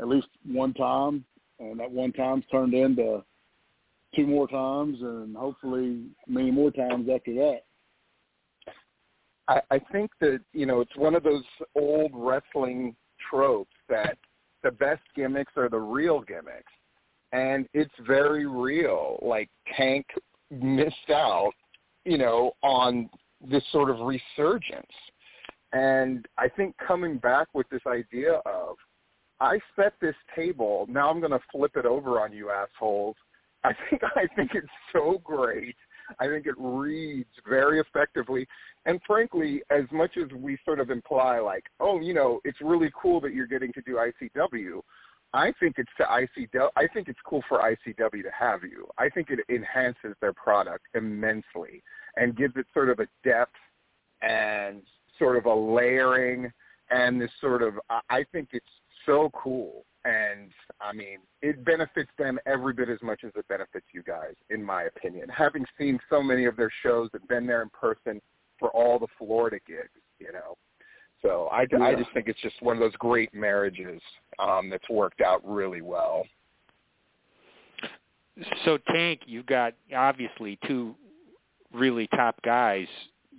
at 0.01 0.09
least 0.09 0.29
one 0.47 0.73
time, 0.75 1.25
and 1.59 1.79
that 1.81 1.91
one 1.91 2.13
time's 2.13 2.45
turned 2.51 2.75
into 2.75 3.23
two 4.15 4.27
more 4.27 4.49
times, 4.49 4.99
and 5.01 5.37
hopefully 5.37 6.05
many 6.27 6.51
more 6.51 6.71
times 6.71 7.09
after 7.13 7.35
that. 7.35 7.61
I, 9.49 9.61
I 9.71 9.79
think 9.93 10.11
that 10.21 10.41
you 10.53 10.67
know 10.67 10.81
it's 10.81 10.97
one 10.97 11.15
of 11.15 11.23
those 11.23 11.45
old 11.75 12.13
wrestling 12.15 12.95
tropes 13.31 13.75
that 13.89 14.17
the 14.63 14.71
best 14.71 15.03
gimmicks 15.15 15.53
are 15.57 15.69
the 15.69 15.79
real 15.79 16.21
gimmicks, 16.21 16.73
and 17.33 17.69
it's 17.75 17.95
very 18.07 18.47
real. 18.47 19.19
Like 19.23 19.49
Tank 19.77 20.07
missed 20.51 21.11
out, 21.11 21.53
you 22.05 22.19
know, 22.19 22.53
on 22.63 23.09
this 23.47 23.63
sort 23.73 23.91
of 23.91 23.99
resurgence, 24.01 24.87
and 25.73 26.27
I 26.39 26.49
think 26.49 26.75
coming 26.85 27.19
back 27.19 27.49
with 27.55 27.69
this 27.69 27.83
idea 27.87 28.41
of 28.47 28.77
I 29.41 29.59
set 29.77 29.95
this 30.01 30.17
table, 30.35 30.87
now 30.89 31.11
I'm 31.11 31.21
going 31.21 31.33
to 31.33 31.41
flip 31.53 31.73
it 31.77 31.87
over 31.87 32.21
on 32.21 32.33
you 32.33 32.51
assholes. 32.51 33.17
I 33.65 33.73
think 33.89 34.03
I 34.17 34.27
think 34.35 34.53
it's 34.55 34.67
so 34.93 35.21
great. 35.23 35.77
I 36.19 36.27
think 36.27 36.47
it 36.47 36.55
reads 36.57 37.29
very 37.47 37.81
effectively. 37.81 38.47
And 38.87 38.99
frankly, 39.07 39.63
as 39.71 39.85
much 39.93 40.13
as 40.17 40.31
we 40.33 40.59
sort 40.65 40.81
of 40.81 40.91
imply 40.91 41.39
like, 41.39 41.65
oh, 41.81 42.01
you 42.01 42.15
know, 42.15 42.41
it's 42.45 42.59
really 42.63 42.91
cool 43.01 43.21
that 43.21 43.35
you're 43.35 43.47
getting 43.47 43.73
to 43.75 43.83
do 43.83 43.97
ICW, 43.97 44.81
I 45.35 45.53
think 45.61 45.75
it's 45.77 45.91
to 45.99 46.05
ICW. 46.05 46.69
I 46.77 46.87
think 46.87 47.09
it's 47.09 47.19
cool 47.27 47.45
for 47.47 47.59
ICW 47.59 48.23
to 48.23 48.31
have 48.39 48.63
you. 48.63 48.89
I 48.97 49.11
think 49.11 49.29
it 49.29 49.41
enhances 49.51 50.17
their 50.23 50.33
product 50.33 50.87
immensely 50.95 51.83
and 52.19 52.37
gives 52.37 52.57
it 52.57 52.67
sort 52.75 52.91
of 52.91 52.99
a 53.01 53.07
depth 53.25 53.55
and 54.23 54.83
sort 55.19 55.37
of 55.37 55.47
a 55.47 55.55
layering 55.55 56.51
and 56.91 57.21
this 57.21 57.31
sort 57.41 57.63
of. 57.63 57.75
I- 58.11 58.25
think 58.33 58.51
it's 58.53 58.67
so 59.07 59.31
cool. 59.35 59.85
And 60.05 60.51
I 60.81 60.93
mean, 60.93 61.19
it 61.43 61.65
benefits 61.65 62.11
them 62.19 62.39
every 62.47 62.73
bit 62.73 62.89
as 62.89 62.99
much 63.03 63.25
as 63.25 63.33
it 63.37 63.47
benefits 63.49 63.87
you 63.93 64.03
guys, 64.03 64.35
in 64.51 64.63
my 64.63 64.85
opinion. 64.85 65.29
Having 65.29 65.67
seen 65.77 65.99
so 66.09 66.23
many 66.23 66.45
of 66.47 66.57
their 66.57 66.71
shows 66.83 67.11
and 67.13 67.27
been 67.29 67.47
there 67.47 67.63
in 67.63 67.69
person 67.71 68.21
for 68.59 68.71
all 68.71 68.99
the 68.99 69.09
Florida 69.19 69.59
gigs, 69.67 69.89
you 70.19 70.33
know. 70.33 70.57
So 71.21 71.49
I, 71.51 71.67
I 71.83 71.95
just 71.95 72.13
think 72.15 72.29
it's 72.29 72.41
just 72.41 72.61
one 72.63 72.77
of 72.77 72.81
those 72.81 72.95
great 72.95 73.35
marriages 73.35 74.01
um, 74.39 74.71
that's 74.71 74.89
worked 74.89 75.21
out 75.21 75.47
really 75.47 75.83
well. 75.83 76.25
So 78.65 78.79
Tank, 78.93 79.23
you've 79.27 79.47
got 79.47 79.75
obviously 79.95 80.59
two 80.67 80.95
really 81.73 82.07
top 82.09 82.41
guys 82.43 82.87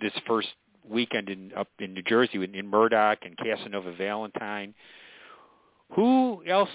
this 0.00 0.12
first 0.26 0.48
weekend 0.88 1.28
in 1.28 1.52
up 1.56 1.68
in 1.78 1.94
New 1.94 2.02
Jersey 2.02 2.42
in, 2.42 2.54
in 2.54 2.66
Murdoch 2.66 3.18
and 3.22 3.36
Casanova 3.36 3.92
Valentine. 3.96 4.74
Who 5.94 6.42
else 6.46 6.70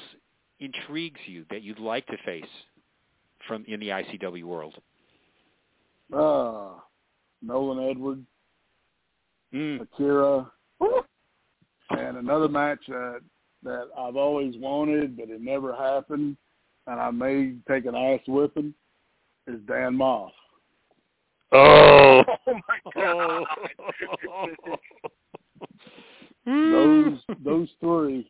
intrigues 0.59 1.19
you 1.25 1.45
that 1.49 1.61
you'd 1.63 1.79
like 1.79 2.05
to 2.07 2.17
face 2.25 2.43
from 3.47 3.65
in 3.67 3.79
the 3.79 3.89
ICW 3.89 4.43
world? 4.43 4.75
Uh, 6.13 6.79
Nolan 7.41 7.89
Edward, 7.89 8.25
Mm. 9.53 9.81
Akira, 9.81 10.51
and 11.91 12.17
another 12.17 12.49
match 12.49 12.79
that 12.87 13.21
that 13.63 13.87
I've 13.97 14.17
always 14.17 14.53
wanted, 14.57 15.15
but 15.15 15.29
it 15.29 15.41
never 15.41 15.73
happened, 15.73 16.35
and 16.87 16.99
I 16.99 17.09
may 17.09 17.53
take 17.67 17.85
an 17.85 17.95
ass 17.95 18.19
whipping, 18.27 18.73
is 19.47 19.59
Dan 19.65 19.95
Maff. 19.95 20.31
Oh, 21.55 22.23
Oh 22.47 22.59
my 22.67 22.91
god! 22.93 23.45
those 26.45 27.19
those 27.43 27.69
three. 27.79 28.29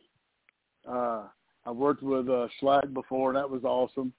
Uh, 0.88 1.24
I 1.64 1.70
worked 1.70 2.02
with 2.02 2.28
uh, 2.28 2.46
Slack 2.60 2.92
before, 2.94 3.30
and 3.30 3.36
that 3.36 3.50
was 3.50 3.64
awesome. 3.64 4.12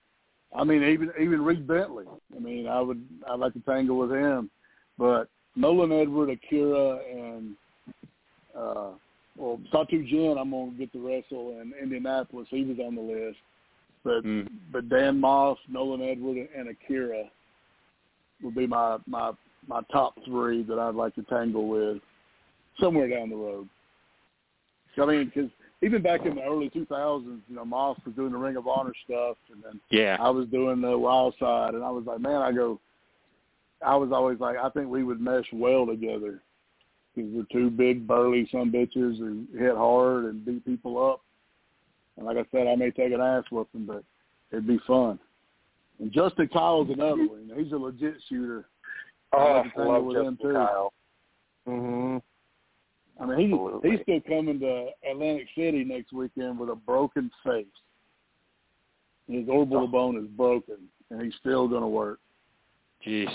I 0.53 0.63
mean, 0.63 0.83
even 0.83 1.11
even 1.19 1.41
Reed 1.41 1.65
Bentley. 1.67 2.05
I 2.35 2.39
mean, 2.39 2.67
I 2.67 2.81
would 2.81 3.03
I'd 3.29 3.39
like 3.39 3.53
to 3.53 3.59
tangle 3.61 3.97
with 3.97 4.11
him, 4.11 4.49
but 4.97 5.29
Nolan 5.55 5.91
Edward, 5.91 6.29
Akira, 6.29 6.99
and 7.09 7.55
uh, 8.57 8.91
well, 9.37 9.59
Satu 9.73 10.05
Jin, 10.07 10.35
I'm 10.37 10.51
gonna 10.51 10.71
get 10.71 10.91
to 10.93 10.99
wrestle 10.99 11.59
in 11.61 11.73
Indianapolis. 11.81 12.47
He 12.49 12.63
was 12.63 12.77
on 12.79 12.95
the 12.95 13.01
list, 13.01 13.37
but 14.03 14.23
Mm. 14.25 14.49
but 14.71 14.89
Dan 14.89 15.21
Maff, 15.21 15.57
Nolan 15.69 16.01
Edward, 16.01 16.49
and 16.55 16.69
Akira 16.69 17.29
would 18.41 18.55
be 18.55 18.67
my 18.67 18.97
my 19.07 19.31
my 19.67 19.81
top 19.91 20.15
three 20.25 20.63
that 20.63 20.79
I'd 20.79 20.95
like 20.95 21.15
to 21.15 21.23
tangle 21.23 21.67
with 21.67 21.97
somewhere 22.79 23.09
down 23.09 23.29
the 23.29 23.35
road. 23.35 23.67
I 24.99 25.05
mean, 25.05 25.25
because 25.25 25.51
even 25.81 26.01
back 26.01 26.25
in 26.25 26.35
the 26.35 26.41
early 26.41 26.69
2000s, 26.69 27.39
you 27.47 27.55
know, 27.55 27.63
Maff 27.63 28.03
was 28.05 28.15
doing 28.15 28.31
the 28.31 28.37
Ring 28.37 28.55
of 28.55 28.67
Honor 28.67 28.93
stuff, 29.05 29.37
and 29.51 29.63
then 29.63 29.79
yeah. 29.89 30.17
I 30.19 30.29
was 30.29 30.47
doing 30.47 30.81
the 30.81 30.97
Wild 30.97 31.35
Side, 31.39 31.75
and 31.75 31.83
I 31.83 31.91
was 31.91 32.05
like, 32.05 32.19
man, 32.19 32.41
I 32.41 32.51
go, 32.51 32.79
I 33.85 33.95
was 33.95 34.11
always 34.11 34.39
like, 34.39 34.57
I 34.57 34.69
think 34.69 34.89
we 34.89 35.03
would 35.03 35.21
mesh 35.21 35.45
well 35.53 35.85
together. 35.85 36.41
because 37.13 37.31
they're 37.33 37.45
two 37.51 37.69
big 37.69 38.07
burly 38.07 38.47
some 38.51 38.71
bitches 38.71 39.17
who 39.19 39.45
hit 39.57 39.75
hard 39.75 40.25
and 40.25 40.45
beat 40.45 40.65
people 40.65 41.11
up. 41.11 41.21
And 42.17 42.25
like 42.25 42.37
I 42.37 42.45
said, 42.51 42.67
I 42.67 42.75
may 42.75 42.89
take 42.89 43.13
an 43.13 43.21
ass 43.21 43.43
whooping, 43.51 43.85
but 43.85 44.03
it'd 44.51 44.65
be 44.65 44.79
fun. 44.87 45.19
And 45.99 46.11
Justin 46.11 46.47
Kyle's 46.49 46.89
another 46.89 47.27
one. 47.27 47.51
He's 47.57 47.71
a 47.71 47.75
legit 47.77 48.15
shooter. 48.29 48.65
Oh, 49.33 49.37
I 49.37 49.41
I 49.43 49.55
like 49.61 49.63
to 49.63 49.69
tangle 49.77 49.93
love 49.93 50.03
with 50.05 50.15
Justin 50.15 50.27
him, 50.27 50.37
too. 50.41 50.53
Kyle. 50.53 50.93
Mhm. 51.67 52.21
I 53.19 53.25
mean, 53.25 53.37
he's 53.39 53.53
Absolutely. 53.53 53.91
he's 53.91 54.01
still 54.01 54.21
coming 54.21 54.59
to 54.59 54.89
Atlantic 55.09 55.47
City 55.55 55.83
next 55.83 56.13
weekend 56.13 56.59
with 56.59 56.69
a 56.69 56.75
broken 56.75 57.31
face. 57.43 57.65
His 59.27 59.49
orbital 59.49 59.83
Oh. 59.83 59.87
bone 59.87 60.17
is 60.17 60.27
broken, 60.27 60.87
and 61.09 61.21
he's 61.21 61.35
still 61.35 61.67
going 61.67 61.81
to 61.81 61.87
work. 61.87 62.19
Jeez. 63.05 63.29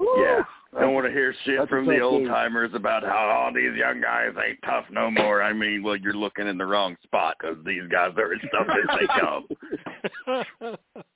Yeah. 0.00 0.42
I 0.76 0.80
don't 0.80 0.94
want 0.94 1.06
to 1.06 1.12
hear 1.12 1.32
shit 1.44 1.58
That's 1.58 1.70
from 1.70 1.86
the 1.86 2.00
old 2.00 2.26
timers 2.26 2.74
about 2.74 3.02
how 3.02 3.28
all 3.28 3.52
these 3.52 3.74
young 3.76 4.00
guys 4.00 4.34
ain't 4.44 4.60
tough 4.62 4.84
no 4.90 5.10
more. 5.10 5.42
I 5.42 5.52
mean, 5.54 5.82
well, 5.82 5.96
you're 5.96 6.12
looking 6.12 6.46
in 6.48 6.58
the 6.58 6.66
wrong 6.66 6.96
spot 7.02 7.36
because 7.40 7.56
these 7.64 7.86
guys 7.90 8.12
are 8.18 8.32
as 8.34 8.40
tough 8.52 8.68
as 8.68 8.98
they 8.98 9.06
come. 9.20 10.76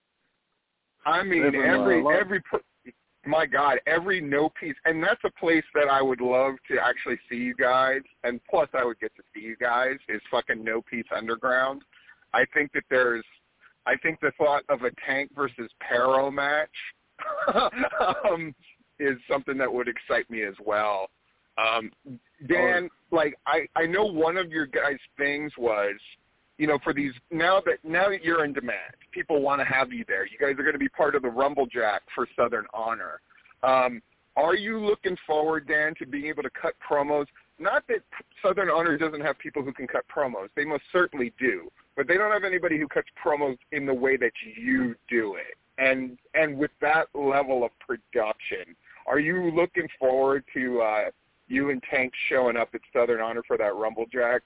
I 1.06 1.22
mean, 1.22 1.44
Every- 1.44 1.68
every 1.68 2.04
every 2.16 2.42
my 3.26 3.44
God, 3.44 3.78
every 3.86 4.20
no 4.20 4.48
piece, 4.48 4.76
and 4.86 5.02
that's 5.02 5.20
a 5.24 5.30
place 5.38 5.64
that 5.74 5.88
I 5.88 6.00
would 6.00 6.20
love 6.20 6.54
to 6.70 6.78
actually 6.78 7.18
see 7.28 7.36
you 7.36 7.54
guys, 7.54 8.00
and 8.24 8.40
plus 8.48 8.68
I 8.72 8.84
would 8.84 8.98
get 8.98 9.14
to 9.16 9.22
see 9.34 9.40
you 9.40 9.56
guys 9.56 9.96
is 10.08 10.22
fucking 10.30 10.64
no 10.64 10.80
piece 10.82 11.04
underground. 11.14 11.82
I 12.32 12.46
think 12.54 12.72
that 12.72 12.84
there's, 12.88 13.24
I 13.86 13.96
think 13.96 14.20
the 14.20 14.32
thought 14.38 14.64
of 14.68 14.82
a 14.84 14.90
tank 15.06 15.32
versus 15.34 15.70
Paro 15.82 16.32
match 16.32 16.70
um, 18.24 18.54
is 18.98 19.18
something 19.30 19.58
that 19.58 19.72
would 19.72 19.88
excite 19.88 20.30
me 20.30 20.42
as 20.42 20.54
well. 20.64 21.10
Um, 21.58 21.90
Dan, 22.48 22.88
like 23.10 23.34
I, 23.46 23.66
I 23.76 23.84
know 23.84 24.04
one 24.06 24.38
of 24.38 24.50
your 24.50 24.66
guys' 24.66 24.98
things 25.18 25.52
was 25.58 25.96
you 26.60 26.66
know, 26.66 26.78
for 26.84 26.92
these 26.92 27.12
now 27.30 27.62
that 27.64 27.78
now 27.82 28.10
that 28.10 28.22
you're 28.22 28.44
in 28.44 28.52
demand, 28.52 28.94
people 29.12 29.40
want 29.40 29.62
to 29.62 29.64
have 29.64 29.94
you 29.94 30.04
there. 30.06 30.26
You 30.26 30.36
guys 30.38 30.52
are 30.58 30.62
going 30.62 30.74
to 30.74 30.78
be 30.78 30.90
part 30.90 31.14
of 31.14 31.22
the 31.22 31.30
Rumble 31.30 31.64
Jack 31.64 32.02
for 32.14 32.28
Southern 32.36 32.66
Honor. 32.74 33.22
Um, 33.62 34.02
are 34.36 34.54
you 34.54 34.78
looking 34.78 35.16
forward, 35.26 35.66
Dan, 35.66 35.94
to 35.98 36.06
being 36.06 36.26
able 36.26 36.42
to 36.42 36.50
cut 36.50 36.74
promos? 36.86 37.24
Not 37.58 37.84
that 37.88 38.02
Southern 38.42 38.68
Honor 38.68 38.98
doesn't 38.98 39.22
have 39.22 39.38
people 39.38 39.62
who 39.62 39.72
can 39.72 39.86
cut 39.86 40.04
promos; 40.14 40.50
they 40.54 40.66
most 40.66 40.82
certainly 40.92 41.32
do, 41.40 41.70
but 41.96 42.06
they 42.06 42.18
don't 42.18 42.30
have 42.30 42.44
anybody 42.44 42.78
who 42.78 42.86
cuts 42.88 43.08
promos 43.24 43.56
in 43.72 43.86
the 43.86 43.94
way 43.94 44.18
that 44.18 44.32
you 44.54 44.94
do 45.08 45.36
it. 45.36 45.56
And 45.78 46.18
and 46.34 46.58
with 46.58 46.72
that 46.82 47.06
level 47.14 47.64
of 47.64 47.70
production, 47.78 48.76
are 49.06 49.18
you 49.18 49.50
looking 49.50 49.88
forward 49.98 50.44
to 50.52 50.82
uh, 50.82 51.04
you 51.48 51.70
and 51.70 51.82
Tank 51.90 52.12
showing 52.28 52.58
up 52.58 52.68
at 52.74 52.82
Southern 52.92 53.22
Honor 53.22 53.42
for 53.48 53.56
that 53.56 53.74
Rumble 53.74 54.04
Jack? 54.12 54.42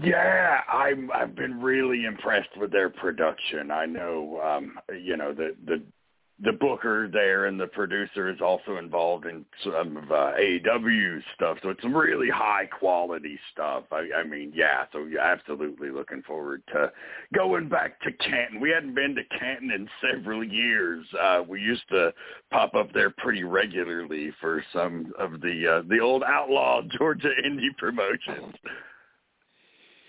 Yeah, 0.00 0.60
I'm. 0.72 1.10
I've 1.12 1.34
been 1.34 1.60
really 1.60 2.04
impressed 2.04 2.56
with 2.56 2.70
their 2.70 2.88
production. 2.88 3.70
I 3.70 3.86
know, 3.86 4.40
um, 4.40 4.78
you 4.96 5.16
know, 5.16 5.32
the 5.32 5.56
the 5.66 5.82
the 6.40 6.52
booker 6.52 7.08
there 7.12 7.46
and 7.46 7.58
the 7.58 7.66
producer 7.66 8.30
is 8.30 8.40
also 8.40 8.76
involved 8.76 9.26
in 9.26 9.44
some 9.64 9.96
of 9.96 10.04
uh, 10.04 10.32
AEW 10.38 11.20
stuff, 11.34 11.58
so 11.62 11.70
it's 11.70 11.82
some 11.82 11.96
really 11.96 12.30
high 12.30 12.66
quality 12.66 13.36
stuff. 13.52 13.84
I, 13.90 14.06
I 14.20 14.24
mean, 14.24 14.52
yeah, 14.54 14.84
so 14.92 15.04
yeah, 15.06 15.20
absolutely 15.20 15.90
looking 15.90 16.22
forward 16.22 16.62
to 16.72 16.92
going 17.34 17.68
back 17.68 18.00
to 18.02 18.12
Canton. 18.12 18.60
We 18.60 18.70
hadn't 18.70 18.94
been 18.94 19.16
to 19.16 19.24
Canton 19.36 19.72
in 19.72 19.88
several 20.00 20.44
years. 20.44 21.04
Uh, 21.20 21.42
we 21.46 21.60
used 21.60 21.88
to 21.90 22.12
pop 22.52 22.74
up 22.76 22.92
there 22.92 23.10
pretty 23.10 23.42
regularly 23.42 24.30
for 24.40 24.64
some 24.72 25.12
of 25.18 25.40
the 25.40 25.80
uh, 25.80 25.88
the 25.88 25.98
old 25.98 26.22
outlaw 26.22 26.82
Georgia 26.98 27.30
indie 27.44 27.76
promotions. 27.78 28.54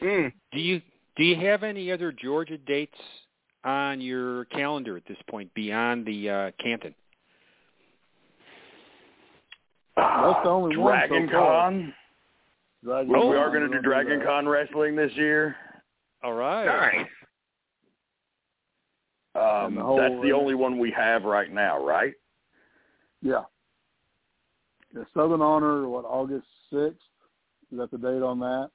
Mm. 0.01 0.31
Do 0.51 0.59
you 0.59 0.81
do 1.17 1.23
you 1.23 1.35
have 1.47 1.63
any 1.63 1.91
other 1.91 2.11
Georgia 2.11 2.57
dates 2.57 2.97
on 3.63 3.99
your 3.99 4.45
calendar 4.45 4.95
at 4.95 5.03
this 5.07 5.17
point 5.29 5.53
beyond 5.53 6.05
the 6.05 6.29
uh, 6.29 6.51
Canton? 6.63 6.95
That's 9.97 10.43
the 10.43 10.49
only 10.49 10.77
one 10.77 10.93
so 10.93 11.07
Dragon 11.07 11.29
far. 11.29 11.61
Con. 11.61 11.93
Dragon 12.83 13.09
We 13.09 13.35
are 13.35 13.49
going 13.49 13.69
to 13.69 13.77
do 13.77 13.81
Dragon 13.81 14.19
that. 14.19 14.27
Con 14.27 14.47
wrestling 14.47 14.95
this 14.95 15.11
year. 15.15 15.55
All 16.23 16.33
right. 16.33 16.65
Nice. 16.65 17.05
Um, 19.35 19.75
the 19.75 19.81
whole, 19.81 19.97
that's 19.97 20.15
the 20.23 20.31
uh, 20.31 20.37
only 20.37 20.55
one 20.55 20.79
we 20.79 20.91
have 20.91 21.23
right 21.23 21.51
now, 21.51 21.83
right? 21.83 22.13
Yeah. 23.21 23.43
The 24.93 25.05
Southern 25.13 25.41
Honor, 25.41 25.87
what, 25.87 26.05
August 26.05 26.47
6th? 26.73 26.95
Is 27.71 27.77
that 27.77 27.91
the 27.91 27.97
date 27.97 28.23
on 28.23 28.39
that? 28.39 28.69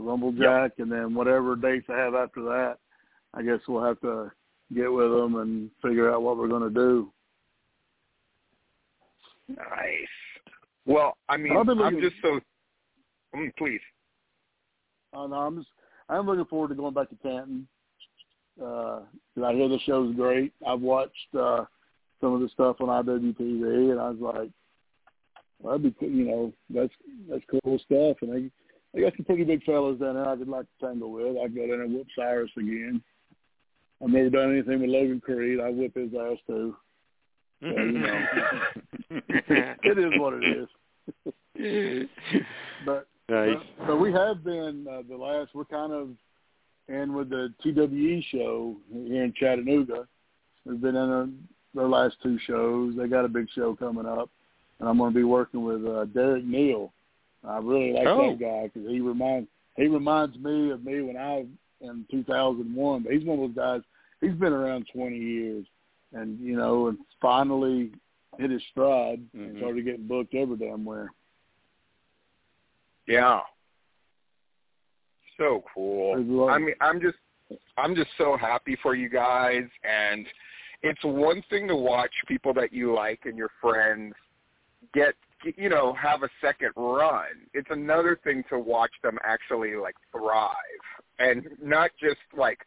The 0.00 0.06
Rumble 0.06 0.32
Jack, 0.32 0.72
and 0.78 0.90
then 0.90 1.14
whatever 1.14 1.54
dates 1.56 1.84
I 1.90 1.98
have 1.98 2.14
after 2.14 2.42
that, 2.44 2.78
I 3.34 3.42
guess 3.42 3.58
we'll 3.68 3.84
have 3.84 4.00
to 4.00 4.32
get 4.74 4.90
with 4.90 5.10
them 5.10 5.34
and 5.36 5.70
figure 5.82 6.10
out 6.10 6.22
what 6.22 6.38
we're 6.38 6.48
going 6.48 6.62
to 6.62 6.70
do. 6.70 7.12
Nice. 9.48 9.58
Well, 10.86 11.18
I 11.28 11.36
mean, 11.36 11.54
I'm 11.54 11.66
looking- 11.66 12.00
just 12.00 12.16
so. 12.22 12.40
Mm, 13.36 13.54
please. 13.58 13.80
Uh, 15.12 15.26
no, 15.26 15.34
I'm 15.36 15.58
just, 15.58 15.68
I'm 16.08 16.26
looking 16.26 16.46
forward 16.46 16.68
to 16.68 16.74
going 16.74 16.94
back 16.94 17.10
to 17.10 17.16
Canton. 17.16 17.68
Uh, 18.58 19.00
'cause 19.34 19.44
I 19.44 19.52
hear 19.54 19.68
the 19.68 19.78
show's 19.80 20.14
great. 20.16 20.52
I've 20.66 20.80
watched 20.80 21.34
uh, 21.34 21.66
some 22.22 22.32
of 22.32 22.40
the 22.40 22.48
stuff 22.48 22.80
on 22.80 22.88
IWTV, 22.88 23.90
and 23.92 24.00
I 24.00 24.08
was 24.10 24.18
like, 24.20 24.50
well, 25.58 25.76
that'd 25.78 25.82
be, 25.82 25.90
cool, 26.00 26.08
you 26.10 26.24
know, 26.24 26.52
that's 26.70 26.92
that's 27.28 27.44
cool 27.62 27.78
stuff. 27.80 28.16
And 28.22 28.32
they, 28.32 28.50
they 28.92 29.02
got 29.02 29.12
some 29.16 29.24
pretty 29.24 29.44
big 29.44 29.62
fellas 29.64 29.98
down 30.00 30.14
there 30.14 30.28
I 30.28 30.36
could 30.36 30.48
like 30.48 30.66
to 30.66 30.86
tangle 30.86 31.12
with. 31.12 31.36
I'd 31.36 31.54
go 31.54 31.66
down 31.66 31.80
and 31.80 31.94
whoop 31.94 32.06
Cyrus 32.16 32.50
again. 32.56 33.02
I've 34.02 34.10
never 34.10 34.30
done 34.30 34.52
anything 34.52 34.80
with 34.80 34.90
Logan 34.90 35.20
Creed. 35.20 35.60
I 35.60 35.70
whip 35.70 35.94
his 35.94 36.10
ass 36.14 36.38
too. 36.46 36.76
So, 37.60 37.68
you 37.68 37.92
know, 37.92 38.24
it 39.28 39.98
is 39.98 40.18
what 40.18 40.34
it 40.34 40.44
is. 40.44 40.68
But 42.86 43.06
nice. 43.28 43.56
but, 43.78 43.86
but 43.86 43.96
we 43.98 44.12
have 44.12 44.42
been 44.42 44.86
uh, 44.90 45.02
the 45.06 45.16
last. 45.16 45.50
We're 45.54 45.66
kind 45.66 45.92
of 45.92 46.08
in 46.88 47.12
with 47.12 47.28
the 47.28 47.52
TWE 47.62 48.22
show 48.30 48.76
here 48.90 49.24
in 49.24 49.34
Chattanooga. 49.36 50.08
We've 50.64 50.80
been 50.80 50.96
in 50.96 51.10
their, 51.10 51.28
their 51.74 51.88
last 51.88 52.16
two 52.22 52.38
shows. 52.46 52.94
They 52.96 53.08
got 53.08 53.26
a 53.26 53.28
big 53.28 53.46
show 53.54 53.74
coming 53.74 54.06
up, 54.06 54.30
and 54.78 54.88
I'm 54.88 54.96
going 54.96 55.12
to 55.12 55.18
be 55.18 55.24
working 55.24 55.62
with 55.62 55.84
uh, 55.84 56.06
Derek 56.06 56.44
Neal. 56.44 56.92
I 57.46 57.58
really 57.58 57.92
like 57.92 58.06
Oh. 58.06 58.30
that 58.30 58.38
guy 58.40 58.70
because 58.72 58.88
he 58.88 59.00
reminds 59.00 59.48
he 59.76 59.86
reminds 59.86 60.36
me 60.38 60.70
of 60.70 60.84
me 60.84 61.00
when 61.02 61.16
I 61.16 61.46
in 61.80 62.04
2001. 62.10 63.02
But 63.02 63.12
he's 63.12 63.24
one 63.24 63.38
of 63.40 63.54
those 63.54 63.56
guys. 63.56 63.80
He's 64.20 64.34
been 64.38 64.52
around 64.52 64.86
20 64.92 65.16
years, 65.16 65.64
and 66.12 66.38
you 66.40 66.56
know, 66.56 66.88
and 66.88 66.98
finally 67.22 67.92
hit 68.38 68.50
his 68.50 68.62
stride 68.70 69.24
and 69.32 69.54
Mhm. 69.54 69.58
started 69.58 69.84
getting 69.84 70.06
booked 70.06 70.34
every 70.34 70.56
damn 70.56 70.84
where. 70.84 71.10
Yeah. 73.06 73.40
So 75.36 75.64
cool. 75.74 76.14
I 76.14 76.18
love 76.18 76.48
I 76.50 76.56
it. 76.56 76.60
mean, 76.60 76.74
I'm 76.80 77.00
just, 77.00 77.16
I'm 77.78 77.94
just 77.94 78.10
so 78.18 78.36
happy 78.36 78.76
for 78.82 78.94
you 78.94 79.08
guys, 79.08 79.64
and 79.84 80.26
it's 80.82 81.02
one 81.02 81.42
thing 81.48 81.66
to 81.68 81.76
watch 81.76 82.12
people 82.28 82.52
that 82.54 82.72
you 82.72 82.92
like 82.92 83.20
and 83.24 83.36
your 83.38 83.50
friends 83.60 84.14
get, 84.92 85.14
you 85.56 85.68
know, 85.68 85.94
have 85.94 86.22
a 86.22 86.28
second 86.40 86.72
run. 86.76 87.46
It's 87.54 87.68
another 87.70 88.18
thing 88.22 88.44
to 88.50 88.58
watch 88.58 88.92
them 89.02 89.18
actually 89.24 89.76
like 89.76 89.96
thrive, 90.12 90.54
and 91.18 91.46
not 91.62 91.90
just 92.00 92.20
like 92.36 92.58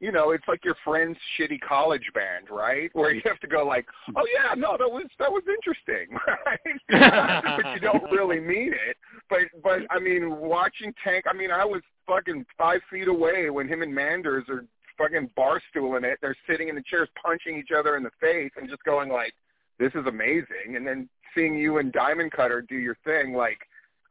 you 0.00 0.12
know, 0.12 0.30
it's 0.30 0.46
like 0.46 0.64
your 0.64 0.76
friend's 0.84 1.18
shitty 1.36 1.60
college 1.60 2.08
band, 2.14 2.46
right? 2.50 2.88
Where 2.92 3.12
you 3.12 3.20
have 3.24 3.40
to 3.40 3.48
go 3.48 3.66
like, 3.66 3.84
oh 4.16 4.26
yeah, 4.32 4.54
no, 4.54 4.76
that 4.78 4.88
was 4.88 5.06
that 5.18 5.30
was 5.30 5.42
interesting, 5.48 6.16
right? 6.46 7.56
but 7.62 7.74
you 7.74 7.80
don't 7.80 8.10
really 8.12 8.40
mean 8.40 8.72
it. 8.72 8.96
But 9.28 9.40
but 9.62 9.80
I 9.90 9.98
mean, 9.98 10.36
watching 10.36 10.94
Tank, 11.02 11.24
I 11.28 11.36
mean, 11.36 11.50
I 11.50 11.64
was 11.64 11.82
fucking 12.06 12.46
five 12.56 12.80
feet 12.90 13.08
away 13.08 13.50
when 13.50 13.68
him 13.68 13.82
and 13.82 13.92
Manders 13.92 14.44
are 14.48 14.64
fucking 14.96 15.30
bar 15.36 15.60
stooling 15.70 16.04
it. 16.04 16.18
They're 16.20 16.36
sitting 16.48 16.68
in 16.68 16.74
the 16.74 16.82
chairs, 16.88 17.08
punching 17.20 17.56
each 17.56 17.70
other 17.76 17.96
in 17.96 18.02
the 18.02 18.10
face, 18.20 18.50
and 18.56 18.68
just 18.68 18.82
going 18.84 19.10
like, 19.10 19.34
this 19.78 19.92
is 19.94 20.06
amazing. 20.06 20.76
And 20.76 20.86
then 20.86 21.08
seeing 21.34 21.54
you 21.54 21.78
and 21.78 21.92
Diamond 21.92 22.32
Cutter 22.32 22.62
do 22.62 22.76
your 22.76 22.96
thing, 23.04 23.34
like, 23.34 23.58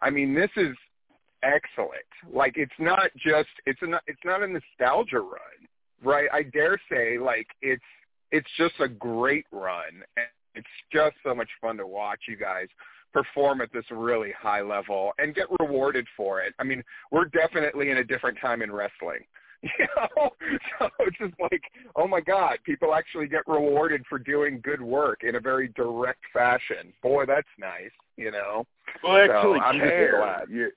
I 0.01 0.09
mean, 0.09 0.34
this 0.34 0.51
is 0.55 0.76
excellent. 1.43 2.07
Like, 2.32 2.53
it's 2.55 2.72
not 2.80 3.09
just 3.15 3.49
it's 3.65 3.82
a 3.82 3.99
it's 4.07 4.20
not 4.26 4.43
a 4.43 4.47
nostalgia 4.47 5.20
run 5.20 5.68
right? 6.03 6.28
I 6.32 6.43
dare 6.43 6.80
say, 6.91 7.18
like 7.18 7.47
it's 7.61 7.84
it's 8.32 8.47
just 8.57 8.76
a 8.80 8.88
great 8.88 9.45
run, 9.51 10.03
and 10.18 10.26
it's 10.55 10.68
just 10.91 11.15
so 11.24 11.34
much 11.34 11.49
fun 11.61 11.78
to 11.78 11.88
watch 11.88 12.22
you 12.28 12.36
guys 12.36 12.68
perform 13.13 13.61
at 13.61 13.72
this 13.74 13.86
really 13.89 14.32
high 14.38 14.61
level 14.61 15.13
and 15.18 15.34
get 15.34 15.47
rewarded 15.59 16.05
for 16.15 16.41
it. 16.41 16.53
I 16.59 16.63
mean, 16.63 16.84
we're 17.11 17.26
definitely 17.26 17.89
in 17.89 17.97
a 17.97 18.03
different 18.03 18.38
time 18.41 18.61
in 18.61 18.72
wrestling. 18.72 19.22
You 19.80 19.88
know, 19.95 20.30
so 20.80 20.89
it's 20.99 21.18
just 21.18 21.34
like, 21.39 21.61
oh 21.95 22.07
my 22.07 22.22
God, 22.22 22.57
people 22.63 22.93
actually 22.93 23.28
get 23.28 23.41
rewarded 23.47 24.03
for 24.07 24.20
doing 24.20 24.59
good 24.63 24.82
work 24.82 25.22
in 25.24 25.36
a 25.36 25.39
very 25.39 25.70
direct 25.70 26.22
fashion. 26.34 26.93
Boy, 27.03 27.26
that's 27.26 27.47
nice. 27.59 27.91
You 28.15 28.32
know. 28.32 28.65
Well, 29.03 29.18
actually 29.18 29.59
so 29.59 29.63
I'm 29.63 29.80
care. 29.80 30.11
just 30.11 30.22
glad. 30.22 30.45
You, 30.49 30.72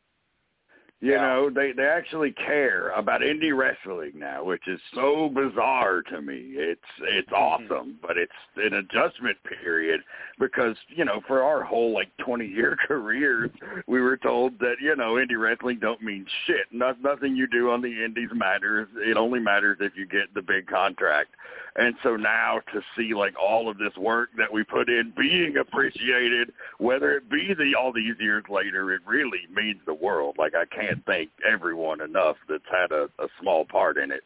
you 1.00 1.12
Yeah. 1.12 1.20
know, 1.22 1.50
they 1.50 1.72
they 1.72 1.86
actually 1.86 2.32
care 2.32 2.90
about 2.90 3.22
indie 3.22 3.56
wrestling 3.56 4.12
now, 4.16 4.44
which 4.44 4.68
is 4.68 4.80
so 4.94 5.28
bizarre 5.30 6.02
to 6.02 6.20
me. 6.20 6.52
It's 6.54 6.80
it's 7.02 7.28
Mm-hmm. 7.30 7.72
awesome, 7.72 7.98
but 8.02 8.18
it's 8.18 8.32
an 8.56 8.74
adjustment 8.74 9.38
period 9.44 10.02
because 10.38 10.76
you 10.88 11.04
know 11.04 11.20
for 11.26 11.42
our 11.42 11.62
whole 11.62 11.92
like 11.92 12.14
twenty 12.18 12.46
year 12.46 12.76
careers, 12.86 13.50
we 13.86 14.00
were 14.00 14.16
told 14.18 14.58
that 14.58 14.76
you 14.80 14.94
know 14.96 15.14
indie 15.14 15.38
wrestling 15.40 15.78
don't 15.78 16.02
mean 16.02 16.26
shit. 16.46 16.66
No, 16.70 16.94
nothing 17.02 17.34
you 17.34 17.46
do 17.46 17.70
on 17.70 17.80
the 17.80 18.04
indies 18.04 18.30
matters. 18.34 18.88
It 18.96 19.16
only 19.16 19.40
matters 19.40 19.78
if 19.80 19.92
you 19.96 20.06
get 20.06 20.32
the 20.34 20.42
big 20.42 20.66
contract. 20.66 21.30
And 21.76 21.94
so 22.02 22.16
now 22.16 22.60
to 22.72 22.80
see 22.96 23.14
like 23.14 23.34
all 23.40 23.70
of 23.70 23.78
this 23.78 23.96
work 23.96 24.30
that 24.36 24.52
we 24.52 24.64
put 24.64 24.88
in 24.88 25.12
being 25.16 25.56
appreciated, 25.60 26.52
whether 26.78 27.12
it 27.16 27.30
be 27.30 27.54
the 27.56 27.74
all 27.78 27.92
these 27.92 28.16
years 28.18 28.44
later, 28.50 28.92
it 28.92 29.02
really 29.06 29.46
means 29.54 29.80
the 29.86 29.94
world. 29.94 30.36
Like 30.38 30.54
I 30.54 30.64
can't 30.74 31.04
thank 31.06 31.30
everyone 31.50 32.00
enough 32.00 32.36
that's 32.48 32.64
had 32.70 32.90
a, 32.90 33.04
a 33.22 33.28
small 33.40 33.64
part 33.64 33.98
in 33.98 34.10
it. 34.10 34.22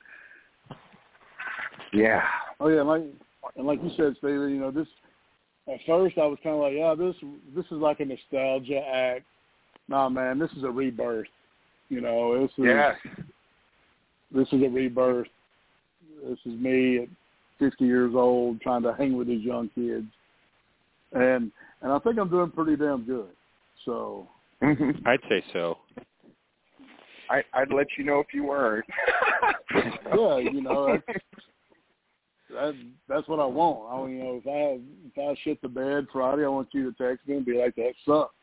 Yeah. 1.93 2.23
Oh 2.61 2.69
yeah, 2.69 2.83
like 2.83 3.03
and 3.57 3.67
like 3.67 3.83
you 3.83 3.91
said, 3.97 4.15
Stephen, 4.19 4.51
you 4.51 4.61
know, 4.61 4.71
this 4.71 4.89
at 5.69 5.81
first 5.87 6.19
I 6.19 6.27
was 6.27 6.39
kind 6.43 6.57
of 6.57 6.63
like, 6.63 6.75
yeah, 6.75 6.95
this 6.95 7.15
this 7.55 7.67
is 7.67 7.79
like 7.79 8.01
a 8.01 8.05
nostalgia 8.07 8.81
act. 8.81 9.25
Nah, 9.89 10.09
man, 10.09 10.39
this 10.39 10.51
is 10.57 10.65
a 10.65 10.71
rebirth. 10.71 11.29
You 11.91 12.01
know, 12.01 12.41
this 12.41 12.51
is 12.57 12.65
Yes. 12.65 12.97
this 14.31 14.49
is 14.51 14.63
a 14.63 14.69
rebirth. 14.69 15.29
This 16.27 16.39
is 16.47 16.59
me 16.59 17.01
at 17.01 17.09
50 17.59 17.85
years 17.85 18.13
old 18.15 18.61
trying 18.61 18.83
to 18.83 18.93
hang 18.95 19.17
with 19.17 19.27
these 19.29 19.45
young 19.45 19.69
kids, 19.75 20.07
and 21.13 21.51
and 21.83 21.93
I 21.93 21.99
think 22.01 22.19
I'm 22.19 22.31
doing 22.31 22.51
pretty 22.51 22.77
damn 22.77 23.05
good. 23.05 23.29
So. 23.85 24.29
I'd 24.63 25.21
say 25.29 25.43
so. 25.53 25.79
I, 27.31 27.43
I'd 27.53 27.73
let 27.73 27.87
you 27.99 28.05
know 28.05 28.21
if 28.21 28.27
you 28.33 28.45
weren't. 28.45 28.85
yeah, 29.75 30.39
you 30.39 30.61
know, 30.63 30.99
that's, 31.07 31.19
that, 32.51 32.75
that's 33.09 33.29
what 33.29 33.41
I 33.41 33.47
want. 33.47 33.93
I 33.93 34.11
you 34.11 34.19
know 34.23 34.41
if 34.43 34.47
I 34.47 34.81
if 35.07 35.19
I 35.37 35.41
shit 35.43 35.61
the 35.63 35.69
bed 35.69 36.07
Friday, 36.13 36.45
I 36.45 36.49
want 36.49 36.69
you 36.73 36.91
to 36.91 36.97
text 36.97 37.27
me 37.27 37.37
and 37.37 37.45
be 37.47 37.59
like, 37.59 37.75
"That 37.77 37.93
sucked." 38.07 38.35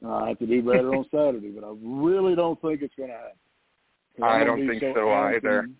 And 0.00 0.10
uh, 0.10 0.14
I 0.16 0.28
have 0.28 0.38
to 0.40 0.46
do 0.46 0.62
better 0.62 0.94
on 0.94 1.04
Saturday, 1.10 1.48
but 1.50 1.64
I 1.66 1.72
really 1.82 2.34
don't 2.34 2.60
think 2.62 2.82
it's 2.82 2.94
going 2.96 3.10
to 3.10 3.14
happen. 3.14 3.32
'Cause 4.16 4.24
I'm 4.24 4.24
I 4.24 4.44
gonna 4.44 4.44
don't 4.58 4.68
think 4.68 4.82
so 4.82 5.00
amped 5.06 5.36
either. 5.36 5.58
and- 5.60 5.74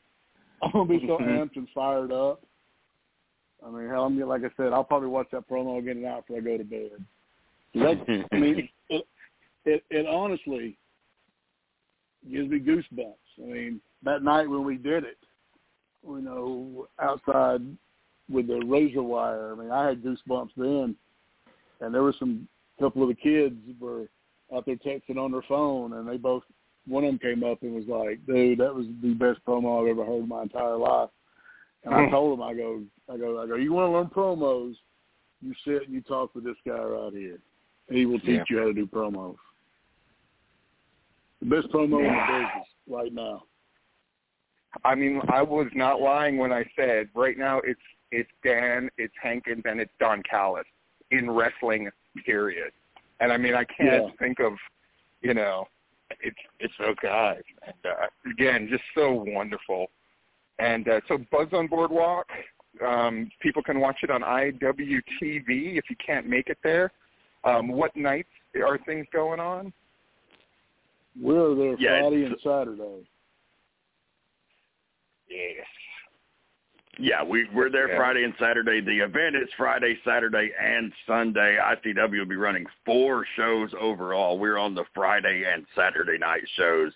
I'm 0.62 0.70
gonna 0.72 0.84
be 0.86 1.06
so 1.06 1.18
amped 1.20 1.56
and 1.56 1.68
fired 1.74 2.12
up. 2.12 2.42
I 3.64 3.70
mean, 3.70 3.88
hell, 3.88 4.04
I'm 4.04 4.14
gonna- 4.18 4.26
like 4.26 4.44
I 4.44 4.50
said, 4.56 4.72
I'll 4.72 4.84
probably 4.84 5.08
watch 5.08 5.28
that 5.32 5.48
promo 5.48 5.78
again 5.78 5.96
tonight 5.96 6.26
before 6.26 6.38
I 6.38 6.40
go 6.40 6.58
to 6.58 6.64
bed. 6.64 7.04
That, 7.74 8.26
I 8.32 8.36
mean, 8.36 8.68
it, 8.88 9.06
it 9.66 9.84
it 9.90 10.06
honestly 10.06 10.78
gives 12.30 12.48
me 12.48 12.58
goosebumps. 12.60 13.14
I 13.38 13.46
mean, 13.46 13.80
that 14.02 14.22
night 14.22 14.48
when 14.48 14.64
we 14.64 14.78
did 14.78 15.04
it, 15.04 15.18
you 16.06 16.22
know, 16.22 16.88
outside 16.98 17.60
with 18.30 18.46
the 18.46 18.60
razor 18.66 19.02
wire. 19.02 19.52
I 19.52 19.56
mean, 19.56 19.70
I 19.70 19.88
had 19.88 20.02
goosebumps 20.02 20.50
then, 20.56 20.96
and 21.80 21.94
there 21.94 22.02
were 22.02 22.14
some 22.18 22.48
couple 22.80 23.02
of 23.02 23.08
the 23.08 23.14
kids 23.14 23.56
were 23.78 24.08
out 24.54 24.64
there 24.64 24.76
texting 24.76 25.18
on 25.18 25.32
their 25.32 25.42
phone, 25.48 25.92
and 25.92 26.08
they 26.08 26.16
both 26.16 26.42
one 26.86 27.04
of 27.04 27.10
them 27.10 27.18
came 27.18 27.44
up 27.44 27.62
and 27.62 27.74
was 27.74 27.86
like, 27.86 28.24
"Dude, 28.26 28.58
that 28.58 28.74
was 28.74 28.86
the 29.02 29.12
best 29.12 29.44
promo 29.46 29.82
I've 29.82 29.88
ever 29.88 30.06
heard 30.06 30.22
in 30.22 30.28
my 30.28 30.42
entire 30.42 30.76
life." 30.76 31.10
And 31.84 31.94
I 31.94 32.04
Hmm. 32.04 32.10
told 32.10 32.38
him, 32.38 32.42
I 32.42 32.54
go, 32.54 32.82
I 33.08 33.16
go, 33.16 33.42
I 33.42 33.46
go. 33.46 33.54
You 33.54 33.72
want 33.72 33.88
to 33.88 33.92
learn 33.92 34.06
promos? 34.08 34.76
You 35.40 35.54
sit 35.64 35.84
and 35.84 35.94
you 35.94 36.00
talk 36.02 36.34
with 36.34 36.44
this 36.44 36.56
guy 36.66 36.82
right 36.82 37.12
here. 37.12 37.38
He 37.88 38.06
will 38.06 38.18
teach 38.20 38.28
Yeah. 38.28 38.44
you 38.50 38.58
how 38.58 38.64
to 38.64 38.74
do 38.74 38.86
promos. 38.86 39.36
The 41.40 41.46
best 41.46 41.68
promo 41.68 42.00
in 42.00 42.14
the 42.14 42.26
business 42.26 42.68
right 42.88 43.12
now. 43.12 43.44
I 44.84 44.94
mean, 44.94 45.20
I 45.28 45.42
was 45.42 45.68
not 45.74 46.00
lying 46.00 46.36
when 46.36 46.52
I 46.52 46.64
said 46.76 47.08
right 47.14 47.38
now 47.38 47.58
it's 47.60 47.80
it's 48.10 48.30
Dan, 48.42 48.90
it's 48.96 49.14
Hankins, 49.22 49.62
and 49.66 49.80
it's 49.80 49.92
Don 50.00 50.22
Callis 50.22 50.66
in 51.10 51.30
wrestling. 51.30 51.90
Period. 52.24 52.72
And 53.20 53.32
I 53.32 53.36
mean, 53.36 53.54
I 53.54 53.64
can't 53.64 54.04
Yeah. 54.04 54.10
think 54.18 54.40
of, 54.40 54.58
you 55.20 55.34
know, 55.34 55.68
it's 56.20 56.36
it's 56.58 56.74
those 56.78 56.96
guys. 57.02 57.42
And 57.62 57.86
uh, 57.86 58.06
again, 58.30 58.68
just 58.68 58.82
so 58.94 59.12
wonderful. 59.12 59.90
And 60.58 60.88
uh, 60.88 61.00
so 61.08 61.18
Buzz 61.30 61.48
on 61.52 61.68
Boardwalk, 61.68 62.26
um, 62.84 63.30
people 63.40 63.62
can 63.62 63.80
watch 63.80 63.98
it 64.02 64.10
on 64.10 64.22
IWTV 64.22 65.78
if 65.78 65.84
you 65.88 65.96
can't 66.04 66.26
make 66.26 66.48
it 66.48 66.58
there. 66.62 66.92
Um, 67.44 67.68
what 67.68 67.94
nights 67.96 68.28
are 68.56 68.78
things 68.78 69.06
going 69.12 69.40
on? 69.40 69.72
We're 71.20 71.54
there 71.54 71.76
Yeah, 71.78 72.00
Friday 72.00 72.24
and 72.24 72.36
Saturday. 72.42 73.08
Yes. 75.28 75.66
Yeah, 77.00 77.22
we 77.22 77.48
we're 77.54 77.70
there 77.70 77.90
Yeah. 77.90 77.96
Friday 77.96 78.24
and 78.24 78.34
Saturday. 78.40 78.80
The 78.80 78.98
event 78.98 79.36
is 79.36 79.48
Friday, 79.56 79.98
Saturday, 80.04 80.50
and 80.60 80.92
Sunday. 81.06 81.56
ICW 81.60 82.18
will 82.18 82.26
be 82.26 82.36
running 82.36 82.66
four 82.84 83.24
shows 83.36 83.72
overall. 83.78 84.38
We're 84.38 84.58
on 84.58 84.74
the 84.74 84.84
Friday 84.94 85.44
and 85.44 85.64
Saturday 85.76 86.18
night 86.18 86.42
shows 86.56 86.92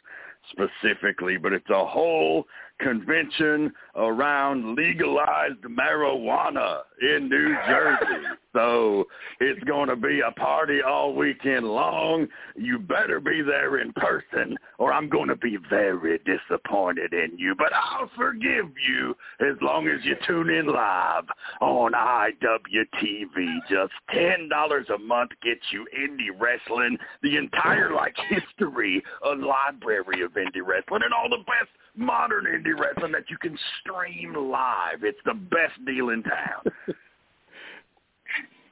specifically, 0.50 1.36
but 1.36 1.52
it's 1.52 1.70
a 1.70 1.86
whole 1.86 2.46
convention 2.82 3.72
around 3.96 4.76
legalized 4.76 5.62
marijuana 5.62 6.80
in 7.00 7.28
New 7.28 7.54
Jersey. 7.66 8.26
so 8.52 9.04
it's 9.40 9.62
going 9.64 9.88
to 9.88 9.96
be 9.96 10.20
a 10.20 10.32
party 10.32 10.80
all 10.86 11.14
weekend 11.14 11.66
long. 11.66 12.26
You 12.56 12.78
better 12.78 13.20
be 13.20 13.42
there 13.42 13.78
in 13.78 13.92
person 13.94 14.56
or 14.78 14.92
I'm 14.92 15.08
going 15.08 15.28
to 15.28 15.36
be 15.36 15.58
very 15.70 16.18
disappointed 16.18 17.12
in 17.12 17.38
you. 17.38 17.54
But 17.56 17.72
I'll 17.72 18.10
forgive 18.16 18.70
you 18.88 19.14
as 19.40 19.56
long 19.60 19.88
as 19.88 20.04
you 20.04 20.16
tune 20.26 20.50
in 20.50 20.66
live 20.66 21.24
on 21.60 21.92
IWTV. 21.92 23.58
Just 23.70 23.92
$10 24.14 24.94
a 24.94 24.98
month 24.98 25.30
gets 25.42 25.60
you 25.70 25.86
indie 25.96 26.38
wrestling, 26.38 26.98
the 27.22 27.36
entire 27.36 27.94
like 27.94 28.16
history, 28.28 29.02
a 29.24 29.30
library 29.30 30.22
of 30.22 30.32
indie 30.32 30.66
wrestling, 30.66 31.02
and 31.04 31.14
all 31.14 31.28
the 31.28 31.44
best 31.44 31.70
modern 31.96 32.46
indie 32.46 32.78
wrestling 32.78 33.12
that 33.12 33.28
you 33.28 33.38
can 33.38 33.58
stream 33.80 34.34
live. 34.34 35.02
It's 35.02 35.18
the 35.24 35.34
best 35.34 35.84
deal 35.84 36.10
in 36.10 36.22
town. 36.22 36.62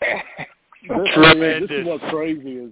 This, 0.89 1.69
this 1.69 1.71
is 1.71 1.87
what's 1.87 2.03
crazy 2.09 2.57
is 2.57 2.71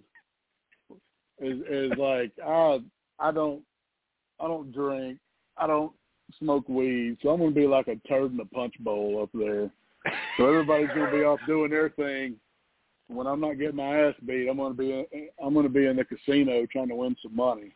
is 1.40 1.60
is 1.68 1.92
like 1.98 2.32
I 2.42 2.78
I 3.18 3.30
don't 3.30 3.62
I 4.40 4.46
don't 4.46 4.72
drink 4.72 5.18
I 5.58 5.66
don't 5.66 5.92
smoke 6.38 6.66
weed 6.70 7.18
so 7.22 7.28
I'm 7.28 7.38
gonna 7.38 7.50
be 7.50 7.66
like 7.66 7.88
a 7.88 7.96
turd 8.08 8.32
in 8.32 8.40
a 8.40 8.46
punch 8.46 8.72
bowl 8.80 9.22
up 9.22 9.28
there 9.34 9.70
so 10.38 10.46
everybody's 10.46 10.88
gonna 10.88 11.12
be 11.12 11.22
off 11.22 11.38
doing 11.46 11.70
their 11.70 11.90
thing 11.90 12.36
when 13.08 13.26
I'm 13.26 13.40
not 13.40 13.58
getting 13.58 13.76
my 13.76 14.06
ass 14.06 14.14
beat 14.24 14.48
I'm 14.48 14.56
gonna 14.56 14.72
be 14.72 15.06
I'm 15.44 15.52
gonna 15.52 15.68
be 15.68 15.84
in 15.84 15.96
the 15.96 16.04
casino 16.06 16.64
trying 16.72 16.88
to 16.88 16.94
win 16.94 17.14
some 17.22 17.36
money 17.36 17.74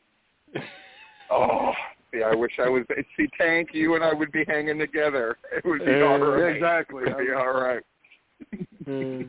Oh, 1.31 1.73
see, 2.13 2.23
I 2.23 2.35
wish 2.35 2.53
I 2.59 2.69
was. 2.69 2.85
See, 3.17 3.29
Tank, 3.39 3.71
you 3.73 3.95
and 3.95 4.05
I 4.05 4.13
would 4.13 4.33
be 4.33 4.45
hanging 4.47 4.79
together. 4.79 5.37
It 5.57 5.65
would 5.65 5.85
be 5.85 5.93
Uh, 5.93 6.05
all 6.07 6.19
right. 6.19 6.55
exactly. 6.57 7.05
It 7.05 7.17
would 7.17 7.27
be 7.27 7.33
all 7.33 7.53
right. 7.53 7.83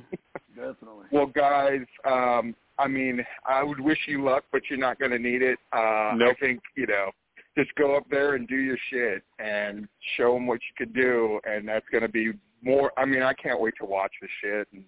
definitely 0.55 1.05
Well, 1.11 1.27
guys, 1.27 1.81
um, 2.05 2.55
I 2.79 2.87
mean, 2.87 3.23
I 3.47 3.63
would 3.63 3.79
wish 3.79 3.99
you 4.07 4.23
luck, 4.23 4.43
but 4.51 4.61
you're 4.69 4.79
not 4.79 4.99
going 4.99 5.11
to 5.11 5.19
need 5.19 5.41
it. 5.41 5.59
Uh, 5.71 6.13
Nope. 6.15 6.35
I 6.37 6.45
think 6.45 6.61
you 6.75 6.87
know, 6.87 7.11
just 7.57 7.73
go 7.75 7.95
up 7.95 8.05
there 8.09 8.33
and 8.35 8.47
do 8.47 8.55
your 8.55 8.77
shit 8.89 9.21
and 9.39 9.87
show 10.17 10.33
them 10.33 10.47
what 10.47 10.59
you 10.61 10.85
can 10.85 10.93
do, 10.93 11.39
and 11.45 11.67
that's 11.67 11.85
going 11.91 12.01
to 12.01 12.09
be 12.09 12.31
more. 12.63 12.91
I 12.97 13.05
mean, 13.05 13.21
I 13.21 13.33
can't 13.33 13.59
wait 13.61 13.75
to 13.79 13.85
watch 13.85 14.11
the 14.21 14.27
shit, 14.41 14.67
and 14.73 14.83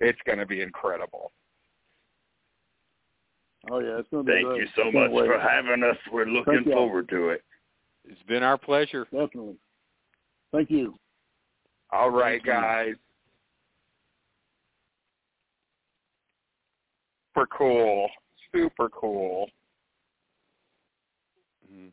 it's 0.00 0.18
going 0.26 0.38
to 0.38 0.46
be 0.46 0.60
incredible. 0.60 1.32
Oh 3.70 3.78
yeah 3.80 3.98
it's 3.98 4.08
gonna 4.10 4.24
be 4.24 4.32
Thank 4.32 4.46
great. 4.46 4.60
you 4.62 4.66
so 4.76 4.82
Can't 4.84 4.94
much 4.94 5.10
wait. 5.12 5.26
for 5.26 5.38
having 5.38 5.82
us. 5.84 5.96
We're 6.12 6.26
looking 6.26 6.64
forward 6.64 7.08
to 7.10 7.28
it. 7.30 7.42
It's 8.08 8.22
been 8.24 8.42
our 8.42 8.58
pleasure. 8.58 9.04
definitely 9.04 9.56
thank 10.52 10.70
you 10.70 10.98
All 11.90 12.10
right, 12.10 12.40
Thank 12.42 12.46
you. 12.46 12.52
guys. 12.52 12.94
Super 17.34 17.46
cool. 17.56 18.08
Super 18.54 18.88
cool. 18.90 19.48
Mhm. 21.72 21.92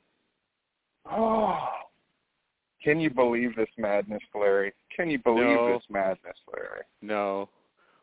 Oh. 1.09 1.57
Can 2.83 2.99
you 3.01 3.09
believe 3.09 3.55
this 3.57 3.69
madness, 3.77 4.21
Larry? 4.33 4.73
Can 4.95 5.09
you 5.09 5.19
believe 5.19 5.43
No. 5.43 5.73
this 5.73 5.83
madness, 5.89 6.37
Larry? 6.53 6.83
No. 7.01 7.49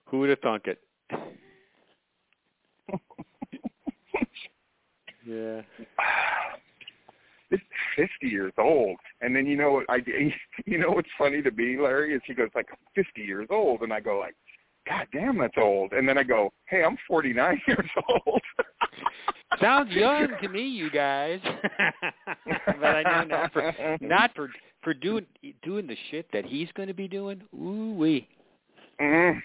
Who 0.06 0.18
would 0.20 0.28
have 0.30 0.40
thunk 0.40 0.66
it? 0.66 0.82
yeah. 5.26 5.62
This, 7.48 7.60
50 7.94 8.26
years 8.26 8.52
old. 8.58 8.96
And 9.20 9.34
then 9.36 9.46
you 9.46 9.56
know 9.56 9.70
what 9.70 9.86
I 9.88 9.98
you 10.66 10.78
know 10.78 10.90
what's 10.90 11.08
funny 11.16 11.42
to 11.42 11.50
me, 11.52 11.78
Larry, 11.78 12.12
is 12.12 12.20
he 12.26 12.34
goes 12.34 12.48
like 12.56 12.66
50 12.96 13.22
years 13.22 13.46
old, 13.50 13.82
and 13.82 13.92
I 13.92 14.00
go 14.00 14.18
like, 14.18 14.34
God 14.88 15.06
damn, 15.12 15.38
that's 15.38 15.54
old. 15.56 15.92
And 15.92 16.08
then 16.08 16.18
I 16.18 16.24
go, 16.24 16.52
Hey, 16.66 16.82
I'm 16.82 16.96
49 17.06 17.60
years 17.68 17.90
old. 18.08 18.42
Sounds 19.60 19.90
young 19.92 20.28
to 20.42 20.48
me, 20.48 20.62
you 20.62 20.90
guys. 20.90 21.40
but 22.44 22.84
I 22.84 23.02
know 23.02 23.24
not 23.24 23.52
for 23.52 23.98
not 24.00 24.34
for 24.34 24.50
for 24.82 24.92
doing 24.92 25.24
doing 25.62 25.86
the 25.86 25.96
shit 26.10 26.26
that 26.32 26.44
he's 26.44 26.68
going 26.74 26.88
to 26.88 26.94
be 26.94 27.08
doing. 27.08 27.42
Ooh 27.54 27.94
wee. 27.94 28.28
Mm, 29.00 29.40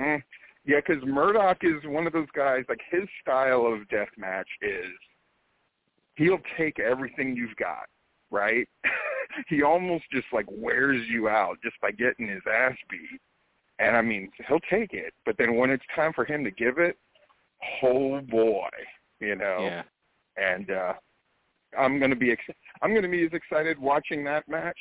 mm. 0.00 0.22
Yeah, 0.64 0.80
because 0.86 1.02
Murdoch 1.04 1.58
is 1.62 1.82
one 1.84 2.06
of 2.06 2.12
those 2.12 2.28
guys. 2.34 2.64
Like 2.68 2.80
his 2.90 3.08
style 3.20 3.66
of 3.66 3.88
death 3.88 4.08
match 4.16 4.48
is 4.62 4.90
he'll 6.16 6.40
take 6.56 6.78
everything 6.78 7.36
you've 7.36 7.56
got, 7.56 7.86
right? 8.30 8.68
he 9.48 9.62
almost 9.62 10.04
just 10.12 10.26
like 10.32 10.46
wears 10.50 11.06
you 11.08 11.28
out 11.28 11.56
just 11.62 11.80
by 11.80 11.90
getting 11.90 12.28
his 12.28 12.42
ass 12.52 12.76
beat. 12.90 13.20
And 13.78 13.96
I 13.96 14.02
mean, 14.02 14.30
he'll 14.46 14.60
take 14.70 14.92
it, 14.92 15.12
but 15.24 15.36
then 15.38 15.56
when 15.56 15.70
it's 15.70 15.84
time 15.94 16.12
for 16.12 16.24
him 16.24 16.44
to 16.44 16.50
give 16.50 16.78
it, 16.78 16.96
oh 17.82 18.20
boy, 18.20 18.68
you 19.20 19.36
know. 19.36 19.58
Yeah. 19.60 19.82
And 20.36 20.70
uh 20.70 20.94
I'm 21.78 21.98
going 21.98 22.10
to 22.10 22.16
be 22.16 22.30
ex- 22.32 22.56
I'm 22.82 22.90
going 22.90 23.02
to 23.02 23.08
be 23.08 23.24
as 23.24 23.32
excited 23.32 23.78
watching 23.78 24.24
that 24.24 24.48
match 24.48 24.76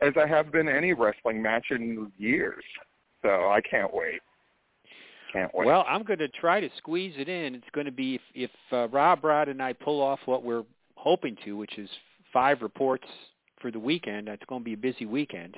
as 0.00 0.12
I 0.16 0.26
have 0.26 0.50
been 0.50 0.68
any 0.68 0.92
wrestling 0.92 1.40
match 1.40 1.66
in 1.70 2.10
years. 2.18 2.64
So 3.22 3.28
I 3.28 3.60
can't 3.60 3.94
wait. 3.94 4.20
Can't 5.34 5.52
wait. 5.52 5.66
Well, 5.66 5.84
I'm 5.88 6.04
going 6.04 6.20
to 6.20 6.28
try 6.28 6.60
to 6.60 6.70
squeeze 6.78 7.14
it 7.18 7.28
in. 7.28 7.56
It's 7.56 7.68
going 7.72 7.86
to 7.86 7.92
be 7.92 8.14
if, 8.14 8.20
if 8.34 8.50
uh, 8.72 8.88
Rob 8.88 9.24
Rod 9.24 9.48
and 9.48 9.60
I 9.60 9.72
pull 9.72 10.00
off 10.00 10.20
what 10.26 10.44
we're 10.44 10.62
hoping 10.94 11.36
to, 11.44 11.56
which 11.56 11.76
is 11.76 11.90
five 12.32 12.62
reports 12.62 13.06
for 13.60 13.72
the 13.72 13.80
weekend. 13.80 14.28
It's 14.28 14.44
going 14.48 14.60
to 14.60 14.64
be 14.64 14.74
a 14.74 14.76
busy 14.76 15.06
weekend. 15.06 15.56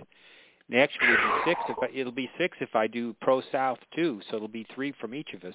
Actually, 0.75 1.13
it'll 1.13 1.27
be 1.27 1.43
six. 1.45 1.61
If 1.69 1.77
I, 1.83 1.87
it'll 1.95 2.13
be 2.13 2.31
six 2.39 2.57
if 2.61 2.75
I 2.75 2.87
do 2.87 3.15
Pro 3.21 3.43
South 3.53 3.79
too. 3.95 4.21
So 4.31 4.37
it'll 4.37 4.49
be 4.49 4.67
three 4.75 4.95
from 4.99 5.15
each 5.15 5.35
of 5.35 5.45
us. 5.45 5.55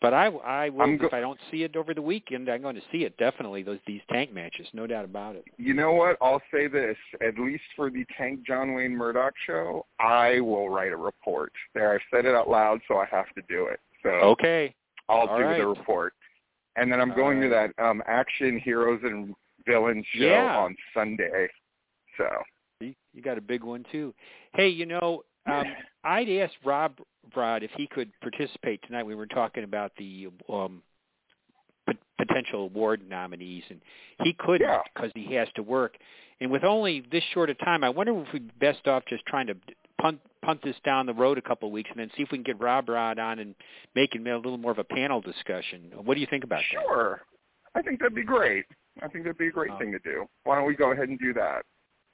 But 0.00 0.14
I, 0.14 0.26
I 0.26 0.68
will, 0.68 0.96
go- 0.96 1.06
if 1.06 1.12
I 1.12 1.20
don't 1.20 1.38
see 1.50 1.64
it 1.64 1.74
over 1.74 1.92
the 1.92 2.02
weekend, 2.02 2.48
I'm 2.48 2.62
going 2.62 2.76
to 2.76 2.82
see 2.92 2.98
it 2.98 3.16
definitely. 3.16 3.64
Those 3.64 3.80
these 3.86 4.00
tank 4.10 4.32
matches, 4.32 4.66
no 4.72 4.86
doubt 4.86 5.04
about 5.04 5.34
it. 5.34 5.44
You 5.56 5.74
know 5.74 5.92
what? 5.92 6.16
I'll 6.22 6.42
say 6.52 6.68
this. 6.68 6.96
At 7.20 7.38
least 7.38 7.64
for 7.74 7.90
the 7.90 8.04
Tank 8.16 8.46
John 8.46 8.74
Wayne 8.74 8.96
Murdoch 8.96 9.34
show, 9.44 9.86
I 9.98 10.38
will 10.40 10.70
write 10.70 10.92
a 10.92 10.96
report. 10.96 11.52
There, 11.74 11.92
I've 11.92 12.00
said 12.12 12.26
it 12.26 12.34
out 12.34 12.48
loud, 12.48 12.80
so 12.86 12.98
I 12.98 13.06
have 13.06 13.32
to 13.34 13.42
do 13.48 13.66
it. 13.66 13.80
So 14.04 14.10
Okay. 14.10 14.72
I'll 15.08 15.26
All 15.26 15.38
do 15.38 15.44
right. 15.44 15.58
the 15.58 15.66
report. 15.66 16.12
And 16.76 16.92
then 16.92 17.00
I'm 17.00 17.10
All 17.10 17.16
going 17.16 17.40
to 17.40 17.48
that 17.48 17.70
um 17.82 18.00
Action 18.06 18.60
Heroes 18.60 19.00
and 19.02 19.34
Villains 19.66 20.06
show 20.12 20.26
Yeah. 20.26 20.56
on 20.58 20.76
Sunday. 20.94 21.48
So 22.16 22.26
you 22.80 23.22
got 23.22 23.36
a 23.36 23.40
big 23.40 23.64
one 23.64 23.84
too. 23.90 24.14
Hey, 24.54 24.68
you 24.68 24.86
know, 24.86 25.24
um, 25.50 25.64
I'd 26.04 26.28
asked 26.28 26.56
Rob 26.64 26.98
Rod 27.36 27.62
if 27.62 27.70
he 27.76 27.86
could 27.86 28.10
participate 28.20 28.80
tonight. 28.86 29.04
We 29.04 29.14
were 29.14 29.26
talking 29.26 29.64
about 29.64 29.92
the 29.98 30.28
um, 30.52 30.82
p- 31.88 31.98
potential 32.18 32.62
award 32.64 33.02
nominees, 33.08 33.64
and 33.70 33.80
he 34.22 34.34
couldn't 34.38 34.66
Yeah. 34.68 34.80
because 34.94 35.10
he 35.14 35.34
has 35.34 35.48
to 35.56 35.62
work. 35.62 35.96
And 36.40 36.50
with 36.50 36.64
only 36.64 37.00
this 37.10 37.24
short 37.34 37.50
of 37.50 37.58
time, 37.58 37.82
I 37.82 37.88
wonder 37.88 38.16
if 38.20 38.32
we'd 38.32 38.46
be 38.48 38.54
best 38.66 38.86
off 38.86 39.02
just 39.08 39.24
trying 39.26 39.46
to 39.48 39.56
punt 40.00 40.20
punt 40.44 40.60
this 40.62 40.76
down 40.84 41.04
the 41.04 41.12
road 41.12 41.36
a 41.36 41.42
couple 41.42 41.68
of 41.68 41.72
weeks, 41.72 41.90
and 41.90 41.98
then 41.98 42.10
see 42.16 42.22
if 42.22 42.30
we 42.30 42.38
can 42.38 42.44
get 42.44 42.60
Rob 42.60 42.88
Rod 42.88 43.18
on 43.18 43.40
and 43.40 43.54
make 43.94 44.14
it 44.14 44.26
a 44.26 44.36
little 44.36 44.56
more 44.56 44.70
of 44.70 44.78
a 44.78 44.84
panel 44.84 45.20
discussion. 45.20 45.90
What 46.04 46.14
do 46.14 46.20
you 46.20 46.28
think 46.30 46.44
about 46.44 46.62
that? 46.72 46.82
sure. 46.86 47.22
I 47.74 47.82
think 47.82 47.98
that'd 47.98 48.14
be 48.14 48.22
great. 48.24 48.64
I 49.02 49.08
think 49.08 49.24
that'd 49.24 49.36
be 49.38 49.48
a 49.48 49.50
great 49.52 49.70
Oh. 49.72 49.78
thing 49.78 49.92
to 49.92 49.98
do. 49.98 50.26
Why 50.44 50.56
don't 50.56 50.66
we 50.66 50.74
go 50.74 50.92
ahead 50.92 51.08
and 51.08 51.18
do 51.18 51.32
that? 51.34 51.64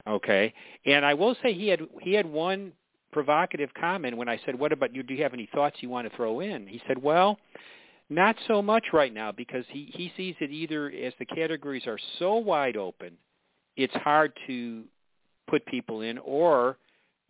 Okay. 0.06 0.52
And 0.84 1.04
I 1.04 1.14
will 1.14 1.34
say 1.42 1.52
he 1.52 1.68
had 1.68 1.86
he 2.02 2.12
had 2.14 2.26
one 2.26 2.72
provocative 3.14 3.70
comment 3.80 4.16
when 4.16 4.28
I 4.28 4.40
said, 4.44 4.58
"What 4.58 4.72
about 4.72 4.92
you? 4.92 5.04
Do 5.04 5.14
you 5.14 5.22
have 5.22 5.32
any 5.32 5.48
thoughts 5.54 5.76
you 5.80 5.88
want 5.88 6.10
to 6.10 6.16
throw 6.16 6.40
in?" 6.40 6.66
He 6.66 6.82
said, 6.88 7.00
"Well, 7.00 7.38
not 8.10 8.36
so 8.48 8.60
much 8.60 8.86
right 8.92 9.14
now 9.14 9.30
because 9.30 9.64
he 9.68 9.84
he 9.94 10.12
sees 10.16 10.34
it 10.40 10.50
either 10.50 10.90
as 10.90 11.14
the 11.20 11.24
categories 11.24 11.86
are 11.86 11.98
so 12.18 12.34
wide 12.34 12.76
open, 12.76 13.16
it's 13.76 13.94
hard 13.94 14.32
to 14.48 14.82
put 15.46 15.64
people 15.66 16.00
in, 16.00 16.18
or 16.18 16.76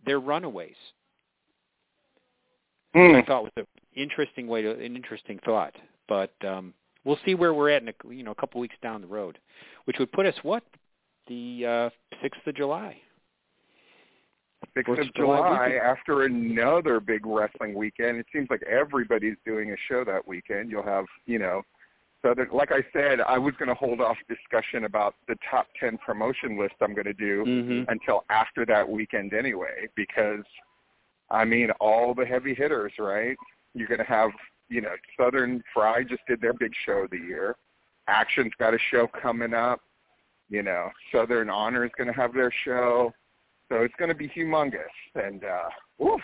they're 0.07 0.21
runaways." 0.21 0.77
Hmm. 2.95 3.17
I 3.17 3.23
thought 3.23 3.43
was 3.45 3.53
an 3.57 3.67
interesting 3.95 4.49
way 4.49 4.63
to 4.63 4.71
an 4.71 4.97
interesting 4.97 5.39
thought, 5.45 5.75
but 6.09 6.33
um, 6.47 6.73
we'll 7.05 7.19
see 7.27 7.35
where 7.35 7.53
we're 7.53 7.71
at 7.71 7.83
in 7.83 7.89
a, 7.89 7.95
you 8.09 8.23
know 8.23 8.31
a 8.31 8.37
couple 8.37 8.59
weeks 8.59 8.77
down 8.83 9.03
the 9.03 9.07
road, 9.07 9.39
which 9.85 9.99
would 9.99 10.13
put 10.13 10.25
us 10.25 10.35
what 10.43 10.65
the 11.29 11.67
uh, 11.67 11.91
sixth 12.23 12.41
of 12.47 12.57
July. 12.57 12.97
Sixth 14.75 14.87
Fourth 14.87 14.99
of 15.01 15.07
of 15.09 15.15
July 15.15 15.37
July 15.39 15.67
weekend. 15.67 15.83
after 15.83 16.23
another 16.25 17.01
big 17.01 17.25
wrestling 17.27 17.75
weekend. 17.75 18.19
It 18.19 18.27
seems 18.33 18.49
like 18.51 18.63
everybody's 18.63 19.37
doing 19.45 19.71
a 19.73 19.77
show 19.89 20.05
that 20.05 20.27
weekend. 20.27 20.71
You'll 20.71 20.83
have, 20.83 21.05
you 21.27 21.39
know, 21.39 21.63
so 22.23 22.33
that, 22.35 22.55
like 22.55 22.73
I 22.73 22.83
said, 22.93 23.21
I 23.21 23.37
was 23.39 23.55
going 23.59 23.69
to 23.69 23.75
hold 23.75 24.01
off 24.01 24.17
discussion 24.29 24.85
about 24.85 25.15
the 25.29 25.37
top 25.51 25.67
ten 25.79 25.99
promotion 25.99 26.59
list 26.59 26.75
I'm 26.81 26.95
going 26.95 27.05
to 27.05 27.13
do 27.13 27.45
Mm-hmm. 27.45 27.91
until 27.91 28.25
after 28.31 28.65
that 28.67 28.89
weekend 28.89 29.35
anyway, 29.35 29.89
because 29.95 30.45
I 31.31 31.45
mean, 31.45 31.71
all 31.81 32.15
the 32.15 32.25
heavy 32.25 32.55
hitters, 32.55 32.93
right? 32.99 33.37
You're 33.75 33.89
going 33.89 33.99
to 33.99 34.05
have, 34.05 34.31
you 34.69 34.81
know, 34.81 34.95
Southern 35.19 35.63
Fry 35.73 36.03
just 36.05 36.23
did 36.29 36.41
their 36.41 36.53
big 36.55 36.73
show 36.87 37.05
of 37.05 37.11
the 37.11 37.19
year. 37.19 37.57
Action's 38.09 38.53
got 38.59 38.75
a 38.75 38.79
show 38.91 39.07
coming 39.07 39.55
up. 39.55 39.81
You 40.49 40.63
know, 40.63 40.91
Southern 41.13 41.49
Honor 41.51 41.85
is 41.85 41.91
going 41.97 42.07
to 42.07 42.13
have 42.15 42.35
their 42.35 42.53
show. 42.65 43.13
So 43.69 43.83
it's 43.83 43.95
going 43.99 44.11
to 44.11 44.15
be 44.15 44.29
humongous. 44.29 44.75
And, 45.15 45.43
uh, 45.45 46.05
oof, 46.05 46.21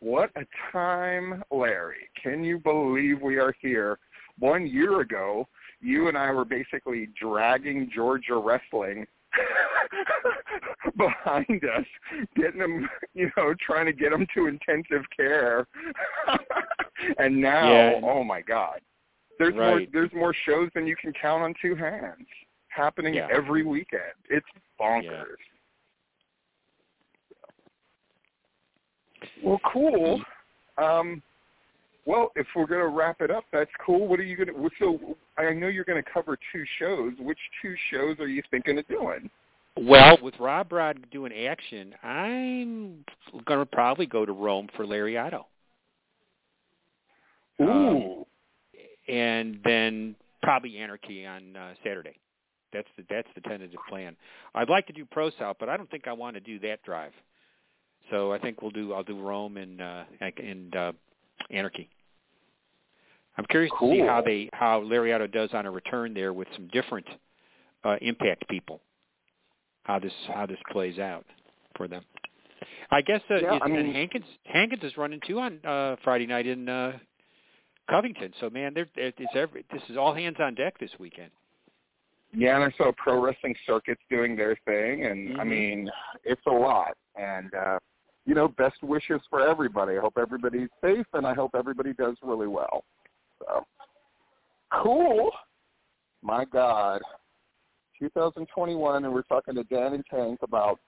what 0.00 0.30
a 0.36 0.44
time, 0.72 1.42
Larry. 1.50 2.08
Can 2.22 2.44
you 2.44 2.58
believe 2.58 3.20
we 3.20 3.36
are 3.38 3.54
here? 3.60 3.98
One 4.38 4.66
year 4.66 5.00
ago, 5.00 5.48
you 5.80 6.08
and 6.08 6.16
I 6.16 6.30
were 6.30 6.44
basically 6.44 7.08
dragging 7.20 7.90
Georgia 7.94 8.36
wrestling 8.36 9.06
behind 10.96 11.62
us, 11.64 11.84
getting 12.36 12.60
them, 12.60 12.88
you 13.14 13.30
know, 13.36 13.54
trying 13.64 13.86
to 13.86 13.92
get 13.92 14.10
them 14.10 14.26
to 14.34 14.46
intensive 14.46 15.04
care. 15.16 15.66
and 17.18 17.40
now, 17.40 17.70
Yeah. 17.72 18.00
oh 18.02 18.22
my 18.24 18.40
God, 18.40 18.80
there's 19.38 19.54
more 19.54 19.82
there's 19.92 20.12
more 20.12 20.34
shows 20.46 20.68
than 20.74 20.86
you 20.86 20.96
can 20.96 21.12
count 21.12 21.42
on 21.42 21.54
two 21.60 21.74
hands 21.74 22.26
happening 22.68 23.14
Yeah. 23.14 23.28
every 23.32 23.64
weekend. 23.64 24.02
It's 24.28 24.46
bonkers. 24.80 25.36
Well, 29.42 29.60
cool. 29.72 30.20
Um, 30.76 31.22
well, 32.06 32.30
if 32.36 32.46
we're 32.56 32.66
going 32.66 32.80
to 32.80 32.88
wrap 32.88 33.20
it 33.20 33.30
up, 33.30 33.44
that's 33.52 33.70
cool. 33.84 34.08
What 34.08 34.18
are 34.18 34.24
you 34.24 34.36
going 34.36 34.48
to? 34.48 34.70
So 34.78 35.16
I 35.36 35.52
know 35.52 35.68
you're 35.68 35.84
going 35.84 36.02
to 36.02 36.10
cover 36.10 36.38
two 36.52 36.64
shows. 36.78 37.12
Which 37.18 37.38
two 37.60 37.74
shows 37.90 38.18
are 38.18 38.28
you 38.28 38.42
thinking 38.50 38.78
of 38.78 38.88
doing? 38.88 39.28
Well, 39.76 40.18
with 40.22 40.34
Rob 40.40 40.72
Rod 40.72 41.06
doing 41.10 41.32
action, 41.32 41.94
I'm 42.02 43.04
going 43.44 43.60
to 43.60 43.66
probably 43.66 44.06
go 44.06 44.24
to 44.24 44.32
Rome 44.32 44.68
for 44.76 44.84
Lariato. 44.84 45.44
Um, 47.60 47.68
Ooh, 47.68 48.26
and 49.08 49.60
then 49.64 50.16
probably 50.42 50.78
Anarchy 50.78 51.26
on 51.26 51.56
uh, 51.56 51.74
Saturday. 51.84 52.16
That's 52.72 52.88
the 52.96 53.04
that's 53.08 53.28
the 53.34 53.40
tentative 53.42 53.78
plan. 53.88 54.16
I'd 54.54 54.68
like 54.68 54.86
to 54.88 54.92
do 54.92 55.04
Pro 55.04 55.30
South, 55.38 55.56
but 55.58 55.68
I 55.68 55.76
don't 55.76 55.90
think 55.90 56.06
I 56.06 56.12
want 56.12 56.34
to 56.34 56.40
do 56.40 56.58
that 56.60 56.82
drive. 56.82 57.12
So 58.10 58.32
I 58.32 58.38
think 58.38 58.62
we'll 58.62 58.70
do 58.70 58.92
I'll 58.92 59.02
do 59.02 59.20
Rome 59.20 59.56
and 59.56 59.80
uh, 59.80 60.04
and 60.20 60.74
uh, 60.76 60.92
Anarchy. 61.50 61.88
I'm 63.36 63.44
curious 63.46 63.72
to 63.80 63.90
see 63.90 64.00
how 64.00 64.20
they 64.20 64.48
how 64.52 64.80
Lariato 64.80 65.30
does 65.30 65.50
on 65.52 65.66
a 65.66 65.70
return 65.70 66.14
there 66.14 66.32
with 66.32 66.48
some 66.54 66.68
different 66.72 67.06
uh, 67.84 67.96
Impact 68.00 68.48
people. 68.48 68.80
How 69.84 69.98
this 69.98 70.12
how 70.34 70.46
this 70.46 70.58
plays 70.70 70.98
out 70.98 71.24
for 71.76 71.86
them. 71.88 72.02
I 72.90 73.02
guess 73.02 73.20
uh, 73.30 73.36
Yeah, 73.36 73.54
is, 73.56 73.60
I 73.62 73.68
mean- 73.68 73.92
Hankins 73.92 74.24
Hankins 74.44 74.82
is 74.82 74.96
running 74.96 75.20
too 75.26 75.38
on 75.40 75.60
uh, 75.64 75.96
Friday 76.02 76.26
night 76.26 76.46
in 76.46 76.68
uh, 76.68 76.98
Covington. 77.90 78.32
So 78.40 78.50
man, 78.50 78.74
there 78.74 78.86
it's 78.96 79.18
every 79.34 79.64
this 79.72 79.82
is 79.88 79.96
all 79.96 80.14
hands 80.14 80.36
on 80.40 80.54
deck 80.54 80.78
this 80.78 80.90
weekend. 80.98 81.30
yeah, 82.34 82.56
and 82.56 82.64
I 82.64 82.76
saw 82.76 82.90
Pro 82.96 83.20
Wrestling 83.22 83.54
Circuit's 83.66 84.02
doing 84.10 84.36
their 84.36 84.56
thing, 84.66 85.04
and 85.06 85.38
I 85.40 85.44
Mhm. 85.44 85.48
mean, 85.48 85.90
it's 86.24 86.44
a 86.46 86.50
lot. 86.50 86.96
And 87.16 87.52
uh, 87.54 87.78
you 88.28 88.34
know, 88.34 88.46
best 88.46 88.80
wishes 88.82 89.22
for 89.30 89.40
everybody. 89.40 89.96
I 89.96 90.00
hope 90.00 90.18
everybody's 90.20 90.68
safe, 90.84 91.06
and 91.14 91.26
I 91.26 91.32
hope 91.32 91.52
everybody 91.54 91.94
does 91.94 92.14
really 92.22 92.46
well. 92.46 92.84
So 93.38 93.64
cool. 94.70 95.30
My 96.20 96.44
God. 96.44 97.00
2021, 97.98 99.06
and 99.06 99.14
we're 99.14 99.22
talking 99.22 99.54
to 99.54 99.64
Dan 99.64 99.94
and 99.94 100.04
Tank 100.10 100.40
about 100.42 100.78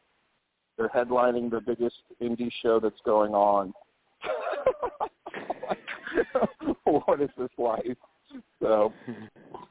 they're 0.76 0.90
headlining 0.90 1.50
the 1.50 1.62
biggest 1.62 1.96
indie 2.20 2.52
show 2.62 2.78
that's 2.78 3.00
going 3.06 3.32
on. 3.32 3.72
what 6.84 7.22
is 7.22 7.30
this 7.38 7.48
life? 7.56 7.96
So, 8.60 8.92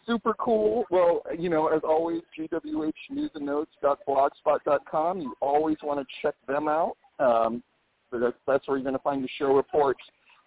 super 0.08 0.34
cool. 0.40 0.86
Well, 0.90 1.22
you 1.38 1.50
know, 1.50 1.68
as 1.68 1.82
always, 1.84 2.24
gwhnewsandnotes.blogspot.com. 2.38 5.22
You 5.22 5.36
always 5.40 5.78
want 5.84 6.00
to 6.00 6.06
check 6.24 6.34
them 6.48 6.68
out. 6.68 6.98
Um, 7.20 7.64
that's, 8.12 8.36
that's 8.48 8.68
where 8.68 8.78
you're 8.78 8.84
going 8.84 8.96
to 8.96 9.04
find 9.04 9.24
the 9.24 9.30
show 9.38 9.54
reports, 9.54 10.02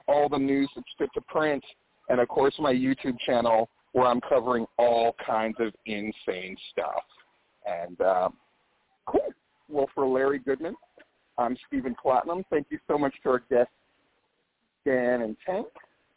all 0.09 0.29
the 0.29 0.39
news 0.39 0.68
that's 0.75 0.87
fit 0.99 1.11
to 1.14 1.20
print, 1.23 1.62
and 2.09 2.20
of 2.20 2.29
course 2.29 2.55
my 2.59 2.73
YouTube 2.73 3.16
channel 3.25 3.68
where 3.93 4.07
I'm 4.07 4.20
covering 4.23 4.66
all 4.79 5.14
kinds 5.25 5.57
of 5.61 5.73
insane 5.87 6.57
stuff. 6.73 7.03
And 7.66 8.01
um, 8.01 8.35
cool. 9.07 9.29
Well, 9.68 9.89
for 9.95 10.07
Larry 10.07 10.39
Goodman, 10.39 10.75
I'm 11.39 11.57
Stephen 11.68 11.95
Platinum. 12.01 12.45
Thank 12.51 12.66
you 12.70 12.79
so 12.89 12.99
much 12.99 13.14
to 13.23 13.31
our 13.31 13.43
guests, 13.51 13.73
Dan 14.85 15.23
and 15.23 15.37
Tank, 15.47 15.66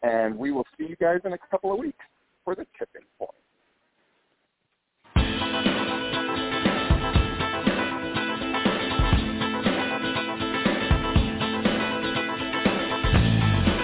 and 0.03 0.37
we 0.37 0.51
will 0.51 0.65
see 0.77 0.87
you 0.87 0.95
guys 0.95 1.19
in 1.25 1.33
a 1.33 1.37
couple 1.51 1.71
of 1.71 1.79
weeks 1.79 2.03
for 2.43 2.55
the 2.55 2.65
tipping 2.77 3.07
point. 3.19 3.31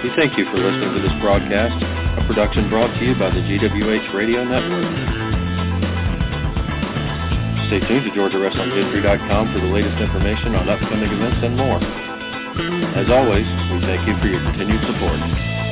We 0.02 0.10
thank 0.16 0.36
you 0.36 0.44
for 0.50 0.58
listening 0.58 0.98
to 0.98 1.00
this 1.00 1.14
broadcast, 1.22 1.78
a 1.78 2.26
production 2.26 2.68
brought 2.68 2.90
to 2.98 3.04
you 3.06 3.14
by 3.14 3.30
the 3.30 3.38
GWH 3.38 4.12
Radio 4.12 4.42
Network. 4.42 4.90
Stay 7.70 7.78
tuned 7.86 8.02
to 8.02 8.10
GeorgiaWrestlingHistory.com 8.10 9.52
for 9.54 9.60
the 9.60 9.70
latest 9.70 10.02
information 10.02 10.56
on 10.58 10.68
upcoming 10.68 11.06
events 11.06 11.38
and 11.46 11.54
more. 11.56 11.78
As 12.98 13.06
always, 13.14 13.46
we 13.70 13.78
thank 13.86 14.02
you 14.08 14.18
for 14.18 14.26
your 14.26 14.42
continued 14.42 14.82
support. 14.90 15.71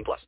18 0.00 0.04
plus. 0.04 0.26